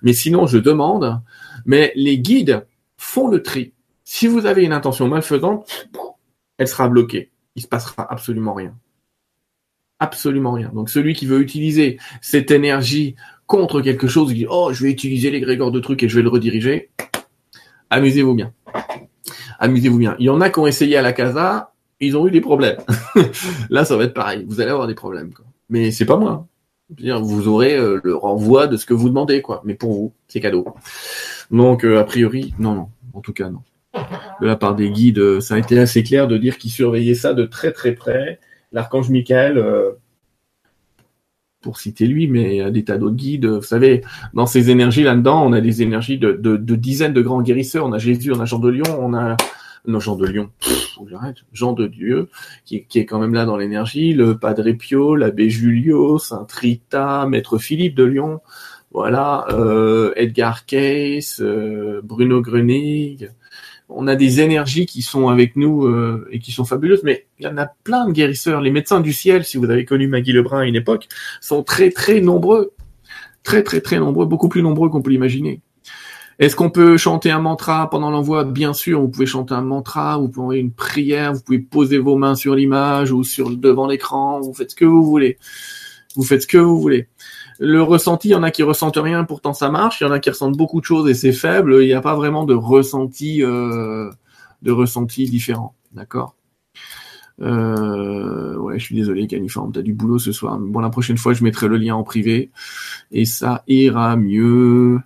Mais 0.02 0.12
sinon 0.12 0.46
je 0.46 0.58
demande, 0.58 1.20
mais 1.64 1.92
les 1.96 2.18
guides 2.18 2.66
font 2.96 3.28
le 3.28 3.42
tri. 3.42 3.72
Si 4.04 4.26
vous 4.26 4.46
avez 4.46 4.64
une 4.64 4.72
intention 4.72 5.08
malfaisante, 5.08 5.88
elle 6.58 6.68
sera 6.68 6.88
bloquée. 6.88 7.30
Il 7.56 7.62
se 7.62 7.68
passera 7.68 8.06
absolument 8.10 8.54
rien. 8.54 8.74
Absolument 10.00 10.52
rien. 10.52 10.70
Donc 10.72 10.90
celui 10.90 11.14
qui 11.14 11.26
veut 11.26 11.40
utiliser 11.40 11.98
cette 12.20 12.50
énergie 12.50 13.16
contre 13.46 13.80
quelque 13.80 14.06
chose, 14.06 14.30
il 14.30 14.34
dit 14.34 14.46
oh 14.48 14.70
je 14.72 14.84
vais 14.84 14.90
utiliser 14.90 15.30
les 15.30 15.40
grégores 15.40 15.72
de 15.72 15.80
trucs 15.80 16.02
et 16.02 16.08
je 16.08 16.16
vais 16.16 16.22
le 16.22 16.28
rediriger. 16.28 16.90
Amusez-vous 17.90 18.34
bien 18.34 18.52
amusez-vous 19.58 19.98
bien. 19.98 20.16
Il 20.18 20.26
y 20.26 20.30
en 20.30 20.40
a 20.40 20.50
qui 20.50 20.58
ont 20.58 20.66
essayé 20.66 20.96
à 20.96 21.02
la 21.02 21.12
casa, 21.12 21.72
ils 22.00 22.16
ont 22.16 22.26
eu 22.26 22.30
des 22.30 22.40
problèmes. 22.40 22.78
Là, 23.70 23.84
ça 23.84 23.96
va 23.96 24.04
être 24.04 24.14
pareil. 24.14 24.44
Vous 24.48 24.60
allez 24.60 24.70
avoir 24.70 24.86
des 24.86 24.94
problèmes. 24.94 25.32
Quoi. 25.32 25.44
Mais 25.68 25.90
c'est 25.90 26.04
pas 26.04 26.16
moi. 26.16 26.46
Dire, 26.90 27.20
vous 27.20 27.48
aurez 27.48 27.76
euh, 27.76 28.00
le 28.02 28.16
renvoi 28.16 28.66
de 28.66 28.76
ce 28.76 28.86
que 28.86 28.94
vous 28.94 29.08
demandez, 29.08 29.42
quoi. 29.42 29.60
Mais 29.64 29.74
pour 29.74 29.92
vous, 29.92 30.12
c'est 30.26 30.40
cadeau. 30.40 30.66
Donc, 31.50 31.84
a 31.84 32.04
priori, 32.04 32.54
non, 32.58 32.74
non. 32.74 32.88
En 33.12 33.20
tout 33.20 33.32
cas, 33.32 33.50
non. 33.50 33.60
De 34.40 34.46
la 34.46 34.56
part 34.56 34.74
des 34.74 34.90
guides, 34.90 35.40
ça 35.40 35.54
a 35.54 35.58
été 35.58 35.78
assez 35.78 36.02
clair 36.02 36.28
de 36.28 36.38
dire 36.38 36.56
qu'ils 36.56 36.70
surveillaient 36.70 37.14
ça 37.14 37.34
de 37.34 37.44
très 37.44 37.72
très 37.72 37.92
près. 37.92 38.38
L'archange 38.72 39.10
Michael, 39.10 39.62
pour 41.60 41.78
citer 41.78 42.06
lui, 42.06 42.28
mais 42.28 42.70
des 42.70 42.84
tas 42.84 42.98
d'autres 42.98 43.16
guides. 43.16 43.46
Vous 43.46 43.62
savez, 43.62 44.02
dans 44.34 44.46
ces 44.46 44.70
énergies 44.70 45.02
là-dedans, 45.02 45.44
on 45.44 45.52
a 45.52 45.60
des 45.60 45.82
énergies 45.82 46.18
de, 46.18 46.56
dizaines 46.56 47.12
de 47.12 47.22
grands 47.22 47.42
guérisseurs. 47.42 47.86
On 47.86 47.92
a 47.92 47.98
Jésus, 47.98 48.32
on 48.32 48.40
a 48.40 48.44
Jean 48.44 48.58
de 48.58 48.68
Lyon, 48.68 48.98
on 49.00 49.14
a 49.14 49.36
non 49.86 50.00
Jean 50.00 50.16
de 50.16 50.26
Lyon, 50.26 50.50
j'arrête, 51.08 51.36
Jean 51.52 51.72
de 51.72 51.86
Dieu, 51.86 52.28
qui, 52.64 52.84
qui, 52.84 52.98
est 52.98 53.06
quand 53.06 53.18
même 53.18 53.32
là 53.32 53.46
dans 53.46 53.56
l'énergie, 53.56 54.12
le 54.12 54.36
Padre 54.36 54.70
Pio, 54.72 55.16
l'abbé 55.16 55.48
Julio, 55.48 56.18
Saint 56.18 56.46
Rita, 56.50 57.26
Maître 57.26 57.58
Philippe 57.58 57.94
de 57.94 58.04
Lyon, 58.04 58.40
voilà, 58.90 59.46
euh, 59.50 60.12
Edgar 60.16 60.64
Case, 60.66 61.38
euh, 61.40 62.00
Bruno 62.02 62.40
Grenig, 62.40 63.30
on 63.88 64.06
a 64.06 64.16
des 64.16 64.40
énergies 64.40 64.86
qui 64.86 65.02
sont 65.02 65.28
avec 65.28 65.56
nous 65.56 65.86
euh, 65.86 66.28
et 66.30 66.38
qui 66.38 66.52
sont 66.52 66.64
fabuleuses, 66.64 67.02
mais 67.04 67.26
il 67.38 67.46
y 67.46 67.48
en 67.48 67.56
a 67.56 67.66
plein 67.66 68.06
de 68.06 68.12
guérisseurs. 68.12 68.60
Les 68.60 68.70
médecins 68.70 69.00
du 69.00 69.12
ciel, 69.12 69.44
si 69.44 69.56
vous 69.56 69.70
avez 69.70 69.84
connu 69.84 70.06
Maggie 70.08 70.32
Lebrun 70.32 70.60
à 70.60 70.64
une 70.64 70.76
époque, 70.76 71.08
sont 71.40 71.62
très 71.62 71.90
très 71.90 72.20
nombreux. 72.20 72.72
Très 73.44 73.62
très 73.62 73.80
très 73.80 73.98
nombreux, 73.98 74.26
beaucoup 74.26 74.48
plus 74.48 74.62
nombreux 74.62 74.90
qu'on 74.90 75.00
peut 75.00 75.10
l'imaginer. 75.10 75.62
Est-ce 76.38 76.54
qu'on 76.54 76.70
peut 76.70 76.96
chanter 76.96 77.30
un 77.30 77.40
mantra 77.40 77.88
pendant 77.88 78.10
l'envoi? 78.10 78.44
Bien 78.44 78.74
sûr, 78.74 79.00
vous 79.00 79.08
pouvez 79.08 79.26
chanter 79.26 79.54
un 79.54 79.62
mantra, 79.62 80.18
vous 80.18 80.28
pouvez 80.28 80.58
une 80.58 80.70
prière, 80.70 81.32
vous 81.32 81.40
pouvez 81.40 81.58
poser 81.58 81.98
vos 81.98 82.16
mains 82.16 82.34
sur 82.34 82.54
l'image 82.54 83.10
ou 83.10 83.24
sur 83.24 83.50
devant 83.50 83.86
l'écran, 83.86 84.40
vous 84.40 84.52
faites 84.52 84.72
ce 84.72 84.76
que 84.76 84.84
vous 84.84 85.04
voulez. 85.04 85.38
Vous 86.14 86.24
faites 86.24 86.42
ce 86.42 86.46
que 86.46 86.58
vous 86.58 86.80
voulez 86.80 87.08
le 87.58 87.82
ressenti, 87.82 88.28
il 88.28 88.32
y 88.32 88.34
en 88.34 88.42
a 88.42 88.50
qui 88.50 88.62
ressentent 88.62 88.98
rien, 88.98 89.24
pourtant 89.24 89.52
ça 89.52 89.70
marche. 89.70 90.00
Il 90.00 90.04
y 90.04 90.06
en 90.06 90.12
a 90.12 90.20
qui 90.20 90.30
ressentent 90.30 90.56
beaucoup 90.56 90.80
de 90.80 90.84
choses 90.84 91.08
et 91.10 91.14
c'est 91.14 91.32
faible. 91.32 91.82
Il 91.82 91.86
n'y 91.86 91.92
a 91.92 92.00
pas 92.00 92.14
vraiment 92.14 92.44
de 92.44 92.54
ressenti, 92.54 93.42
euh, 93.42 94.10
de 94.62 94.70
ressenti 94.72 95.24
différent. 95.28 95.74
D'accord? 95.92 96.36
Euh, 97.40 98.56
Ouais, 98.56 98.78
je 98.78 98.84
suis 98.84 98.94
désolé, 98.94 99.26
Caniforme, 99.26 99.72
t'as 99.72 99.82
du 99.82 99.94
boulot 99.94 100.18
ce 100.18 100.32
soir. 100.32 100.58
Bon, 100.58 100.80
la 100.80 100.90
prochaine 100.90 101.16
fois, 101.16 101.32
je 101.32 101.42
mettrai 101.44 101.68
le 101.68 101.78
lien 101.78 101.94
en 101.94 102.02
privé 102.04 102.50
et 103.12 103.24
ça 103.24 103.64
ira 103.66 104.16
mieux. 104.16 105.00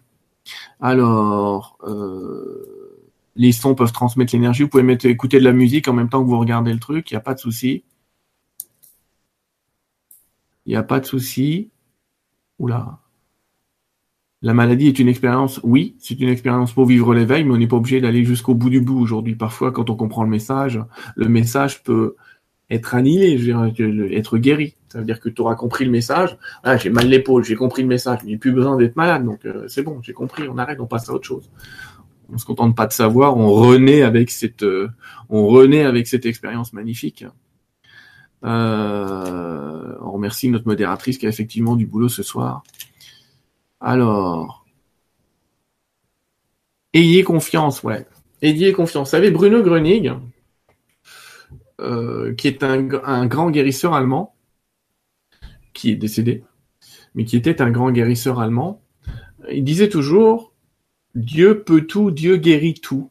Alors, 0.81 1.79
euh, 1.85 3.03
les 3.37 3.53
sons 3.53 3.75
peuvent 3.75 3.93
transmettre 3.93 4.35
l'énergie. 4.35 4.63
Vous 4.65 4.69
pouvez 4.69 4.83
mettre, 4.83 5.07
écouter 5.07 5.39
de 5.39 5.45
la 5.45 5.53
musique 5.53 5.89
en 5.89 5.93
même 5.93 6.09
temps 6.09 6.23
que 6.25 6.29
vous 6.29 6.39
regardez 6.39 6.73
le 6.73 6.81
truc. 6.81 7.11
Il 7.11 7.15
n'y 7.15 7.19
a 7.19 7.21
pas 7.21 7.35
de 7.35 7.41
souci. 7.41 7.85
Il 10.67 10.71
n'y 10.71 10.77
a 10.77 10.83
pas 10.83 11.01
de 11.01 11.07
souci. 11.07 11.71
La 12.69 14.55
maladie 14.55 14.89
est 14.89 14.99
une 14.99 15.09
expérience, 15.09 15.61
oui, 15.63 15.95
c'est 15.99 16.19
une 16.19 16.29
expérience 16.29 16.73
pour 16.73 16.87
vivre 16.87 17.15
l'éveil, 17.15 17.45
mais 17.45 17.53
on 17.53 17.57
n'est 17.57 17.69
pas 17.69 17.77
obligé 17.77 18.01
d'aller 18.01 18.25
jusqu'au 18.25 18.55
bout 18.55 18.71
du 18.71 18.81
bout 18.81 18.99
aujourd'hui. 18.99 19.37
Parfois, 19.37 19.71
quand 19.71 19.89
on 19.89 19.95
comprend 19.95 20.25
le 20.25 20.31
message, 20.31 20.81
le 21.15 21.29
message 21.29 21.85
peut 21.85 22.17
être 22.69 22.95
annihilé, 22.95 23.53
être 24.17 24.39
guéri. 24.39 24.75
Ça 24.89 24.99
veut 24.99 25.05
dire 25.05 25.21
que 25.21 25.29
tu 25.29 25.41
auras 25.43 25.55
compris 25.55 25.85
le 25.85 25.91
message. 25.91 26.37
Ah, 26.65 26.77
j'ai 26.77 26.91
mal 26.91 27.07
l'épaule, 27.07 27.45
j'ai 27.45 27.55
compris 27.55 27.83
le 27.83 27.89
message, 27.89 28.21
mais 28.25 28.37
plus 28.37 28.53
besoin 28.53 28.77
d'être 28.77 28.97
malade, 28.97 29.25
donc 29.25 29.45
euh, 29.45 29.69
c'est 29.69 29.83
bon, 29.83 30.01
j'ai 30.03 30.13
compris, 30.13 30.49
on 30.49 30.59
arrête, 30.59 30.81
on 30.81 30.87
passe 30.87 31.09
à 31.09 31.13
autre 31.13 31.27
chose. 31.27 31.51
On 32.33 32.39
se 32.39 32.45
contente 32.45 32.75
pas 32.75 32.87
de 32.87 32.93
savoir, 32.93 33.37
on 33.37 33.51
renaît 33.51 34.03
avec 34.03 34.31
cette, 34.31 34.63
euh, 34.65 34.89
on 35.29 35.47
renaît 35.47 35.85
avec 35.85 36.07
cette 36.07 36.27
expérience 36.27 36.73
magnifique. 36.73 37.25
Euh, 38.45 39.97
on 40.01 40.13
remercie 40.13 40.49
notre 40.49 40.67
modératrice 40.67 41.19
qui 41.19 41.27
a 41.27 41.29
effectivement 41.29 41.77
du 41.77 41.87
boulot 41.87 42.09
ce 42.09 42.23
soir. 42.23 42.63
Alors, 43.81 44.65
ayez 46.93 47.23
confiance, 47.25 47.83
ouais. 47.83 48.07
Ayez 48.43 48.73
confiance. 48.73 49.09
Vous 49.09 49.11
savez, 49.13 49.31
Bruno 49.31 49.63
Gröning, 49.63 50.15
euh, 51.81 52.35
qui 52.35 52.49
est 52.49 52.63
un, 52.63 52.89
un, 53.05 53.27
grand 53.27 53.51
guérisseur 53.51 53.95
allemand, 53.95 54.35
qui 55.73 55.91
est 55.91 55.97
décédé, 55.97 56.45
mais 57.15 57.25
qui 57.25 57.37
était 57.37 57.63
un 57.63 57.71
grand 57.71 57.93
guérisseur 57.93 58.41
allemand, 58.41 58.83
il 59.51 59.65
disait 59.65 59.89
toujours, 59.89 60.53
Dieu 61.15 61.63
peut 61.63 61.83
tout, 61.83 62.11
Dieu 62.11 62.37
guérit 62.37 62.75
tout. 62.75 63.11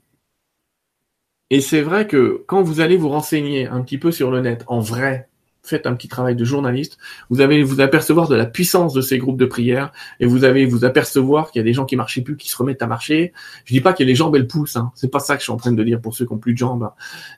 Et 1.51 1.59
c'est 1.59 1.81
vrai 1.81 2.07
que 2.07 2.43
quand 2.47 2.63
vous 2.63 2.79
allez 2.79 2.95
vous 2.95 3.09
renseigner 3.09 3.67
un 3.67 3.81
petit 3.81 3.97
peu 3.97 4.11
sur 4.11 4.31
le 4.31 4.39
net, 4.39 4.63
en 4.67 4.79
vrai, 4.79 5.27
faites 5.63 5.85
un 5.85 5.93
petit 5.95 6.07
travail 6.07 6.35
de 6.35 6.45
journaliste, 6.45 6.97
vous 7.29 7.41
allez 7.41 7.61
vous 7.61 7.81
apercevoir 7.81 8.29
de 8.29 8.35
la 8.35 8.45
puissance 8.45 8.93
de 8.93 9.01
ces 9.01 9.17
groupes 9.17 9.37
de 9.37 9.45
prière 9.45 9.91
et 10.21 10.25
vous 10.25 10.45
allez 10.45 10.65
vous 10.65 10.85
apercevoir 10.85 11.51
qu'il 11.51 11.59
y 11.59 11.63
a 11.63 11.65
des 11.65 11.73
gens 11.73 11.85
qui 11.85 11.97
marchaient 11.97 12.21
plus, 12.21 12.37
qui 12.37 12.49
se 12.49 12.55
remettent 12.55 12.81
à 12.81 12.87
marcher. 12.87 13.33
Je 13.65 13.73
dis 13.73 13.81
pas 13.81 13.91
qu'il 13.91 14.05
y 14.05 14.09
a 14.09 14.11
les 14.11 14.15
jambes 14.15 14.33
elles 14.37 14.47
poussent, 14.47 14.77
hein. 14.77 14.93
c'est 14.95 15.11
pas 15.11 15.19
ça 15.19 15.35
que 15.35 15.41
je 15.41 15.43
suis 15.43 15.51
en 15.51 15.57
train 15.57 15.73
de 15.73 15.83
dire 15.83 15.99
pour 15.99 16.15
ceux 16.15 16.25
qui 16.25 16.31
ont 16.31 16.37
plus 16.37 16.53
de 16.53 16.57
jambes. 16.57 16.89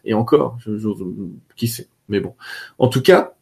Et 0.05 0.13
encore, 0.13 0.59
je, 0.59 0.71
qui 1.55 1.67
sait. 1.67 1.87
Mais 2.07 2.19
bon, 2.19 2.35
en 2.77 2.89
tout 2.89 3.01
cas, 3.01 3.33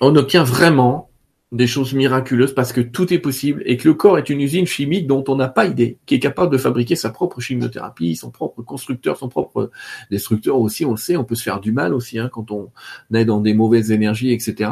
on 0.00 0.16
obtient 0.16 0.44
vraiment 0.44 1.07
des 1.50 1.66
choses 1.66 1.94
miraculeuses 1.94 2.54
parce 2.54 2.72
que 2.72 2.80
tout 2.80 3.12
est 3.12 3.18
possible 3.18 3.62
et 3.64 3.76
que 3.78 3.88
le 3.88 3.94
corps 3.94 4.18
est 4.18 4.28
une 4.28 4.40
usine 4.40 4.66
chimique 4.66 5.06
dont 5.06 5.24
on 5.28 5.36
n'a 5.36 5.48
pas 5.48 5.66
idée, 5.66 5.98
qui 6.04 6.14
est 6.14 6.18
capable 6.18 6.52
de 6.52 6.58
fabriquer 6.58 6.94
sa 6.94 7.10
propre 7.10 7.40
chimiothérapie, 7.40 8.16
son 8.16 8.30
propre 8.30 8.62
constructeur, 8.62 9.16
son 9.16 9.28
propre 9.28 9.70
destructeur 10.10 10.58
aussi, 10.58 10.84
on 10.84 10.92
le 10.92 10.96
sait, 10.98 11.16
on 11.16 11.24
peut 11.24 11.34
se 11.34 11.42
faire 11.42 11.60
du 11.60 11.72
mal 11.72 11.94
aussi 11.94 12.18
hein, 12.18 12.28
quand 12.30 12.50
on 12.50 12.70
est 13.14 13.24
dans 13.24 13.40
des 13.40 13.54
mauvaises 13.54 13.90
énergies, 13.90 14.32
etc. 14.32 14.70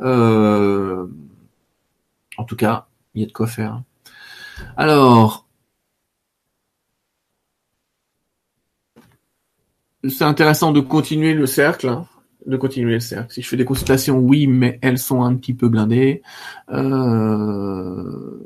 Euh... 0.00 1.06
En 2.36 2.44
tout 2.44 2.56
cas, 2.56 2.86
il 3.14 3.20
y 3.20 3.24
a 3.24 3.28
de 3.28 3.32
quoi 3.32 3.46
faire. 3.46 3.82
Alors, 4.76 5.46
c'est 10.08 10.24
intéressant 10.24 10.72
de 10.72 10.80
continuer 10.80 11.34
le 11.34 11.46
cercle. 11.46 11.88
Hein 11.88 12.06
de 12.46 12.56
continuer 12.56 12.94
le 12.94 13.00
cercle. 13.00 13.32
Si 13.32 13.42
je 13.42 13.48
fais 13.48 13.56
des 13.56 13.64
consultations, 13.64 14.18
oui, 14.18 14.46
mais 14.46 14.78
elles 14.82 14.98
sont 14.98 15.22
un 15.22 15.34
petit 15.34 15.54
peu 15.54 15.68
blindées. 15.68 16.22
Euh... 16.70 18.38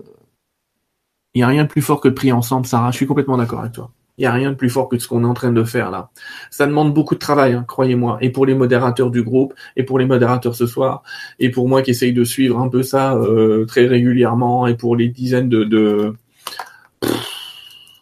Il 1.35 1.39
n'y 1.39 1.43
a 1.45 1.49
rien 1.49 1.65
de 1.65 1.69
plus 1.69 1.83
fort 1.83 2.01
que 2.01 2.09
de 2.09 2.15
prier 2.15 2.33
ensemble, 2.33 2.67
Sarah. 2.67 2.91
Je 2.91 2.97
suis 2.97 3.07
complètement 3.07 3.37
d'accord 3.37 3.61
avec 3.61 3.73
toi. 3.73 3.91
Il 4.17 4.23
n'y 4.23 4.27
a 4.27 4.33
rien 4.33 4.51
de 4.51 4.57
plus 4.57 4.69
fort 4.69 4.89
que 4.89 4.99
ce 4.99 5.07
qu'on 5.07 5.23
est 5.23 5.27
en 5.29 5.35
train 5.35 5.53
de 5.53 5.63
faire 5.63 5.93
là. 5.93 6.11
Ça 6.51 6.67
demande 6.67 6.93
beaucoup 6.93 7.15
de 7.15 7.21
travail, 7.21 7.53
hein, 7.53 7.65
croyez-moi. 7.69 8.19
Et 8.21 8.31
pour 8.31 8.47
les 8.47 8.55
modérateurs 8.55 9.13
du 9.13 9.23
groupe, 9.23 9.55
et 9.77 9.85
pour 9.85 10.01
les 10.01 10.07
modérateurs 10.07 10.57
ce 10.57 10.67
soir, 10.67 11.05
et 11.39 11.51
pour 11.53 11.69
moi 11.69 11.83
qui 11.83 11.93
essaye 11.93 12.13
de 12.13 12.25
suivre 12.25 12.59
un 12.59 12.69
peu 12.69 12.83
ça 12.83 13.15
euh, 13.15 13.65
très 13.67 13.87
régulièrement, 13.87 14.67
et 14.67 14.75
pour 14.75 14.97
les 14.97 15.09
dizaines 15.09 15.49
de, 15.49 15.63
de... 15.63 16.15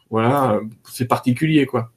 voilà, 0.08 0.58
c'est 0.84 1.04
particulier 1.04 1.66
quoi. 1.66 1.90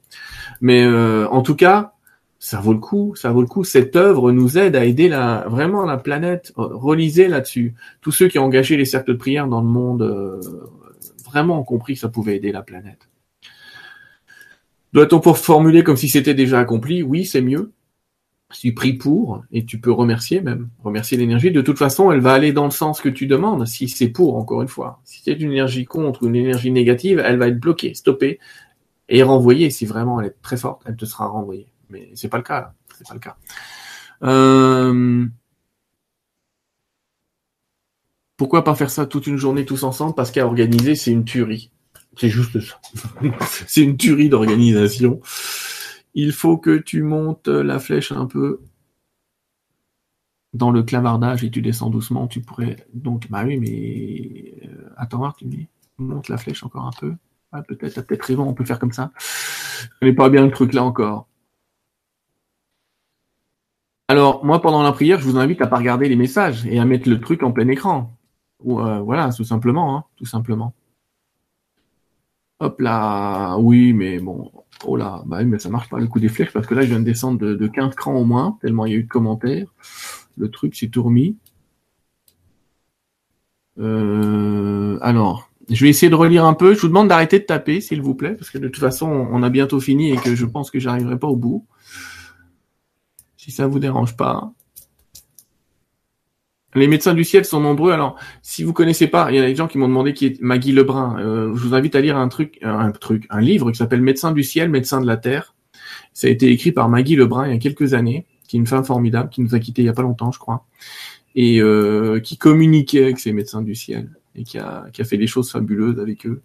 Mais 0.60 0.84
euh, 0.84 1.26
en 1.28 1.40
tout 1.40 1.54
cas, 1.56 1.94
ça 2.42 2.58
vaut 2.58 2.72
le 2.72 2.78
coup, 2.78 3.14
ça 3.16 3.30
vaut 3.32 3.42
le 3.42 3.46
coup. 3.46 3.64
Cette 3.64 3.96
œuvre 3.96 4.32
nous 4.32 4.56
aide 4.56 4.74
à 4.74 4.86
aider 4.86 5.08
la, 5.08 5.44
vraiment 5.46 5.84
la 5.84 5.98
planète. 5.98 6.54
Relisez 6.56 7.28
là-dessus. 7.28 7.74
Tous 8.00 8.12
ceux 8.12 8.28
qui 8.28 8.38
ont 8.38 8.44
engagé 8.44 8.78
les 8.78 8.86
cercles 8.86 9.12
de 9.12 9.18
prière 9.18 9.46
dans 9.46 9.60
le 9.60 9.68
monde, 9.68 10.00
euh, 10.00 10.40
vraiment 11.22 11.60
ont 11.60 11.64
compris 11.64 11.94
que 11.94 12.00
ça 12.00 12.08
pouvait 12.08 12.36
aider 12.36 12.50
la 12.50 12.62
planète. 12.62 13.10
Doit-on 14.94 15.20
pour 15.20 15.36
formuler 15.36 15.84
comme 15.84 15.98
si 15.98 16.08
c'était 16.08 16.32
déjà 16.32 16.58
accompli? 16.58 17.02
Oui, 17.02 17.26
c'est 17.26 17.42
mieux. 17.42 17.72
Tu 18.58 18.72
pries 18.72 18.94
pour 18.94 19.44
et 19.52 19.66
tu 19.66 19.78
peux 19.78 19.92
remercier 19.92 20.40
même, 20.40 20.70
remercier 20.82 21.18
l'énergie. 21.18 21.52
De 21.52 21.60
toute 21.60 21.78
façon, 21.78 22.10
elle 22.10 22.20
va 22.20 22.32
aller 22.32 22.54
dans 22.54 22.64
le 22.64 22.70
sens 22.70 23.02
que 23.02 23.10
tu 23.10 23.26
demandes. 23.26 23.66
Si 23.66 23.86
c'est 23.86 24.08
pour, 24.08 24.36
encore 24.36 24.62
une 24.62 24.68
fois, 24.68 25.02
si 25.04 25.20
c'est 25.22 25.34
une 25.34 25.52
énergie 25.52 25.84
contre 25.84 26.22
ou 26.22 26.28
une 26.28 26.36
énergie 26.36 26.72
négative, 26.72 27.22
elle 27.22 27.36
va 27.36 27.48
être 27.48 27.60
bloquée, 27.60 27.92
stoppée 27.92 28.38
et 29.10 29.22
renvoyée. 29.22 29.68
Si 29.68 29.84
vraiment 29.84 30.22
elle 30.22 30.28
est 30.28 30.36
très 30.40 30.56
forte, 30.56 30.82
elle 30.86 30.96
te 30.96 31.04
sera 31.04 31.26
renvoyée 31.26 31.66
mais 31.90 32.10
c'est 32.14 32.28
pas 32.28 32.38
le 32.38 32.42
cas. 32.42 32.74
C'est 32.96 33.06
pas 33.06 33.14
le 33.14 33.20
cas. 33.20 33.36
Euh, 34.22 35.26
pourquoi 38.36 38.64
pas 38.64 38.74
faire 38.74 38.90
ça 38.90 39.06
toute 39.06 39.26
une 39.26 39.36
journée 39.36 39.64
tous 39.64 39.82
ensemble? 39.82 40.14
Parce 40.14 40.30
qu'à 40.30 40.46
organiser, 40.46 40.94
c'est 40.94 41.10
une 41.10 41.24
tuerie. 41.24 41.70
C'est 42.16 42.28
juste 42.28 42.60
ça. 42.60 42.80
c'est 43.66 43.82
une 43.82 43.96
tuerie 43.96 44.28
d'organisation. 44.28 45.20
Il 46.14 46.32
faut 46.32 46.58
que 46.58 46.78
tu 46.78 47.02
montes 47.02 47.48
la 47.48 47.78
flèche 47.78 48.12
un 48.12 48.26
peu 48.26 48.60
dans 50.52 50.70
le 50.70 50.82
clavardage 50.82 51.44
et 51.44 51.50
tu 51.50 51.62
descends 51.62 51.90
doucement. 51.90 52.26
Tu 52.26 52.40
pourrais 52.40 52.86
donc, 52.94 53.28
bah 53.30 53.44
oui, 53.44 53.56
mais 53.58 54.68
euh, 54.68 54.88
attends 54.96 55.18
voir, 55.18 55.36
tu 55.36 55.44
dis, 55.44 55.68
monte 55.98 56.28
la 56.28 56.36
flèche 56.36 56.64
encore 56.64 56.86
un 56.86 56.92
peu. 56.98 57.14
Ah, 57.52 57.62
peut-être, 57.62 58.02
peut-être 58.02 58.24
raison, 58.24 58.48
on 58.48 58.54
peut 58.54 58.64
faire 58.64 58.78
comme 58.78 58.92
ça. 58.92 59.12
Je 59.18 59.98
connais 60.00 60.12
pas 60.14 60.28
bien 60.28 60.44
le 60.44 60.52
truc 60.52 60.72
là 60.72 60.84
encore. 60.84 61.28
Alors, 64.10 64.44
moi, 64.44 64.60
pendant 64.60 64.82
la 64.82 64.90
prière, 64.90 65.20
je 65.20 65.24
vous 65.24 65.38
invite 65.38 65.62
à 65.62 65.68
pas 65.68 65.76
regarder 65.76 66.08
les 66.08 66.16
messages 66.16 66.66
et 66.66 66.80
à 66.80 66.84
mettre 66.84 67.08
le 67.08 67.20
truc 67.20 67.44
en 67.44 67.52
plein 67.52 67.68
écran. 67.68 68.18
Euh, 68.66 68.98
voilà, 68.98 69.30
tout 69.30 69.44
simplement, 69.44 69.96
hein, 69.96 70.04
tout 70.16 70.26
simplement. 70.26 70.74
Hop 72.58 72.80
là, 72.80 73.56
oui, 73.58 73.92
mais 73.92 74.18
bon, 74.18 74.50
oh 74.84 74.96
là, 74.96 75.22
bah 75.26 75.36
oui, 75.38 75.44
mais 75.44 75.60
ça 75.60 75.68
marche 75.68 75.88
pas 75.88 76.00
le 76.00 76.08
coup 76.08 76.18
des 76.18 76.28
flèches 76.28 76.52
parce 76.52 76.66
que 76.66 76.74
là, 76.74 76.82
je 76.82 76.88
viens 76.88 76.98
de 76.98 77.04
descendre 77.04 77.38
de, 77.38 77.66
15 77.68 77.94
crans 77.94 78.16
au 78.16 78.24
moins, 78.24 78.58
tellement 78.60 78.84
il 78.84 78.92
y 78.92 78.96
a 78.96 78.98
eu 78.98 79.04
de 79.04 79.08
commentaires. 79.08 79.72
Le 80.36 80.50
truc 80.50 80.74
s'est 80.74 80.88
tout 80.88 81.04
remis. 81.04 81.36
Euh, 83.78 84.98
alors, 85.02 85.48
Je 85.68 85.84
vais 85.84 85.90
essayer 85.90 86.10
de 86.10 86.16
relire 86.16 86.44
un 86.46 86.54
peu. 86.54 86.74
Je 86.74 86.80
vous 86.80 86.88
demande 86.88 87.06
d'arrêter 87.06 87.38
de 87.38 87.44
taper, 87.44 87.80
s'il 87.80 88.02
vous 88.02 88.16
plaît, 88.16 88.34
parce 88.34 88.50
que 88.50 88.58
de 88.58 88.66
toute 88.66 88.80
façon, 88.80 89.06
on 89.06 89.44
a 89.44 89.50
bientôt 89.50 89.78
fini 89.78 90.10
et 90.10 90.16
que 90.16 90.34
je 90.34 90.46
pense 90.46 90.72
que 90.72 90.80
j'arriverai 90.80 91.16
pas 91.16 91.28
au 91.28 91.36
bout. 91.36 91.64
Si 93.40 93.50
ça 93.50 93.66
vous 93.66 93.78
dérange 93.78 94.18
pas. 94.18 94.52
Les 96.74 96.86
médecins 96.86 97.14
du 97.14 97.24
ciel 97.24 97.46
sont 97.46 97.58
nombreux. 97.58 97.90
Alors, 97.90 98.16
si 98.42 98.64
vous 98.64 98.74
connaissez 98.74 99.06
pas, 99.06 99.32
il 99.32 99.36
y 99.36 99.38
a 99.38 99.46
des 99.46 99.56
gens 99.56 99.66
qui 99.66 99.78
m'ont 99.78 99.88
demandé 99.88 100.12
qui 100.12 100.26
est 100.26 100.42
Maggie 100.42 100.72
Lebrun. 100.72 101.18
Euh, 101.18 101.56
je 101.56 101.66
vous 101.66 101.74
invite 101.74 101.96
à 101.96 102.02
lire 102.02 102.18
un 102.18 102.28
truc, 102.28 102.58
un 102.60 102.92
truc, 102.92 103.26
un 103.30 103.40
livre 103.40 103.70
qui 103.70 103.78
s'appelle 103.78 104.02
Médecins 104.02 104.32
du 104.32 104.42
ciel, 104.42 104.68
médecins 104.68 105.00
de 105.00 105.06
la 105.06 105.16
terre. 105.16 105.54
Ça 106.12 106.26
a 106.26 106.30
été 106.30 106.50
écrit 106.50 106.70
par 106.70 106.90
Maggie 106.90 107.16
Lebrun 107.16 107.46
il 107.46 107.52
y 107.54 107.56
a 107.56 107.58
quelques 107.58 107.94
années, 107.94 108.26
qui 108.46 108.58
est 108.58 108.60
une 108.60 108.66
femme 108.66 108.84
formidable, 108.84 109.30
qui 109.30 109.40
nous 109.40 109.54
a 109.54 109.58
quittés 109.58 109.80
il 109.80 109.86
y 109.86 109.88
a 109.88 109.94
pas 109.94 110.02
longtemps, 110.02 110.32
je 110.32 110.38
crois, 110.38 110.66
et 111.34 111.62
euh, 111.62 112.20
qui 112.20 112.36
communiquait 112.36 113.04
avec 113.04 113.18
ces 113.18 113.32
médecins 113.32 113.62
du 113.62 113.74
ciel 113.74 114.10
et 114.34 114.44
qui 114.44 114.58
a, 114.58 114.90
fait 114.92 115.16
des 115.16 115.26
choses 115.26 115.50
fabuleuses 115.50 115.98
avec 115.98 116.26
eux. 116.26 116.42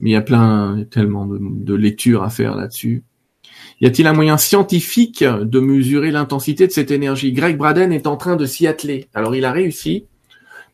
Mais 0.00 0.10
il 0.10 0.12
y 0.14 0.16
a 0.16 0.22
plein, 0.22 0.84
tellement 0.90 1.24
de 1.28 1.74
lectures 1.74 2.24
à 2.24 2.30
faire 2.30 2.56
là-dessus. 2.56 3.04
Y 3.80 3.86
a-t-il 3.86 4.06
un 4.06 4.14
moyen 4.14 4.38
scientifique 4.38 5.22
de 5.22 5.60
mesurer 5.60 6.10
l'intensité 6.10 6.66
de 6.66 6.72
cette 6.72 6.90
énergie? 6.90 7.32
Greg 7.32 7.58
Braden 7.58 7.92
est 7.92 8.06
en 8.06 8.16
train 8.16 8.36
de 8.36 8.46
s'y 8.46 8.66
atteler. 8.66 9.08
Alors 9.12 9.36
il 9.36 9.44
a 9.44 9.52
réussi, 9.52 10.06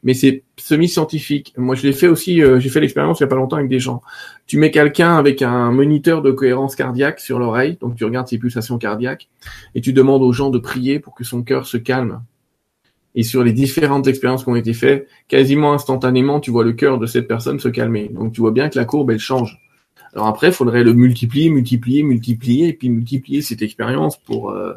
mais 0.04 0.14
c'est 0.14 0.44
semi-scientifique. 0.56 1.52
Moi 1.56 1.74
je 1.74 1.82
l'ai 1.82 1.92
fait 1.92 2.06
aussi, 2.06 2.40
euh, 2.40 2.60
j'ai 2.60 2.68
fait 2.68 2.80
l'expérience 2.80 3.18
il 3.18 3.24
y 3.24 3.24
a 3.24 3.28
pas 3.28 3.34
longtemps 3.36 3.56
avec 3.56 3.68
des 3.68 3.80
gens. 3.80 4.02
Tu 4.46 4.56
mets 4.56 4.70
quelqu'un 4.70 5.16
avec 5.16 5.42
un 5.42 5.72
moniteur 5.72 6.22
de 6.22 6.30
cohérence 6.30 6.76
cardiaque 6.76 7.18
sur 7.18 7.40
l'oreille, 7.40 7.76
donc 7.80 7.96
tu 7.96 8.04
regardes 8.04 8.28
ses 8.28 8.38
pulsations 8.38 8.78
cardiaques, 8.78 9.28
et 9.74 9.80
tu 9.80 9.92
demandes 9.92 10.22
aux 10.22 10.32
gens 10.32 10.50
de 10.50 10.58
prier 10.58 11.00
pour 11.00 11.14
que 11.14 11.24
son 11.24 11.42
cœur 11.42 11.66
se 11.66 11.78
calme. 11.78 12.22
Et 13.14 13.24
sur 13.24 13.44
les 13.44 13.52
différentes 13.52 14.06
expériences 14.06 14.44
qui 14.44 14.50
ont 14.50 14.56
été 14.56 14.72
faites, 14.72 15.08
quasiment 15.28 15.74
instantanément, 15.74 16.40
tu 16.40 16.50
vois 16.50 16.64
le 16.64 16.72
cœur 16.72 16.98
de 16.98 17.06
cette 17.06 17.28
personne 17.28 17.60
se 17.60 17.68
calmer. 17.68 18.08
Donc 18.08 18.32
tu 18.32 18.40
vois 18.40 18.52
bien 18.52 18.68
que 18.68 18.78
la 18.78 18.84
courbe, 18.84 19.10
elle 19.10 19.18
change. 19.18 19.61
Alors 20.14 20.26
après, 20.26 20.48
il 20.48 20.52
faudrait 20.52 20.84
le 20.84 20.92
multiplier, 20.92 21.50
multiplier, 21.50 22.02
multiplier, 22.02 22.68
et 22.68 22.72
puis 22.74 22.90
multiplier 22.90 23.40
cette 23.42 23.62
expérience 23.62 24.18
pour 24.18 24.50
euh, 24.50 24.74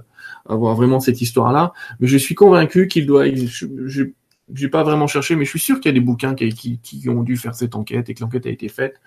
avoir 0.48 0.76
vraiment 0.76 1.00
cette 1.00 1.22
histoire-là. 1.22 1.74
Mais 2.00 2.08
je 2.08 2.18
suis 2.18 2.36
convaincu 2.36 2.88
qu'il 2.88 3.06
doit. 3.06 3.26
Je 3.28 4.04
n'ai 4.50 4.70
pas 4.70 4.84
vraiment 4.84 5.08
cherché, 5.08 5.36
mais 5.36 5.46
je 5.46 5.50
suis 5.50 5.60
sûr 5.60 5.80
qu'il 5.80 5.90
y 5.90 5.94
a 5.96 6.00
des 6.00 6.06
bouquins 6.06 6.36
qui, 6.36 6.50
qui, 6.54 6.80
qui, 6.80 7.10
ont 7.10 7.24
dû 7.24 7.36
faire 7.36 7.56
cette 7.56 7.76
enquête 7.76 8.10
et 8.10 8.14
que 8.14 8.22
l'enquête 8.22 8.46
a 8.46 8.50
été 8.50 8.70
faite. 8.70 9.02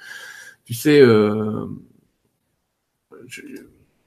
Tu 0.66 0.74
sais, 0.74 1.00
euh, 1.00 1.66
je, 3.26 3.42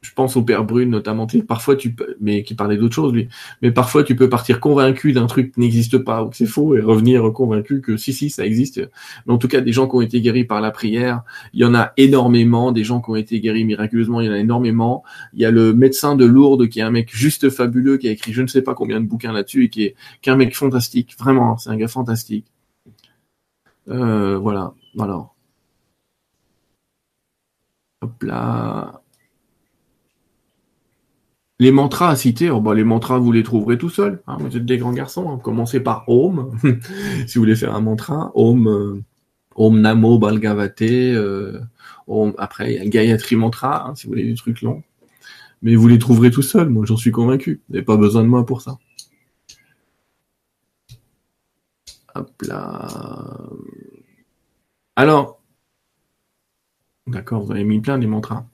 je 0.01 0.13
pense 0.13 0.35
au 0.35 0.41
père 0.43 0.63
Brune 0.63 0.89
notamment. 0.89 1.27
parfois 1.47 1.75
tu 1.75 1.93
peux, 1.93 2.15
mais 2.19 2.43
qui 2.43 2.55
parlait 2.55 2.77
d'autre 2.77 2.95
chose 2.95 3.13
lui. 3.13 3.29
Mais 3.61 3.71
parfois 3.71 4.03
tu 4.03 4.15
peux 4.15 4.29
partir 4.29 4.59
convaincu 4.59 5.13
d'un 5.13 5.27
truc 5.27 5.53
qui 5.53 5.59
n'existe 5.59 5.99
pas 5.99 6.23
ou 6.23 6.29
que 6.29 6.35
c'est 6.35 6.47
faux 6.47 6.75
et 6.75 6.81
revenir 6.81 7.31
convaincu 7.33 7.81
que 7.81 7.97
si 7.97 8.11
si 8.11 8.31
ça 8.31 8.43
existe. 8.45 8.81
Mais 9.25 9.33
en 9.33 9.37
tout 9.37 9.47
cas 9.47 9.61
des 9.61 9.71
gens 9.71 9.87
qui 9.87 9.95
ont 9.95 10.01
été 10.01 10.19
guéris 10.19 10.43
par 10.43 10.59
la 10.59 10.71
prière, 10.71 11.21
il 11.53 11.61
y 11.61 11.65
en 11.65 11.75
a 11.75 11.93
énormément. 11.97 12.71
Des 12.71 12.83
gens 12.83 12.99
qui 12.99 13.11
ont 13.11 13.15
été 13.15 13.39
guéris 13.39 13.63
miraculeusement, 13.63 14.21
il 14.21 14.27
y 14.27 14.29
en 14.29 14.33
a 14.33 14.39
énormément. 14.39 15.03
Il 15.33 15.41
y 15.41 15.45
a 15.45 15.51
le 15.51 15.73
médecin 15.73 16.15
de 16.15 16.25
Lourdes 16.25 16.67
qui 16.67 16.79
est 16.79 16.83
un 16.83 16.91
mec 16.91 17.09
juste 17.15 17.49
fabuleux 17.49 17.97
qui 17.97 18.07
a 18.07 18.11
écrit 18.11 18.33
je 18.33 18.41
ne 18.41 18.47
sais 18.47 18.63
pas 18.63 18.73
combien 18.73 18.99
de 19.01 19.05
bouquins 19.05 19.31
là-dessus 19.31 19.65
et 19.65 19.69
qui 19.69 19.83
est, 19.83 19.95
un 20.27 20.35
mec 20.35 20.55
fantastique. 20.55 21.15
Vraiment, 21.19 21.57
c'est 21.57 21.69
un 21.69 21.77
gars 21.77 21.87
fantastique. 21.87 22.45
Euh, 23.89 24.37
voilà. 24.37 24.73
Alors. 24.99 25.35
Hop 28.01 28.23
là. 28.23 29.00
Les 31.61 31.71
mantras 31.71 32.09
à 32.09 32.15
citer, 32.15 32.49
oh 32.49 32.59
bah 32.59 32.73
les 32.73 32.83
mantras 32.83 33.19
vous 33.19 33.31
les 33.31 33.43
trouverez 33.43 33.77
tout 33.77 33.91
seuls. 33.91 34.23
Hein, 34.25 34.37
vous 34.39 34.57
êtes 34.57 34.65
des 34.65 34.79
grands 34.79 34.93
garçons. 34.93 35.29
Hein. 35.29 35.37
Commencez 35.37 35.79
par 35.79 36.09
Om, 36.09 36.57
si 37.27 37.37
vous 37.37 37.43
voulez 37.43 37.55
faire 37.55 37.75
un 37.75 37.81
mantra. 37.81 38.31
Om, 38.33 38.67
euh, 38.67 39.03
Om 39.53 39.79
Namo 39.79 40.17
Balgavate. 40.17 40.81
Euh, 40.81 41.61
après, 42.39 42.73
il 42.73 42.77
y 42.77 42.79
a 42.79 42.85
Gayatri 42.87 43.35
Mantra, 43.35 43.87
hein, 43.87 43.93
si 43.93 44.07
vous 44.07 44.13
voulez 44.13 44.23
des 44.23 44.33
trucs 44.33 44.63
longs. 44.63 44.81
Mais 45.61 45.75
vous 45.75 45.87
les 45.87 45.99
trouverez 45.99 46.31
tout 46.31 46.41
seuls. 46.41 46.67
Moi, 46.67 46.83
j'en 46.87 46.97
suis 46.97 47.11
convaincu. 47.11 47.61
Vous 47.69 47.75
n'avez 47.75 47.85
pas 47.85 47.97
besoin 47.97 48.23
de 48.23 48.27
moi 48.27 48.43
pour 48.43 48.63
ça. 48.63 48.79
Hop 52.15 52.41
là. 52.41 52.87
Alors, 54.95 55.39
d'accord, 57.05 57.43
vous 57.45 57.51
avez 57.51 57.63
mis 57.63 57.79
plein 57.81 57.99
des 57.99 58.07
mantras. 58.07 58.47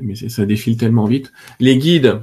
Mais 0.00 0.14
ça 0.14 0.46
défile 0.46 0.76
tellement 0.76 1.06
vite. 1.06 1.32
Les 1.60 1.78
guides, 1.78 2.22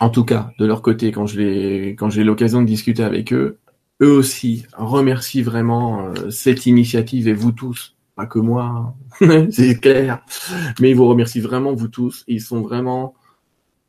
en 0.00 0.10
tout 0.10 0.24
cas, 0.24 0.52
de 0.58 0.66
leur 0.66 0.82
côté, 0.82 1.12
quand 1.12 1.26
j'ai 1.26 1.94
l'occasion 2.24 2.62
de 2.62 2.66
discuter 2.66 3.02
avec 3.02 3.32
eux, 3.32 3.58
eux 4.02 4.12
aussi 4.12 4.66
remercient 4.76 5.42
vraiment 5.42 6.06
euh, 6.06 6.30
cette 6.30 6.66
initiative 6.66 7.28
et 7.28 7.32
vous 7.32 7.52
tous, 7.52 7.96
pas 8.16 8.26
que 8.26 8.38
moi, 8.38 8.94
hein. 9.20 9.46
c'est 9.50 9.80
clair, 9.80 10.24
mais 10.80 10.90
ils 10.90 10.96
vous 10.96 11.06
remercient 11.06 11.40
vraiment 11.40 11.74
vous 11.74 11.88
tous. 11.88 12.24
Ils 12.26 12.40
sont 12.40 12.60
vraiment 12.60 13.14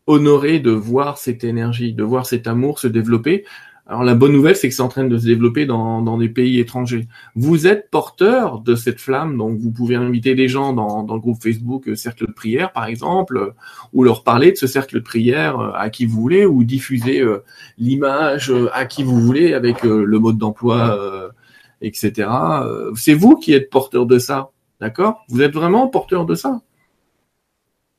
honorés 0.08 0.60
de 0.60 0.72
voir 0.72 1.18
cette 1.18 1.44
énergie, 1.44 1.94
de 1.94 2.04
voir 2.04 2.26
cet 2.26 2.48
amour 2.48 2.80
se 2.80 2.88
développer. 2.88 3.46
Alors 3.88 4.04
la 4.04 4.16
bonne 4.16 4.32
nouvelle, 4.32 4.56
c'est 4.56 4.68
que 4.68 4.74
c'est 4.74 4.82
en 4.82 4.88
train 4.88 5.04
de 5.04 5.16
se 5.16 5.26
développer 5.26 5.68
dans, 5.68 6.02
dans 6.02 6.18
des 6.18 6.28
pays 6.28 6.60
étrangers. 6.60 7.08
Vous 7.36 7.68
êtes 7.68 7.92
porteur 7.92 8.60
de 8.62 8.74
cette 8.74 9.00
flamme, 9.00 9.38
donc 9.38 9.60
vous 9.60 9.72
pouvez 9.72 9.96
inviter 9.96 10.34
des 10.34 10.48
gens 10.48 10.74
dans, 10.74 11.04
dans 11.04 11.14
le 11.14 11.20
groupe 11.20 11.42
Facebook 11.42 11.88
euh, 11.88 11.96
Cercle 11.96 12.26
de 12.26 12.32
prière, 12.32 12.72
par 12.72 12.86
exemple, 12.86 13.54
ou 13.94 14.04
leur 14.04 14.24
parler 14.24 14.52
de 14.52 14.58
ce 14.58 14.66
cercle 14.66 14.96
de 14.96 15.02
prière 15.02 15.60
euh, 15.60 15.72
à 15.76 15.92
qui 15.92 16.08
vous 16.08 16.20
voulez, 16.20 16.48
ou 16.48 16.64
diffuser 16.64 17.22
euh, 17.22 17.44
l'image 17.78 18.52
à 18.74 18.86
qui 18.86 19.04
vous 19.04 19.20
voulez 19.20 19.54
avec 19.54 19.84
le 19.84 20.20
mode 20.20 20.40
d'emploi, 20.40 21.32
etc. 21.82 22.28
C'est 22.96 23.14
vous 23.14 23.36
qui 23.36 23.54
êtes 23.54 23.70
porteur 23.70 24.08
de 24.08 24.18
ça, 24.18 24.50
d'accord? 24.80 25.24
Vous 25.30 25.42
êtes 25.42 25.54
vraiment 25.54 25.88
porteur 25.88 26.26
de 26.26 26.34
ça? 26.34 26.62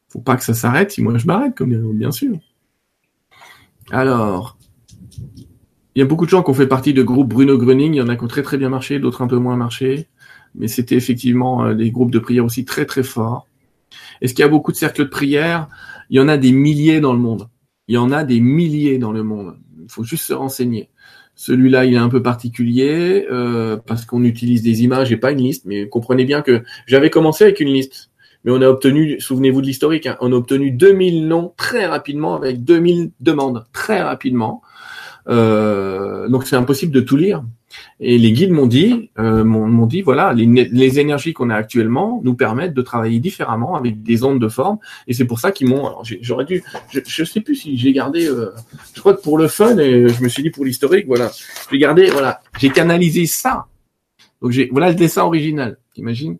Faut 0.08 0.20
pas 0.20 0.36
que 0.36 0.42
ça 0.42 0.54
s'arrête 0.54 0.90
si 0.90 1.02
moi 1.02 1.16
je 1.18 1.26
m'arrête, 1.26 1.54
comme 1.54 1.74
bien 1.92 2.10
sûr. 2.10 2.36
Alors, 3.90 4.56
il 5.96 6.00
y 6.00 6.02
a 6.02 6.04
beaucoup 6.04 6.26
de 6.26 6.30
gens 6.30 6.42
qui 6.42 6.50
ont 6.50 6.54
fait 6.54 6.66
partie 6.66 6.92
de 6.92 7.02
groupes 7.02 7.28
Bruno 7.28 7.56
Gröning. 7.56 7.94
Il 7.94 7.96
y 7.96 8.00
en 8.02 8.08
a 8.08 8.16
qui 8.16 8.24
ont 8.24 8.28
très 8.28 8.42
très 8.42 8.58
bien 8.58 8.68
marché, 8.68 8.98
d'autres 8.98 9.22
un 9.22 9.26
peu 9.26 9.38
moins 9.38 9.56
marché. 9.56 10.08
Mais 10.54 10.68
c'était 10.68 10.94
effectivement 10.94 11.64
euh, 11.64 11.74
des 11.74 11.90
groupes 11.90 12.10
de 12.10 12.18
prière 12.18 12.44
aussi 12.44 12.66
très 12.66 12.84
très 12.84 13.02
forts. 13.02 13.48
Est-ce 14.20 14.34
qu'il 14.34 14.42
y 14.42 14.46
a 14.46 14.48
beaucoup 14.48 14.72
de 14.72 14.76
cercles 14.76 15.04
de 15.04 15.08
prière? 15.08 15.68
Il 16.10 16.18
y 16.18 16.20
en 16.20 16.28
a 16.28 16.36
des 16.36 16.52
milliers 16.52 17.00
dans 17.00 17.14
le 17.14 17.18
monde. 17.18 17.48
Il 17.88 17.94
y 17.94 17.98
en 17.98 18.12
a 18.12 18.24
des 18.24 18.40
milliers 18.40 18.98
dans 18.98 19.10
le 19.10 19.22
monde. 19.22 19.56
Il 19.82 19.90
faut 19.90 20.04
juste 20.04 20.24
se 20.24 20.34
renseigner. 20.34 20.90
Celui-là, 21.34 21.86
il 21.86 21.94
est 21.94 21.98
un 21.98 22.10
peu 22.10 22.22
particulier 22.22 23.26
euh, 23.30 23.78
parce 23.78 24.04
qu'on 24.04 24.22
utilise 24.22 24.62
des 24.62 24.82
images 24.82 25.10
et 25.12 25.16
pas 25.16 25.32
une 25.32 25.40
liste. 25.40 25.64
Mais 25.64 25.88
comprenez 25.88 26.26
bien 26.26 26.42
que 26.42 26.62
j'avais 26.86 27.08
commencé 27.08 27.44
avec 27.44 27.60
une 27.60 27.72
liste. 27.72 28.10
Mais 28.44 28.52
on 28.52 28.60
a 28.60 28.68
obtenu, 28.68 29.18
souvenez-vous 29.18 29.62
de 29.62 29.66
l'historique, 29.66 30.06
hein, 30.06 30.16
on 30.20 30.30
a 30.32 30.36
obtenu 30.36 30.70
2000 30.70 31.26
noms 31.26 31.54
très 31.56 31.86
rapidement 31.86 32.36
avec 32.36 32.62
2000 32.64 33.12
demandes 33.20 33.64
très 33.72 34.02
rapidement. 34.02 34.62
Euh, 35.28 36.28
donc 36.28 36.46
c'est 36.46 36.56
impossible 36.56 36.92
de 36.92 37.00
tout 37.00 37.16
lire. 37.16 37.44
Et 38.00 38.18
les 38.18 38.32
guides 38.32 38.52
m'ont 38.52 38.66
dit, 38.66 39.10
euh, 39.18 39.44
m'ont 39.44 39.86
dit, 39.86 40.02
voilà, 40.02 40.32
les, 40.32 40.98
énergies 41.00 41.32
qu'on 41.32 41.50
a 41.50 41.56
actuellement 41.56 42.20
nous 42.24 42.34
permettent 42.34 42.74
de 42.74 42.82
travailler 42.82 43.18
différemment 43.20 43.74
avec 43.74 44.02
des 44.02 44.24
ondes 44.24 44.40
de 44.40 44.48
forme. 44.48 44.78
Et 45.08 45.14
c'est 45.14 45.24
pour 45.24 45.40
ça 45.40 45.52
qu'ils 45.52 45.68
m'ont. 45.68 45.92
J'aurais 46.20 46.44
dû, 46.44 46.62
je, 46.90 47.00
je 47.04 47.24
sais 47.24 47.40
plus 47.40 47.56
si 47.56 47.76
j'ai 47.76 47.92
gardé. 47.92 48.26
Euh, 48.26 48.50
je 48.94 49.00
crois 49.00 49.14
que 49.14 49.20
pour 49.20 49.36
le 49.36 49.48
fun, 49.48 49.76
et 49.78 50.08
je 50.08 50.22
me 50.22 50.28
suis 50.28 50.42
dit 50.42 50.50
pour 50.50 50.64
l'historique, 50.64 51.06
voilà, 51.06 51.30
j'ai 51.70 51.78
gardé, 51.78 52.08
voilà, 52.10 52.40
j'ai 52.58 52.70
canalisé 52.70 53.26
ça. 53.26 53.66
Donc 54.40 54.52
j'ai, 54.52 54.68
voilà 54.70 54.90
le 54.90 54.94
dessin 54.94 55.24
original. 55.24 55.78
T'imagines? 55.94 56.38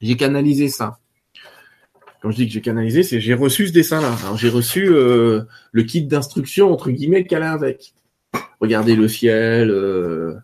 J'ai 0.00 0.16
canalisé 0.16 0.68
ça. 0.68 0.98
Quand 2.20 2.30
je 2.32 2.36
dis 2.36 2.46
que 2.46 2.52
j'ai 2.52 2.60
canalisé, 2.60 3.04
c'est 3.04 3.20
j'ai 3.20 3.34
reçu 3.34 3.68
ce 3.68 3.72
dessin-là. 3.72 4.12
Alors 4.24 4.36
j'ai 4.36 4.48
reçu 4.48 4.88
euh, 4.88 5.42
le 5.70 5.82
kit 5.84 6.02
d'instruction 6.02 6.72
entre 6.72 6.90
guillemets 6.90 7.24
qu'elle 7.24 7.42
a 7.42 7.52
avec 7.52 7.94
regardez 8.60 8.96
le 8.96 9.08
ciel, 9.08 9.70
euh, 9.70 10.34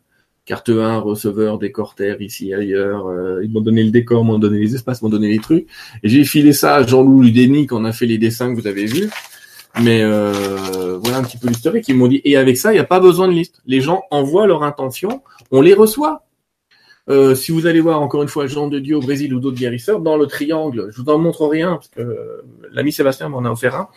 carte 0.44 0.68
1, 0.68 0.98
receveur, 0.98 1.58
décor 1.58 1.94
terre, 1.94 2.20
ici, 2.20 2.52
ailleurs. 2.52 3.06
Euh, 3.06 3.42
ils 3.44 3.50
m'ont 3.50 3.60
donné 3.60 3.82
le 3.82 3.90
décor, 3.90 4.24
m'ont 4.24 4.38
donné 4.38 4.58
les 4.58 4.74
espaces, 4.74 5.02
m'ont 5.02 5.08
donné 5.08 5.28
les 5.28 5.38
trucs. 5.38 5.66
Et 6.02 6.08
j'ai 6.08 6.24
filé 6.24 6.52
ça 6.52 6.76
à 6.76 6.86
Jean-Loup 6.86 7.22
Ludeni 7.22 7.66
quand 7.66 7.80
on 7.80 7.84
a 7.84 7.92
fait 7.92 8.06
les 8.06 8.18
dessins 8.18 8.54
que 8.54 8.60
vous 8.60 8.66
avez 8.66 8.86
vus. 8.86 9.08
Mais 9.82 10.02
euh, 10.02 10.98
voilà 11.02 11.18
un 11.18 11.22
petit 11.24 11.38
peu 11.38 11.48
l'historique. 11.48 11.88
Ils 11.88 11.96
m'ont 11.96 12.06
dit, 12.06 12.20
et 12.24 12.36
avec 12.36 12.56
ça, 12.56 12.72
il 12.72 12.74
n'y 12.74 12.80
a 12.80 12.84
pas 12.84 13.00
besoin 13.00 13.26
de 13.26 13.32
liste. 13.32 13.60
Les 13.66 13.80
gens 13.80 14.04
envoient 14.10 14.46
leur 14.46 14.62
intention, 14.62 15.22
on 15.50 15.60
les 15.60 15.74
reçoit. 15.74 16.24
Euh, 17.10 17.34
si 17.34 17.52
vous 17.52 17.66
allez 17.66 17.80
voir 17.80 18.00
encore 18.00 18.22
une 18.22 18.28
fois 18.28 18.46
Jean 18.46 18.68
de 18.68 18.78
Dieu 18.78 18.96
au 18.96 19.00
Brésil 19.00 19.34
ou 19.34 19.40
d'autres 19.40 19.58
guérisseurs, 19.58 20.00
dans 20.00 20.16
le 20.16 20.26
triangle, 20.26 20.88
je 20.90 21.02
vous 21.02 21.10
en 21.10 21.18
montre 21.18 21.46
rien 21.46 21.74
parce 21.74 21.88
que 21.88 22.00
euh, 22.00 22.42
l'ami 22.72 22.92
Sébastien 22.92 23.28
m'en 23.28 23.44
a 23.44 23.50
offert 23.50 23.74
un, 23.76 23.88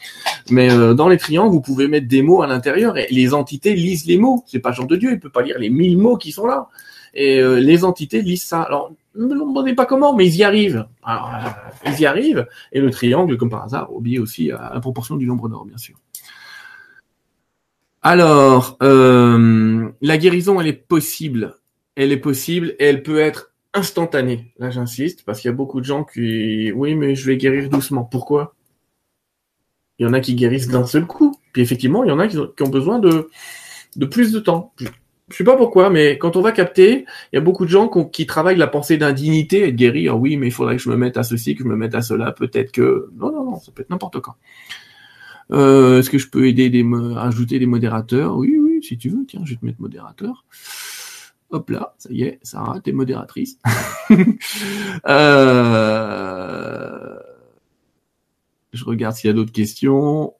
mais 0.49 0.72
euh, 0.72 0.93
dans 0.93 1.08
les 1.08 1.18
triangles, 1.18 1.51
vous 1.51 1.62
pouvez 1.62 1.88
mettre 1.88 2.08
des 2.08 2.22
mots 2.22 2.41
à 2.41 2.47
l'intérieur 2.47 2.97
et 2.97 3.08
les 3.10 3.34
entités 3.34 3.76
lisent 3.76 4.05
les 4.05 4.18
mots. 4.18 4.43
C'est 4.45 4.60
pas 4.60 4.74
Jean 4.74 4.86
de 4.86 4.95
Dieu, 4.95 5.12
il 5.14 5.20
peut 5.20 5.30
pas 5.30 5.41
lire 5.41 5.58
les 5.58 5.70
mille 5.70 5.97
mots 5.97 6.18
qui 6.18 6.32
sont 6.32 6.45
là. 6.45 6.68
Et 7.14 7.41
les 7.41 7.84
entités 7.84 8.22
lisent 8.22 8.43
ça. 8.43 8.62
Alors, 8.62 8.91
ne 9.16 9.26
me 9.26 9.30
demandez 9.30 9.74
pas 9.74 9.88
comment, 9.88 10.16
mais 10.16 10.28
ils 10.28 10.36
y 10.36 10.43
arrivent. 10.43 10.86
Alors, 11.03 11.32
ils 11.88 11.99
y 11.99 12.05
arrivent. 12.05 12.45
Et 12.72 12.80
le 12.80 12.91
triangle, 12.91 13.38
comme 13.38 13.49
par 13.49 13.64
hasard, 13.64 13.91
obéit 13.95 14.20
aussi 14.20 14.51
à 14.51 14.72
la 14.72 14.80
proportion 14.80 15.16
du 15.16 15.26
nombre 15.26 15.49
d'or, 15.49 15.66
bien 15.66 15.78
sûr. 15.78 15.95
Alors, 18.01 18.78
euh, 18.84 19.89
la 20.01 20.18
guérison, 20.18 20.62
elle 20.62 20.68
est 20.68 20.88
possible. 20.88 21.55
Elle 21.98 22.12
est 22.12 22.18
possible 22.18 22.76
et 22.78 22.86
elle 22.86 23.02
peut 23.02 23.20
être 23.20 23.52
instantanée. 23.74 24.54
Là, 24.60 24.70
j'insiste, 24.70 25.24
parce 25.26 25.41
qu'il 25.41 25.50
y 25.50 25.54
a 25.54 25.56
beaucoup 25.56 25.82
de 25.82 25.86
gens 25.86 26.04
qui... 26.04 26.72
Oui, 26.72 26.93
mais 26.93 27.16
je 27.16 27.26
vais 27.26 27.38
guérir 27.38 27.70
doucement. 27.70 28.04
Pourquoi? 28.04 28.56
Il 29.98 30.06
y 30.06 30.06
en 30.06 30.14
a 30.14 30.20
qui 30.20 30.36
guérissent 30.36 30.68
d'un 30.68 30.86
seul 30.86 31.08
coup. 31.08 31.36
Puis 31.54 31.64
effectivement, 31.64 32.04
il 32.04 32.10
y 32.10 32.12
en 32.12 32.20
a 32.20 32.28
qui 32.28 32.38
ont 32.38 32.70
besoin 32.70 33.00
de, 33.00 33.28
plus 34.06 34.32
de 34.32 34.39
temps. 34.39 34.74
Je 34.80 35.36
sais 35.36 35.43
pas 35.43 35.58
pourquoi, 35.58 35.89
mais 35.89 36.20
quand 36.20 36.36
on 36.36 36.41
va 36.41 36.52
capter, 36.52 37.06
il 37.34 37.36
y 37.36 37.38
a 37.38 37.41
beaucoup 37.41 37.66
de 37.66 37.70
gens 37.72 37.89
qui, 37.89 38.28
travaillent 38.28 38.58
la 38.58 38.68
pensée 38.68 38.98
d'indignité 38.98 39.68
et 39.68 39.72
de 39.72 39.78
guérir. 39.78 40.20
Oui, 40.20 40.38
mais 40.38 40.48
il 40.48 40.54
faudrait 40.54 40.78
que 40.78 40.84
je 40.84 40.89
me 40.89 40.98
mette 40.98 41.18
à 41.18 41.24
ceci, 41.24 41.56
que 41.56 41.64
je 41.64 41.68
me 41.68 41.76
mette 41.76 41.95
à 41.95 42.04
cela. 42.04 42.32
Peut-être 42.32 42.72
que 42.72 43.10
non, 43.18 43.32
non, 43.32 43.43
non, 43.43 43.60
ça 43.60 43.72
peut 43.72 43.82
être 43.82 43.89
n'importe 43.89 44.20
quand. 44.20 44.36
Euh, 45.52 46.00
Est-ce 46.00 46.12
que 46.12 46.20
je 46.20 46.30
peux 46.30 46.48
aider 46.48 46.70
des 46.70 46.86
ajouter 47.18 47.58
des 47.58 47.66
modérateurs? 47.66 48.38
Oui, 48.38 48.56
oui, 48.60 48.84
si 48.84 49.00
tu 49.00 49.10
veux. 49.10 49.26
Tiens, 49.28 49.41
je 49.45 49.52
vais 49.52 49.58
te 49.58 49.66
mettre 49.66 49.82
modérateur. 49.82 50.45
Hop 51.50 51.70
là, 51.70 51.95
ça 51.98 52.10
y 52.12 52.24
est, 52.24 52.39
Sarah, 52.43 52.82
t'es 52.82 52.91
modératrice. 52.91 53.58
euh... 55.08 56.08
Je 58.74 58.84
regarde 58.86 59.16
s'il 59.16 59.30
y 59.30 59.32
a 59.32 59.34
d'autres 59.34 59.52
questions. 59.52 60.34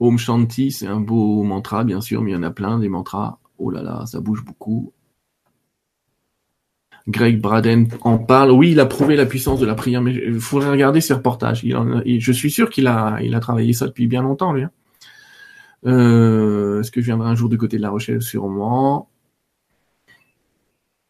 Om 0.00 0.18
Shanti, 0.18 0.70
c'est 0.70 0.86
un 0.86 1.00
beau 1.00 1.42
mantra, 1.42 1.84
bien 1.84 2.00
sûr, 2.00 2.22
mais 2.22 2.30
il 2.30 2.34
y 2.34 2.36
en 2.36 2.42
a 2.42 2.50
plein 2.50 2.78
des 2.78 2.88
mantras. 2.88 3.38
Oh 3.58 3.70
là 3.70 3.82
là, 3.82 4.06
ça 4.06 4.20
bouge 4.20 4.44
beaucoup. 4.44 4.92
Greg 7.08 7.40
Braden 7.40 7.88
en 8.02 8.18
parle. 8.18 8.50
Oui, 8.50 8.72
il 8.72 8.80
a 8.80 8.86
prouvé 8.86 9.16
la 9.16 9.26
puissance 9.26 9.60
de 9.60 9.66
la 9.66 9.74
prière, 9.74 10.00
mais 10.00 10.14
il 10.14 10.40
faudrait 10.40 10.70
regarder 10.70 11.00
ses 11.00 11.14
reportages. 11.14 11.64
Je 11.64 12.32
suis 12.32 12.50
sûr 12.50 12.70
qu'il 12.70 12.86
a, 12.86 13.18
il 13.22 13.34
a 13.34 13.40
travaillé 13.40 13.72
ça 13.72 13.86
depuis 13.86 14.06
bien 14.06 14.22
longtemps, 14.22 14.52
lui. 14.52 14.62
Hein. 14.62 14.70
Euh, 15.86 16.80
est-ce 16.80 16.90
que 16.90 17.00
je 17.00 17.06
viendrai 17.06 17.28
un 17.28 17.34
jour 17.34 17.48
du 17.48 17.58
côté 17.58 17.76
de 17.76 17.82
la 17.82 17.90
Rochelle? 17.90 18.22
Sûrement. 18.22 19.09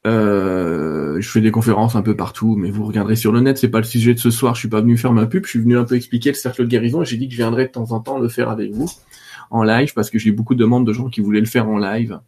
Euh, 0.06 1.20
je 1.20 1.28
fais 1.28 1.40
des 1.40 1.50
conférences 1.50 1.94
un 1.94 2.02
peu 2.02 2.16
partout, 2.16 2.56
mais 2.56 2.70
vous 2.70 2.84
regarderez 2.86 3.16
sur 3.16 3.32
le 3.32 3.40
net. 3.40 3.58
C'est 3.58 3.68
pas 3.68 3.78
le 3.78 3.84
sujet 3.84 4.14
de 4.14 4.18
ce 4.18 4.30
soir. 4.30 4.54
Je 4.54 4.60
suis 4.60 4.68
pas 4.68 4.80
venu 4.80 4.96
faire 4.96 5.12
ma 5.12 5.26
pub. 5.26 5.44
Je 5.44 5.50
suis 5.50 5.60
venu 5.60 5.76
un 5.76 5.84
peu 5.84 5.94
expliquer 5.94 6.30
le 6.30 6.36
cercle 6.36 6.62
de 6.62 6.68
guérison 6.68 7.02
et 7.02 7.04
j'ai 7.04 7.16
dit 7.16 7.26
que 7.28 7.32
je 7.32 7.38
viendrais 7.38 7.66
de 7.66 7.72
temps 7.72 7.92
en 7.92 8.00
temps 8.00 8.18
le 8.18 8.28
faire 8.28 8.48
avec 8.48 8.72
vous 8.72 8.90
en 9.50 9.62
live 9.62 9.92
parce 9.94 10.10
que 10.10 10.18
j'ai 10.18 10.30
beaucoup 10.30 10.54
de 10.54 10.60
demandes 10.60 10.86
de 10.86 10.92
gens 10.92 11.08
qui 11.08 11.20
voulaient 11.20 11.40
le 11.40 11.46
faire 11.46 11.68
en 11.68 11.78
live. 11.78 12.20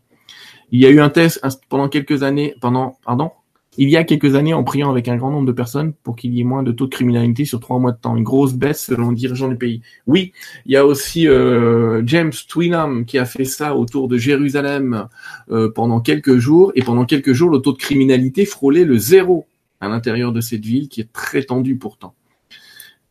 Il 0.71 0.81
y 0.81 0.87
a 0.87 0.91
eu 0.91 1.01
un 1.01 1.11
test 1.11 1.41
pendant 1.69 1.89
quelques 1.89 2.23
années, 2.23 2.55
pendant, 2.61 2.99
pardon, 3.05 3.31
il 3.79 3.89
y 3.89 3.97
a 3.97 4.05
quelques 4.05 4.35
années 4.35 4.53
en 4.53 4.65
priant 4.65 4.91
avec 4.91 5.09
un 5.09 5.17
grand 5.17 5.31
nombre 5.31 5.47
de 5.47 5.53
personnes 5.53 5.95
pour 6.03 6.15
qu'il 6.15 6.35
y 6.35 6.41
ait 6.41 6.45
moins 6.45 6.63
de 6.63 6.73
taux 6.73 6.85
de 6.85 6.91
criminalité 6.91 7.47
sur 7.47 7.59
trois 7.59 7.79
mois 7.79 7.93
de 7.93 7.97
temps. 7.97 8.17
Une 8.17 8.23
grosse 8.23 8.53
baisse 8.53 8.85
selon 8.85 9.11
le 9.11 9.17
dirigeant 9.17 9.49
du 9.49 9.57
pays. 9.57 9.81
Oui, 10.07 10.33
il 10.67 10.73
y 10.73 10.77
a 10.77 10.85
aussi 10.85 11.27
euh, 11.27 12.03
James 12.05 12.33
Twinham 12.49 13.07
qui 13.07 13.19
a 13.19 13.25
fait 13.25 13.47
ça 13.47 13.75
autour 13.75 14.09
de 14.09 14.19
Jérusalem 14.19 15.09
euh, 15.51 15.71
pendant 15.71 16.01
quelques 16.01 16.37
jours. 16.37 16.73
Et 16.75 16.83
pendant 16.83 17.07
quelques 17.07 17.33
jours, 17.33 17.49
le 17.49 17.61
taux 17.61 17.73
de 17.73 17.79
criminalité 17.79 18.45
frôlait 18.45 18.85
le 18.85 18.99
zéro 18.99 19.47
à 19.81 19.89
l'intérieur 19.89 20.33
de 20.33 20.43
cette 20.43 20.65
ville 20.65 20.89
qui 20.89 21.01
est 21.01 21.13
très 21.13 21.43
tendue 21.43 21.77
pourtant. 21.77 22.15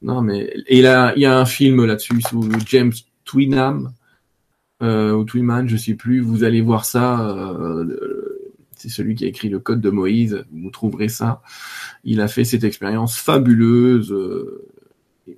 Non 0.03 0.22
mais 0.22 0.53
et 0.68 0.82
là, 0.82 1.14
il 1.16 1.24
y 1.24 1.26
a 1.26 1.39
un 1.39 1.45
film 1.45 1.86
là-dessus 1.86 2.22
sous 2.22 2.47
James 2.68 2.93
Twinham 3.26 3.93
euh, 4.84 5.14
ou 5.14 5.24
Twinman, 5.24 5.68
je 5.68 5.78
sais 5.78 5.95
plus. 5.95 6.22
Vous 6.22 6.43
allez 6.43 6.62
voir 6.62 6.86
ça. 6.86 7.36
Euh, 8.82 8.89
c'est 8.89 8.89
celui 8.89 9.15
qui 9.15 9.25
a 9.25 9.27
écrit 9.27 9.49
le 9.49 9.59
code 9.59 9.82
de 9.82 9.89
Moïse. 9.89 10.43
Vous 10.51 10.69
trouverez 10.69 11.09
ça. 11.09 11.41
Il 12.03 12.21
a 12.21 12.27
fait 12.27 12.43
cette 12.43 12.63
expérience 12.63 13.17
fabuleuse 13.17 14.11
euh, 14.11 14.67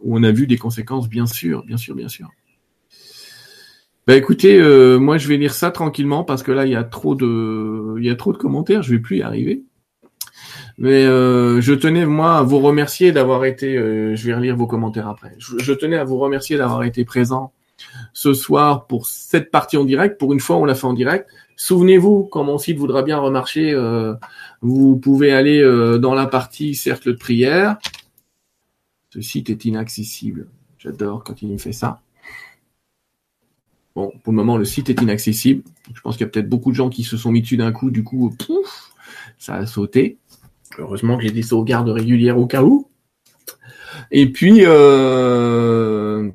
où 0.02 0.18
on 0.18 0.24
a 0.24 0.32
vu 0.32 0.48
des 0.48 0.58
conséquences, 0.58 1.10
bien 1.10 1.26
sûr, 1.26 1.64
bien 1.66 1.78
sûr, 1.78 1.96
bien 1.96 2.10
sûr. 2.10 2.30
Bah 4.06 4.16
écoutez, 4.16 4.60
euh, 4.60 5.00
moi 5.00 5.18
je 5.18 5.30
vais 5.30 5.38
lire 5.38 5.54
ça 5.54 5.72
tranquillement 5.72 6.26
parce 6.26 6.44
que 6.44 6.52
là 6.52 6.66
il 6.66 6.74
y 6.74 6.76
a 6.76 6.84
trop 6.84 7.16
de, 7.16 7.96
il 7.98 8.06
y 8.06 8.10
a 8.10 8.16
trop 8.16 8.34
de 8.34 8.38
commentaires, 8.38 8.84
je 8.84 8.92
vais 8.92 9.00
plus 9.00 9.20
y 9.20 9.22
arriver. 9.22 9.64
Mais 10.78 11.06
euh, 11.06 11.62
je 11.62 11.74
tenais 11.74 12.06
moi 12.06 12.40
à 12.40 12.44
vous 12.44 12.60
remercier 12.60 13.14
d'avoir 13.14 13.46
été, 13.46 13.78
euh, 13.78 14.16
je 14.18 14.26
vais 14.26 14.34
relire 14.34 14.58
vos 14.58 14.68
commentaires 14.68 15.08
après. 15.08 15.36
Je 15.38 15.72
tenais 15.72 15.96
à 15.96 16.04
vous 16.04 16.18
remercier 16.18 16.58
d'avoir 16.58 16.84
été 16.84 17.06
présent 17.06 17.54
ce 18.12 18.34
soir 18.34 18.88
pour 18.88 19.06
cette 19.06 19.52
partie 19.52 19.78
en 19.78 19.86
direct. 19.86 20.20
Pour 20.20 20.34
une 20.34 20.40
fois, 20.40 20.58
on 20.58 20.66
l'a 20.66 20.76
fait 20.76 20.88
en 20.88 20.94
direct. 20.94 21.30
Souvenez-vous, 21.56 22.24
quand 22.24 22.44
mon 22.44 22.58
site 22.58 22.78
voudra 22.78 23.04
bien 23.04 23.18
remarcher, 23.18 23.72
euh, 23.72 24.16
vous 24.62 24.98
pouvez 24.98 25.32
aller 25.32 25.62
euh, 25.62 25.98
dans 25.98 26.14
la 26.14 26.26
partie 26.26 26.76
cercle 26.76 27.14
de 27.14 27.18
prière. 27.18 27.78
Ce 29.10 29.22
site 29.22 29.50
est 29.50 29.66
inaccessible. 29.66 30.48
J'adore 30.80 31.24
quand 31.24 31.42
il 31.42 31.50
me 31.50 31.58
fait 31.58 31.74
ça. 31.74 32.02
Bon, 33.96 34.12
pour 34.24 34.34
le 34.34 34.38
moment, 34.38 34.58
le 34.58 34.66
site 34.66 34.90
est 34.90 35.02
inaccessible. 35.02 35.64
Je 35.94 36.02
pense 36.02 36.18
qu'il 36.18 36.26
y 36.26 36.28
a 36.28 36.32
peut-être 36.32 36.50
beaucoup 36.50 36.72
de 36.72 36.76
gens 36.76 36.90
qui 36.90 37.04
se 37.04 37.16
sont 37.16 37.32
mis 37.32 37.42
dessus 37.42 37.58
d'un 37.58 37.72
coup. 37.72 37.92
Du 37.92 38.04
coup, 38.04 38.32
pouf, 38.32 38.92
ça 39.38 39.56
a 39.56 39.66
sauté. 39.66 40.18
Heureusement 40.80 41.18
que 41.18 41.24
j'ai 41.24 41.32
des 41.32 41.44
sauvegardes 41.44 41.90
régulières 41.90 42.40
au 42.40 42.48
cas 42.48 42.64
où. 42.64 42.90
Et 44.12 44.32
puis, 44.32 44.62
euh, 44.66 46.32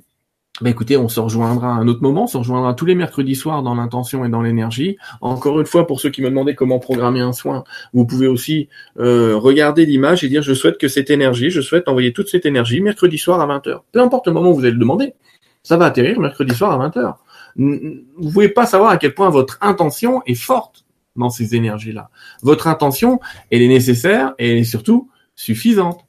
bah 0.61 0.71
écoutez, 0.71 0.97
on 0.97 1.09
se 1.09 1.21
rejoindra 1.21 1.69
à 1.69 1.75
un 1.75 1.87
autre 1.87 2.03
moment, 2.03 2.25
on 2.25 2.27
se 2.27 2.37
rejoindra 2.37 2.75
tous 2.75 2.85
les 2.85 2.95
mercredis 2.95 3.37
soirs 3.37 3.63
dans 3.63 3.75
l'intention 3.75 4.25
et 4.25 4.29
dans 4.29 4.43
l'énergie. 4.43 4.97
Encore 5.21 5.61
une 5.61 5.67
fois, 5.67 5.87
pour 5.87 6.01
ceux 6.01 6.11
qui 6.11 6.21
me 6.21 6.31
demandaient 6.31 6.55
comment 6.55 6.81
programmer 6.81 7.21
un 7.21 7.33
soin, 7.33 7.65
vous 7.93 8.07
pouvez 8.07 8.27
aussi 8.27 8.69
euh, 8.99 9.37
regarder 9.37 9.87
l'image 9.87 10.25
et 10.25 10.29
dire 10.29 10.43
je 10.43 10.55
souhaite 10.55 10.79
que 10.79 10.89
cette 10.89 11.11
énergie, 11.11 11.51
je 11.51 11.61
souhaite 11.61 11.89
envoyer 11.89 12.13
toute 12.13 12.29
cette 12.29 12.45
énergie 12.45 12.81
mercredi 12.81 13.19
soir 13.19 13.41
à 13.41 13.47
20h. 13.47 13.81
Peu 13.93 14.01
importe 14.01 14.27
le 14.27 14.33
moment 14.33 14.51
où 14.51 14.55
vous 14.55 14.63
allez 14.63 14.73
le 14.73 14.79
demander, 14.79 15.15
ça 15.63 15.77
va 15.77 15.87
atterrir 15.87 16.19
mercredi 16.19 16.55
soir 16.55 16.81
à 16.81 16.89
20h. 16.89 17.15
Vous 17.57 18.31
pouvez 18.33 18.49
pas 18.49 18.67
savoir 18.67 18.91
à 18.91 18.99
quel 18.99 19.15
point 19.15 19.31
votre 19.31 19.59
intention 19.61 20.23
est 20.27 20.35
forte 20.35 20.85
dans 21.17 21.31
ces 21.31 21.55
énergies-là. 21.55 22.11
Votre 22.43 22.69
intention, 22.69 23.21
elle 23.51 23.63
est 23.63 23.69
nécessaire 23.69 24.35
et 24.39 24.53
elle 24.53 24.59
est 24.59 24.65
surtout 24.65 25.11
suffisante. 25.35 26.01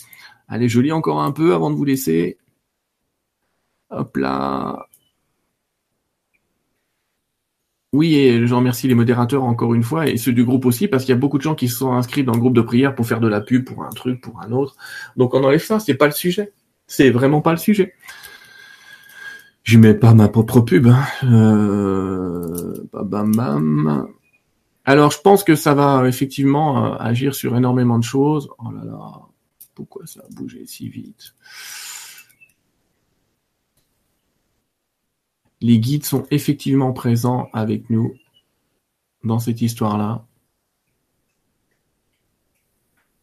Allez, 0.48 0.70
je 0.70 0.80
lis 0.80 0.92
encore 0.92 1.22
un 1.22 1.32
peu 1.32 1.54
avant 1.54 1.70
de 1.70 1.76
vous 1.76 1.86
laisser. 1.86 2.38
Hop 3.90 4.18
là. 4.18 4.88
Oui, 7.92 8.16
et 8.16 8.46
je 8.46 8.54
remercie 8.54 8.88
les 8.88 8.94
modérateurs 8.94 9.44
encore 9.44 9.74
une 9.74 9.82
fois 9.82 10.08
et 10.08 10.18
ceux 10.18 10.32
du 10.32 10.46
groupe 10.46 10.66
aussi 10.66 10.88
parce 10.88 11.06
qu'il 11.06 11.14
y 11.14 11.18
a 11.18 11.20
beaucoup 11.20 11.40
de 11.40 11.44
gens 11.44 11.56
qui 11.56 11.68
se 11.68 11.78
sont 11.78 11.94
inscrits 11.94 12.24
dans 12.24 12.34
le 12.34 12.40
groupe 12.40 12.54
de 12.54 12.62
prière 12.62 12.94
pour 12.94 13.08
faire 13.08 13.20
de 13.20 13.28
la 13.28 13.42
pub 13.42 13.66
pour 13.66 13.84
un 13.84 13.90
truc, 13.90 14.22
pour 14.22 14.42
un 14.42 14.52
autre. 14.52 14.76
Donc 15.18 15.34
on 15.34 15.44
enlève 15.44 15.64
ça, 15.64 15.80
c'est 15.80 15.96
pas 15.96 16.06
le 16.06 16.12
sujet. 16.12 16.54
C'est 16.86 17.10
vraiment 17.10 17.42
pas 17.42 17.52
le 17.52 17.58
sujet. 17.58 17.96
Je 19.64 19.80
mets 19.80 19.96
pas 19.96 20.14
ma 20.14 20.30
propre 20.30 20.62
pub. 20.62 20.88
Hein. 20.88 21.04
Euh... 21.24 22.74
Bam, 22.94 23.36
bam. 23.36 24.08
Alors 24.86 25.12
je 25.12 25.22
pense 25.22 25.44
que 25.44 25.56
ça 25.56 25.74
va 25.74 26.08
effectivement 26.08 26.86
euh, 26.86 26.98
agir 27.00 27.34
sur 27.34 27.56
énormément 27.56 27.98
de 27.98 28.04
choses. 28.04 28.50
Oh 28.60 28.72
là 28.72 28.84
là, 28.86 29.22
pourquoi 29.74 30.06
ça 30.06 30.22
a 30.22 30.34
bougé 30.34 30.66
si 30.66 30.90
vite? 30.90 31.34
Les 35.62 35.80
guides 35.80 36.06
sont 36.06 36.26
effectivement 36.32 36.94
présents 36.94 37.50
avec 37.54 37.90
nous 37.90 38.14
dans 39.24 39.40
cette 39.40 39.62
histoire-là. 39.62 40.26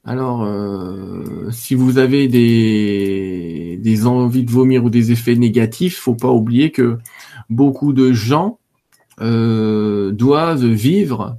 Alors, 0.04 0.44
euh, 0.44 1.50
si 1.50 1.74
vous 1.74 1.98
avez 1.98 2.28
des, 2.28 4.06
envies 4.06 4.44
de 4.44 4.50
vomir 4.50 4.84
ou 4.84 4.90
des 4.90 5.10
effets 5.10 5.34
négatifs, 5.34 5.98
faut 5.98 6.14
pas 6.14 6.30
oublier 6.30 6.70
que 6.70 6.98
beaucoup 7.50 7.92
de 7.92 8.12
gens 8.12 8.60
euh, 9.20 10.12
doivent 10.12 10.64
vivre 10.64 11.38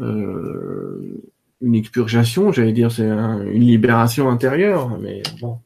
euh, 0.00 1.22
une 1.62 1.74
expurgation, 1.74 2.52
j'allais 2.52 2.72
dire, 2.72 2.92
c'est 2.92 3.08
une 3.08 3.62
libération 3.62 4.28
intérieure, 4.28 4.98
mais 5.00 5.22
bon, 5.40 5.58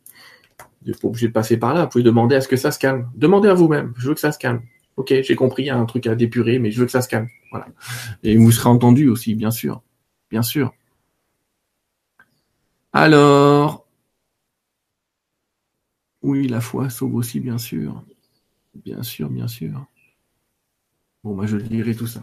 vous 0.87 0.93
n'êtes 0.93 1.01
pas 1.01 1.09
obligé 1.09 1.27
de 1.27 1.33
passer 1.33 1.57
par 1.57 1.75
là. 1.75 1.85
Vous 1.85 1.89
pouvez 1.91 2.05
demander 2.05 2.37
à 2.37 2.41
ce 2.41 2.47
que 2.47 2.57
ça 2.57 2.71
se 2.71 2.79
calme. 2.79 3.11
Demandez 3.17 3.49
à 3.49 3.55
vous-même. 3.55 3.93
Je 3.97 4.09
veux 4.09 4.15
que 4.15 4.21
ça 4.21 4.31
se 4.31 4.39
calme. 4.39 4.63
Ok, 4.97 5.13
j'ai 5.21 5.35
compris, 5.35 5.65
il 5.65 5.67
y 5.67 5.71
a 5.71 5.77
un 5.77 5.85
truc 5.85 6.07
à 6.07 6.15
dépurer, 6.15 6.59
mais 6.61 6.71
je 6.71 6.79
veux 6.79 6.87
que 6.87 6.93
ça 6.93 7.03
se 7.03 7.09
calme. 7.09 7.27
Voilà. 7.51 7.67
Et 8.23 8.37
vous 8.37 8.53
serez 8.53 8.69
entendu 8.69 9.09
aussi, 9.09 9.35
bien 9.35 9.51
sûr. 9.51 9.83
Bien 10.31 10.43
sûr. 10.43 10.73
Alors. 12.93 13.87
Oui, 16.23 16.47
la 16.47 16.61
foi 16.61 16.89
sauve 16.89 17.17
aussi, 17.17 17.41
bien 17.41 17.59
sûr. 17.59 18.05
Bien 18.75 19.03
sûr, 19.03 19.29
bien 19.29 19.49
sûr. 19.49 19.87
Bon, 21.25 21.35
moi, 21.35 21.47
je 21.47 21.57
lirai 21.57 21.95
tout 21.97 22.07
ça. 22.07 22.23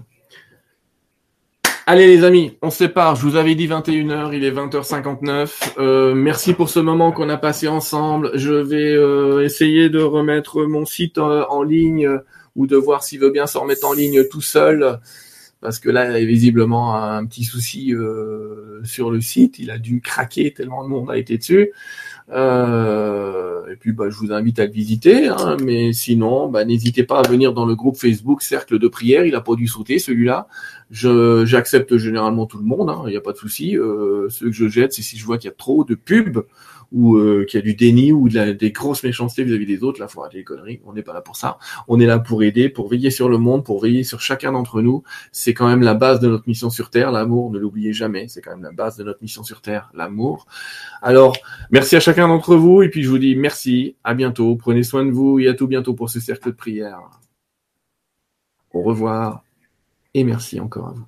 Allez 1.85 2.07
les 2.07 2.23
amis, 2.23 2.57
on 2.61 2.69
se 2.69 2.77
sépare. 2.77 3.17
Je 3.17 3.23
vous 3.23 3.35
avais 3.35 3.55
dit 3.55 3.67
21h, 3.67 4.33
il 4.33 4.45
est 4.45 4.51
20h59. 4.51 5.73
Euh, 5.79 6.15
merci 6.15 6.53
pour 6.53 6.69
ce 6.69 6.79
moment 6.79 7.11
qu'on 7.11 7.27
a 7.27 7.35
passé 7.35 7.67
ensemble. 7.67 8.31
Je 8.35 8.53
vais 8.53 8.93
euh, 8.95 9.43
essayer 9.43 9.89
de 9.89 9.99
remettre 9.99 10.63
mon 10.63 10.85
site 10.85 11.17
euh, 11.17 11.43
en, 11.49 11.61
ligne 11.61 12.09
ou 12.55 12.67
de 12.67 12.77
voir 12.77 13.03
s'il 13.03 13.19
veut 13.19 13.31
bien 13.31 13.47
s'en 13.47 13.63
remettre 13.63 13.85
en 13.85 13.91
ligne 13.91 14.23
tout 14.29 14.39
seul. 14.39 14.97
Parce 15.59 15.79
que 15.79 15.89
là, 15.89 16.17
il 16.17 16.21
y 16.21 16.23
a 16.23 16.25
visiblement 16.25 16.95
un 16.95 17.25
petit 17.25 17.43
souci 17.43 17.93
sur 18.83 19.11
le 19.11 19.19
site. 19.19 19.59
Il 19.59 19.69
a 19.69 19.77
dû 19.77 19.99
craquer 19.99 20.53
tellement 20.53 20.83
le 20.83 20.87
monde 20.87 21.11
a 21.11 21.17
été 21.17 21.37
dessus. 21.37 21.71
Euh, 22.31 23.65
et 23.71 23.75
puis, 23.75 23.91
bah, 23.91 24.05
je 24.09 24.15
vous 24.17 24.31
invite 24.31 24.59
à 24.59 24.65
le 24.65 24.71
visiter. 24.71 25.27
Hein, 25.27 25.57
mais 25.63 25.93
sinon, 25.93 26.49
bah, 26.49 26.65
n'hésitez 26.65 27.03
pas 27.03 27.19
à 27.19 27.27
venir 27.27 27.53
dans 27.53 27.65
le 27.65 27.75
groupe 27.75 27.97
Facebook 27.97 28.41
Cercle 28.41 28.79
de 28.79 28.87
prière. 28.87 29.25
Il 29.25 29.35
a 29.35 29.41
pas 29.41 29.55
dû 29.55 29.67
sauter 29.67 29.99
celui-là. 29.99 30.47
Je, 30.91 31.43
j'accepte 31.45 31.97
généralement 31.97 32.45
tout 32.45 32.57
le 32.57 32.65
monde. 32.65 32.91
Il 33.03 33.07
hein, 33.07 33.09
n'y 33.09 33.17
a 33.17 33.21
pas 33.21 33.33
de 33.33 33.37
souci. 33.37 33.77
Euh, 33.77 34.29
ce 34.29 34.45
que 34.45 34.51
je 34.51 34.67
jette, 34.67 34.93
c'est 34.93 35.01
si 35.01 35.17
je 35.17 35.25
vois 35.25 35.37
qu'il 35.37 35.49
y 35.49 35.53
a 35.53 35.55
trop 35.55 35.83
de 35.83 35.95
pubs 35.95 36.43
ou 36.93 37.17
euh, 37.17 37.45
qu'il 37.45 37.59
y 37.59 37.63
a 37.63 37.65
du 37.65 37.73
déni 37.73 38.11
ou 38.11 38.29
des 38.29 38.71
grosses 38.71 39.03
méchancetés 39.03 39.43
vis-à-vis 39.43 39.65
des 39.65 39.83
autres, 39.83 39.99
là, 39.99 40.07
faut 40.07 40.21
arrêter 40.21 40.37
les 40.37 40.43
conneries. 40.43 40.79
On 40.85 40.93
n'est 40.93 41.01
pas 41.01 41.13
là 41.13 41.21
pour 41.21 41.35
ça. 41.35 41.57
On 41.87 41.99
est 41.99 42.05
là 42.05 42.19
pour 42.19 42.43
aider, 42.43 42.69
pour 42.69 42.87
veiller 42.87 43.09
sur 43.09 43.29
le 43.29 43.39
monde, 43.39 43.65
pour 43.65 43.81
veiller 43.81 44.03
sur 44.03 44.21
chacun 44.21 44.51
d'entre 44.51 44.81
nous. 44.81 45.03
C'est 45.31 45.53
quand 45.53 45.67
même 45.67 45.81
la 45.81 45.95
base 45.95 46.19
de 46.19 46.29
notre 46.29 46.47
mission 46.47 46.69
sur 46.69 46.91
Terre, 46.91 47.11
l'amour. 47.11 47.51
Ne 47.51 47.57
l'oubliez 47.57 47.93
jamais. 47.93 48.27
C'est 48.27 48.41
quand 48.41 48.51
même 48.51 48.63
la 48.63 48.71
base 48.71 48.95
de 48.95 49.03
notre 49.03 49.21
mission 49.21 49.43
sur 49.43 49.61
Terre, 49.61 49.89
l'amour. 49.93 50.45
Alors, 51.01 51.35
merci 51.71 51.95
à 51.95 51.99
chacun 51.99 52.27
d'entre 52.27 52.55
vous 52.55 52.83
et 52.83 52.89
puis 52.89 53.03
je 53.03 53.09
vous 53.09 53.19
dis 53.19 53.35
merci. 53.35 53.95
À 54.03 54.13
bientôt. 54.13 54.55
Prenez 54.55 54.83
soin 54.83 55.03
de 55.05 55.11
vous 55.11 55.39
et 55.39 55.47
à 55.47 55.53
tout 55.53 55.67
bientôt 55.67 55.93
pour 55.95 56.09
ce 56.09 56.19
cercle 56.19 56.51
de 56.51 56.55
prière. 56.55 56.99
Au 58.71 58.81
revoir 58.83 59.43
et 60.13 60.23
merci 60.23 60.59
encore 60.59 60.87
à 60.87 60.91
vous. 60.91 61.05